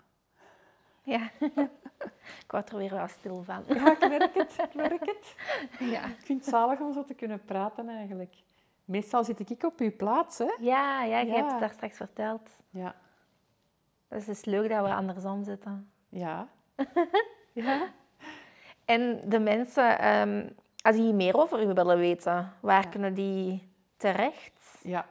Ja, 1.04 1.30
ik 2.44 2.46
word 2.52 2.70
er 2.70 2.78
weer 2.78 2.90
wel 2.94 3.08
stil 3.08 3.44
van. 3.44 3.64
Ja, 3.68 3.92
ik 3.92 4.00
merk 4.10 4.34
het. 4.36 4.56
Ik 4.58 4.74
merk 4.76 5.06
het. 5.06 5.36
Ja. 5.94 6.06
Ik 6.06 6.20
vind 6.22 6.40
het 6.40 6.50
zalig 6.50 6.80
om 6.80 6.94
zo 6.94 7.04
te 7.04 7.14
kunnen 7.14 7.44
praten 7.46 7.90
eigenlijk. 7.90 8.36
Meestal 8.86 9.24
zit 9.24 9.50
ik 9.50 9.64
op 9.64 9.80
uw 9.80 9.96
plaats, 9.96 10.38
hè? 10.38 10.56
Ja, 10.60 11.04
ja, 11.04 11.20
je 11.20 11.26
Ja. 11.28 11.36
hebt 11.36 11.52
het 11.52 11.60
daar 11.60 11.70
straks 11.74 11.98
verteld. 11.98 12.50
Ja. 12.70 12.96
Dus 14.10 14.26
het 14.26 14.36
is 14.38 14.46
leuk 14.46 14.70
dat 14.70 14.86
we 14.86 14.94
andersom 14.94 15.44
zitten. 15.44 15.92
Ja. 16.10 16.48
Ja. 17.54 17.94
En 18.86 19.30
de 19.30 19.40
mensen, 19.40 20.00
ehm, 20.00 20.50
als 20.82 20.96
die 20.96 21.14
meer 21.14 21.36
over 21.38 21.64
u 21.64 21.74
willen 21.74 21.98
weten, 21.98 22.54
waar 22.60 22.84
Ja. 22.84 22.90
kunnen 22.90 23.14
die 23.14 23.70
terecht? 23.98 24.80
Ja. 24.84 25.06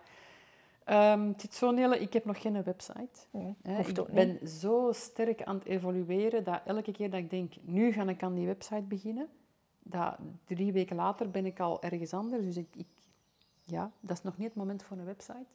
Het 0.85 1.49
is 1.51 1.59
zo'n 1.59 1.77
hele... 1.77 1.99
Ik 1.99 2.13
heb 2.13 2.25
nog 2.25 2.41
geen 2.41 2.63
website. 2.63 3.27
Nee, 3.31 3.57
ik 3.63 3.87
niet. 3.87 4.07
ben 4.07 4.49
zo 4.49 4.93
sterk 4.93 5.43
aan 5.43 5.55
het 5.57 5.65
evalueren 5.65 6.45
dat 6.45 6.61
elke 6.65 6.93
keer 6.93 7.11
dat 7.11 7.21
ik 7.21 7.31
denk, 7.31 7.53
nu 7.61 7.93
ga 7.93 8.03
ik 8.09 8.23
aan 8.23 8.35
die 8.35 8.47
website 8.47 8.83
beginnen, 8.83 9.29
dat 9.83 10.17
drie 10.45 10.73
weken 10.73 10.97
later 10.97 11.31
ben 11.31 11.47
ik 11.47 11.61
al 11.61 11.83
ergens 11.83 12.13
anders. 12.13 12.45
Dus 12.45 12.57
ik, 12.57 12.69
ik, 12.77 12.87
ja, 13.65 13.91
dat 14.01 14.17
is 14.17 14.23
nog 14.23 14.37
niet 14.37 14.49
het 14.49 14.57
moment 14.57 14.83
voor 14.83 14.97
een 14.97 15.05
website. 15.05 15.47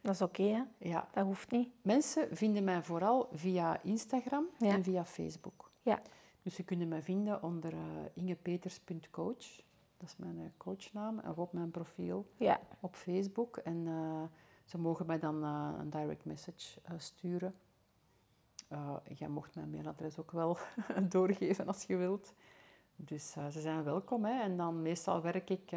Dat 0.00 0.14
is 0.14 0.22
oké, 0.22 0.42
hè? 0.42 0.62
Ja. 0.78 1.08
Dat 1.12 1.24
hoeft 1.24 1.50
niet. 1.50 1.68
Mensen 1.82 2.36
vinden 2.36 2.64
mij 2.64 2.82
vooral 2.82 3.28
via 3.32 3.82
Instagram 3.82 4.46
Ja. 4.58 4.72
en 4.72 4.82
via 4.84 5.04
Facebook. 5.04 5.70
Ja. 5.82 6.02
Dus 6.42 6.54
ze 6.54 6.62
kunnen 6.62 6.88
mij 6.88 7.02
vinden 7.02 7.42
onder 7.42 7.72
uh, 7.72 7.80
ingepeters.coach. 8.14 9.62
Dat 9.96 10.08
is 10.08 10.16
mijn 10.16 10.38
uh, 10.38 10.46
coachnaam. 10.56 11.18
Of 11.18 11.38
op 11.38 11.52
mijn 11.52 11.70
profiel 11.70 12.26
Ja. 12.36 12.60
op 12.80 12.94
Facebook. 12.96 13.56
En 13.56 13.86
uh, 13.86 14.22
ze 14.64 14.78
mogen 14.78 15.06
mij 15.06 15.18
dan 15.18 15.42
een 15.42 15.90
direct 15.90 16.24
message 16.24 16.80
sturen. 16.96 17.54
Jij 19.08 19.28
mocht 19.28 19.54
mijn 19.54 19.70
mailadres 19.70 20.18
ook 20.18 20.30
wel 20.30 20.58
doorgeven 21.08 21.66
als 21.66 21.84
je 21.84 21.96
wilt. 21.96 22.34
Dus 22.96 23.30
ze 23.32 23.60
zijn 23.60 23.84
welkom. 23.84 24.24
Hè. 24.24 24.40
En 24.40 24.56
dan 24.56 24.82
meestal 24.82 25.22
werk 25.22 25.50
ik... 25.50 25.72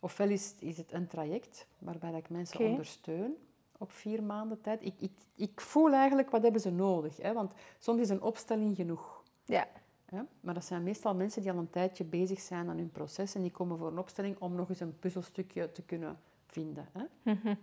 ofwel 0.00 0.28
is, 0.28 0.54
is 0.58 0.76
het 0.76 0.92
een 0.92 1.06
traject 1.06 1.66
waarbij 1.78 2.12
ik 2.12 2.30
mensen 2.30 2.60
ondersteun 2.60 3.36
op 3.78 3.92
vier 3.92 4.22
maanden 4.22 4.60
tijd. 4.60 4.84
Ik, 4.84 4.94
ik, 4.98 5.12
ik 5.34 5.60
voel 5.60 5.92
eigenlijk 5.92 6.30
wat 6.30 6.42
hebben 6.42 6.60
ze 6.60 6.70
nodig. 6.70 7.16
Hè? 7.16 7.32
Want 7.32 7.52
soms 7.78 8.00
is 8.00 8.08
een 8.08 8.22
opstelling 8.22 8.76
genoeg. 8.76 9.22
Ja. 9.44 9.66
Hè? 10.04 10.22
Maar 10.40 10.54
dat 10.54 10.64
zijn 10.64 10.82
meestal 10.82 11.14
mensen 11.14 11.42
die 11.42 11.50
al 11.50 11.58
een 11.58 11.70
tijdje 11.70 12.04
bezig 12.04 12.40
zijn 12.40 12.68
aan 12.68 12.76
hun 12.76 12.90
proces 12.90 13.34
en 13.34 13.42
die 13.42 13.50
komen 13.50 13.78
voor 13.78 13.88
een 13.88 13.98
opstelling 13.98 14.36
om 14.38 14.54
nog 14.54 14.68
eens 14.68 14.80
een 14.80 14.98
puzzelstukje 14.98 15.72
te 15.72 15.82
kunnen 15.82 16.18
vinden. 16.46 16.88
Hè? 16.92 17.32
Mhm. 17.32 17.54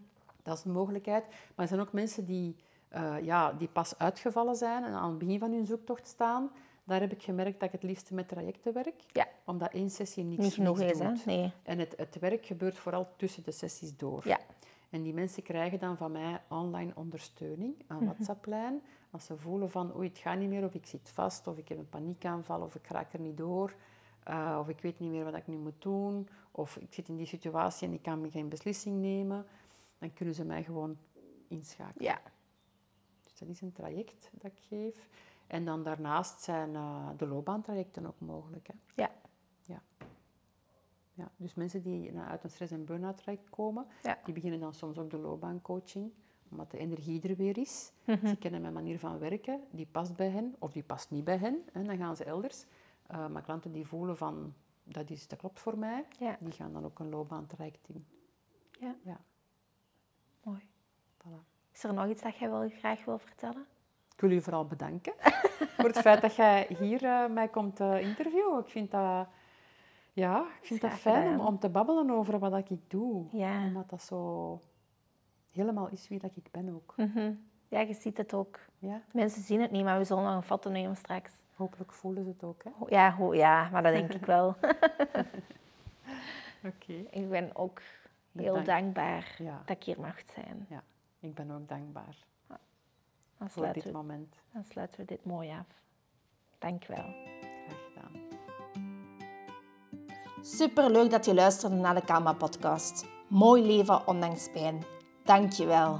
Dat 0.43 0.57
is 0.57 0.63
een 0.63 0.71
mogelijkheid. 0.71 1.25
Maar 1.27 1.37
er 1.55 1.67
zijn 1.67 1.79
ook 1.79 1.93
mensen 1.93 2.25
die, 2.25 2.55
uh, 2.95 3.15
ja, 3.21 3.53
die 3.53 3.67
pas 3.67 3.97
uitgevallen 3.97 4.55
zijn 4.55 4.83
en 4.83 4.93
aan 4.93 5.09
het 5.09 5.17
begin 5.17 5.39
van 5.39 5.51
hun 5.51 5.65
zoektocht 5.65 6.07
staan. 6.07 6.51
Daar 6.85 6.99
heb 6.99 7.11
ik 7.11 7.23
gemerkt 7.23 7.59
dat 7.59 7.67
ik 7.67 7.71
het 7.71 7.83
liefst 7.83 8.11
met 8.11 8.27
trajecten 8.27 8.73
werk. 8.73 9.03
Ja. 9.11 9.27
Omdat 9.45 9.71
één 9.73 9.89
sessie 9.89 10.23
niks, 10.23 10.41
Niet 10.43 10.53
genoeg 10.53 10.79
is, 10.79 10.99
hè? 10.99 11.11
Nee. 11.25 11.51
En 11.63 11.79
het, 11.79 11.93
het 11.97 12.19
werk 12.19 12.45
gebeurt 12.45 12.77
vooral 12.77 13.07
tussen 13.15 13.43
de 13.43 13.51
sessies 13.51 13.97
door. 13.97 14.27
Ja. 14.27 14.39
En 14.89 15.01
die 15.03 15.13
mensen 15.13 15.43
krijgen 15.43 15.79
dan 15.79 15.97
van 15.97 16.11
mij 16.11 16.41
online 16.49 16.91
ondersteuning, 16.95 17.75
een 17.87 17.95
Mhm. 17.95 18.05
WhatsApp-lijn. 18.05 18.81
Als 19.11 19.25
ze 19.25 19.37
voelen 19.37 19.69
van, 19.69 19.95
oei, 19.95 20.07
het 20.07 20.17
gaat 20.17 20.37
niet 20.37 20.49
meer, 20.49 20.63
of 20.63 20.73
ik 20.73 20.85
zit 20.85 21.09
vast, 21.09 21.47
of 21.47 21.57
ik 21.57 21.67
heb 21.67 21.77
een 21.77 21.89
paniekaanval, 21.89 22.61
of 22.61 22.75
ik 22.75 22.87
raak 22.87 23.13
er 23.13 23.19
niet 23.19 23.37
door, 23.37 23.75
uh, 24.29 24.57
of 24.59 24.69
ik 24.69 24.79
weet 24.81 24.99
niet 24.99 25.11
meer 25.11 25.23
wat 25.23 25.35
ik 25.35 25.47
nu 25.47 25.57
moet 25.57 25.81
doen, 25.81 26.27
of 26.51 26.77
ik 26.77 26.93
zit 26.93 27.07
in 27.07 27.15
die 27.15 27.25
situatie 27.25 27.87
en 27.87 27.93
ik 27.93 28.01
kan 28.01 28.31
geen 28.31 28.49
beslissing 28.49 29.01
nemen, 29.01 29.45
dan 29.97 30.13
kunnen 30.13 30.35
ze 30.35 30.45
mij 30.45 30.63
gewoon 30.63 30.97
inschakelen. 31.47 32.03
Ja. 32.11 32.21
Dus 33.23 33.37
dat 33.39 33.47
is 33.47 33.61
een 33.61 33.71
traject 33.71 34.29
dat 34.31 34.51
ik 34.51 34.59
geef. 34.67 35.07
En 35.47 35.65
dan 35.65 35.83
daarnaast 35.83 36.41
zijn 36.41 36.73
uh, 36.73 37.09
de 37.17 37.27
loopbaantrajecten 37.27 38.05
ook 38.05 38.19
mogelijk. 38.19 38.67
Hè. 38.67 38.73
Ja. 39.03 39.11
ja. 39.65 39.81
Ja, 41.13 41.31
dus 41.35 41.53
mensen 41.53 41.81
die 41.81 42.17
uit 42.19 42.43
een 42.43 42.49
stress- 42.49 42.71
en 42.71 42.85
burn-out 42.85 43.17
traject 43.17 43.49
komen, 43.49 43.87
Ja. 44.03 44.17
die 44.23 44.33
beginnen 44.33 44.59
dan 44.59 44.73
soms 44.73 44.97
ook 44.97 45.09
de 45.09 45.17
loopbaancoaching, 45.17 46.11
omdat 46.49 46.71
de 46.71 46.77
energie 46.77 47.21
er 47.29 47.35
weer 47.35 47.57
is. 47.57 47.91
Mhm. 48.05 48.27
Ze 48.27 48.37
kennen 48.37 48.61
mijn 48.61 48.73
manier 48.73 48.99
van 48.99 49.19
werken, 49.19 49.61
die 49.71 49.85
past 49.91 50.15
bij 50.15 50.29
hen 50.29 50.55
of 50.59 50.71
die 50.71 50.83
past 50.83 51.11
niet 51.11 51.23
bij 51.23 51.37
hen. 51.37 51.63
En 51.73 51.83
dan 51.85 51.97
gaan 51.97 52.15
ze 52.15 52.23
elders. 52.23 52.65
Uh, 53.11 53.27
maar 53.27 53.41
klanten 53.41 53.71
die 53.71 53.85
voelen 53.87 54.17
van, 54.17 54.53
dat, 54.83 55.09
is, 55.09 55.27
dat 55.27 55.39
klopt 55.39 55.59
voor 55.59 55.77
mij, 55.77 56.05
Ja. 56.19 56.37
die 56.39 56.51
gaan 56.51 56.73
dan 56.73 56.85
ook 56.85 56.99
een 56.99 57.09
loopbaantraject 57.09 57.89
in. 57.89 58.05
Ja. 58.79 58.95
Ja, 59.03 59.19
Mooi. 60.43 60.61
voilà. 61.17 61.43
Is 61.71 61.83
er 61.83 61.93
nog 61.93 62.07
iets 62.07 62.21
dat 62.21 62.37
jij 62.37 62.49
wel 62.49 62.69
graag 62.69 63.05
wil 63.05 63.19
vertellen? 63.19 63.65
Ik 64.15 64.21
wil 64.21 64.31
u 64.31 64.41
vooral 64.41 64.65
bedanken 64.65 65.13
voor 65.77 65.85
het 65.85 65.97
feit 65.99 66.21
dat 66.21 66.35
jij 66.35 66.65
hier 66.79 67.03
uh, 67.03 67.27
mij 67.27 67.47
komt 67.47 67.79
uh, 67.79 68.01
interviewen. 68.01 68.59
Ik 68.59 68.67
vind 68.69 68.91
dat, 68.91 69.27
ja, 70.13 70.45
ik 70.61 70.67
vind 70.67 70.81
dat 70.81 70.91
fijn 70.91 71.39
om, 71.39 71.45
om 71.45 71.59
te 71.59 71.69
babbelen 71.69 72.09
over 72.09 72.39
wat 72.39 72.69
ik 72.69 72.77
doe. 72.87 73.25
Ja. 73.31 73.63
Omdat 73.63 73.89
dat 73.89 74.01
zo 74.01 74.59
helemaal 75.51 75.89
is 75.89 76.07
wie 76.07 76.19
dat 76.19 76.31
ik 76.35 76.47
ben 76.51 76.69
ook. 76.75 76.93
Mhm. 76.97 77.33
Ja, 77.67 77.79
je 77.79 77.93
ziet 77.93 78.17
het 78.17 78.33
ook. 78.33 78.59
Ja, 78.79 79.01
Mensen 79.11 79.41
zien 79.41 79.61
het 79.61 79.71
niet, 79.71 79.83
maar 79.83 79.97
we 79.97 80.03
zullen 80.03 80.23
nog 80.23 80.35
een 80.35 80.43
foto 80.43 80.69
nemen 80.69 80.95
straks. 80.95 81.31
hopelijk 81.55 81.91
voelen 81.91 82.23
ze 82.23 82.29
het 82.29 82.43
ook. 82.43 82.63
Hè? 82.63 82.69
Ja, 82.87 83.11
ho- 83.11 83.33
ja 83.33 83.69
maar 83.71 83.83
dat 83.83 83.93
denk 83.93 84.13
ik 84.13 84.25
wel. 84.35 84.47
Oké. 86.65 86.93
ik 87.09 87.29
ben 87.29 87.49
ook 87.53 87.81
heel 88.31 88.43
Bedankt. 88.53 88.65
dankbaar 88.65 89.35
Ja. 89.37 89.61
dat 89.65 89.75
ik 89.77 89.83
hier 89.83 89.99
mag 89.99 90.15
zijn. 90.33 90.67
Ik 91.19 91.33
ben 91.33 91.51
ook 91.51 91.67
dankbaar. 91.67 92.15
Dan 93.37 93.49
voor 93.49 93.63
dit 93.63 93.71
sluiten, 93.71 93.91
we, 93.91 93.97
moment. 93.97 94.35
dan 94.53 94.63
sluiten 94.63 94.99
we 94.99 95.05
dit 95.05 95.25
mooi 95.25 95.49
af. 95.49 95.65
Dank 96.59 96.85
wel. 96.85 97.13
Graag 97.67 97.83
gedaan. 97.87 98.21
Super 100.41 100.91
leuk 100.91 101.11
dat 101.11 101.25
je 101.25 101.33
luisterde 101.33 101.75
naar 101.75 101.95
de 101.95 102.05
Kalma 102.05 102.33
podcast. 102.33 103.05
Mooi 103.27 103.65
leven 103.65 104.07
ondanks 104.07 104.51
pijn. 104.51 104.83
Dank 105.23 105.51
je 105.51 105.65
wel. 105.65 105.99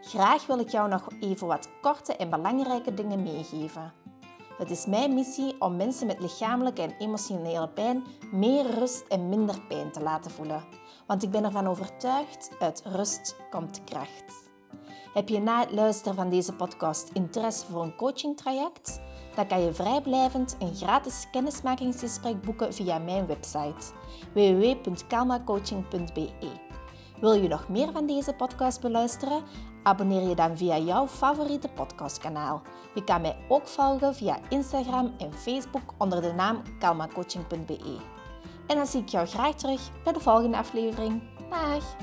Graag 0.00 0.46
wil 0.46 0.58
ik 0.58 0.68
jou 0.68 0.88
nog 0.88 1.08
even 1.20 1.46
wat 1.46 1.68
korte 1.80 2.16
en 2.16 2.30
belangrijke 2.30 2.94
dingen 2.94 3.22
meegeven. 3.22 3.92
Het 4.58 4.70
is 4.70 4.86
mijn 4.86 5.14
missie 5.14 5.60
om 5.60 5.76
mensen 5.76 6.06
met 6.06 6.20
lichamelijke 6.20 6.82
en 6.82 6.96
emotionele 6.98 7.68
pijn 7.68 8.04
meer 8.32 8.70
rust 8.70 9.06
en 9.08 9.28
minder 9.28 9.60
pijn 9.60 9.92
te 9.92 10.02
laten 10.02 10.30
voelen. 10.30 10.64
Want 11.06 11.22
ik 11.22 11.30
ben 11.30 11.44
ervan 11.44 11.66
overtuigd, 11.66 12.50
uit 12.58 12.82
rust 12.84 13.36
komt 13.50 13.84
kracht. 13.84 14.51
Heb 15.12 15.28
je 15.28 15.40
na 15.40 15.60
het 15.60 15.72
luisteren 15.72 16.14
van 16.14 16.30
deze 16.30 16.52
podcast 16.52 17.10
interesse 17.12 17.66
voor 17.66 17.82
een 17.82 17.96
coachingtraject? 17.96 19.00
Dan 19.34 19.46
kan 19.46 19.60
je 19.62 19.74
vrijblijvend 19.74 20.56
een 20.58 20.74
gratis 20.74 21.26
kennismakingsgesprek 21.30 22.40
boeken 22.42 22.74
via 22.74 22.98
mijn 22.98 23.26
website 23.26 23.92
www.kalmacoaching.be. 24.32 26.30
Wil 27.20 27.32
je 27.32 27.48
nog 27.48 27.68
meer 27.68 27.92
van 27.92 28.06
deze 28.06 28.32
podcast 28.32 28.80
beluisteren? 28.80 29.42
Abonneer 29.82 30.28
je 30.28 30.34
dan 30.34 30.56
via 30.56 30.78
jouw 30.78 31.06
favoriete 31.06 31.68
podcastkanaal. 31.68 32.62
Je 32.94 33.04
kan 33.04 33.20
mij 33.20 33.36
ook 33.48 33.66
volgen 33.66 34.14
via 34.14 34.38
Instagram 34.48 35.14
en 35.18 35.32
Facebook 35.32 35.94
onder 35.98 36.20
de 36.22 36.32
naam 36.32 36.62
kalmacoaching.be. 36.78 37.96
En 38.66 38.76
dan 38.76 38.86
zie 38.86 39.00
ik 39.00 39.08
jou 39.08 39.26
graag 39.26 39.54
terug 39.54 39.90
bij 40.04 40.12
de 40.12 40.20
volgende 40.20 40.56
aflevering. 40.56 41.22
Dag! 41.50 41.96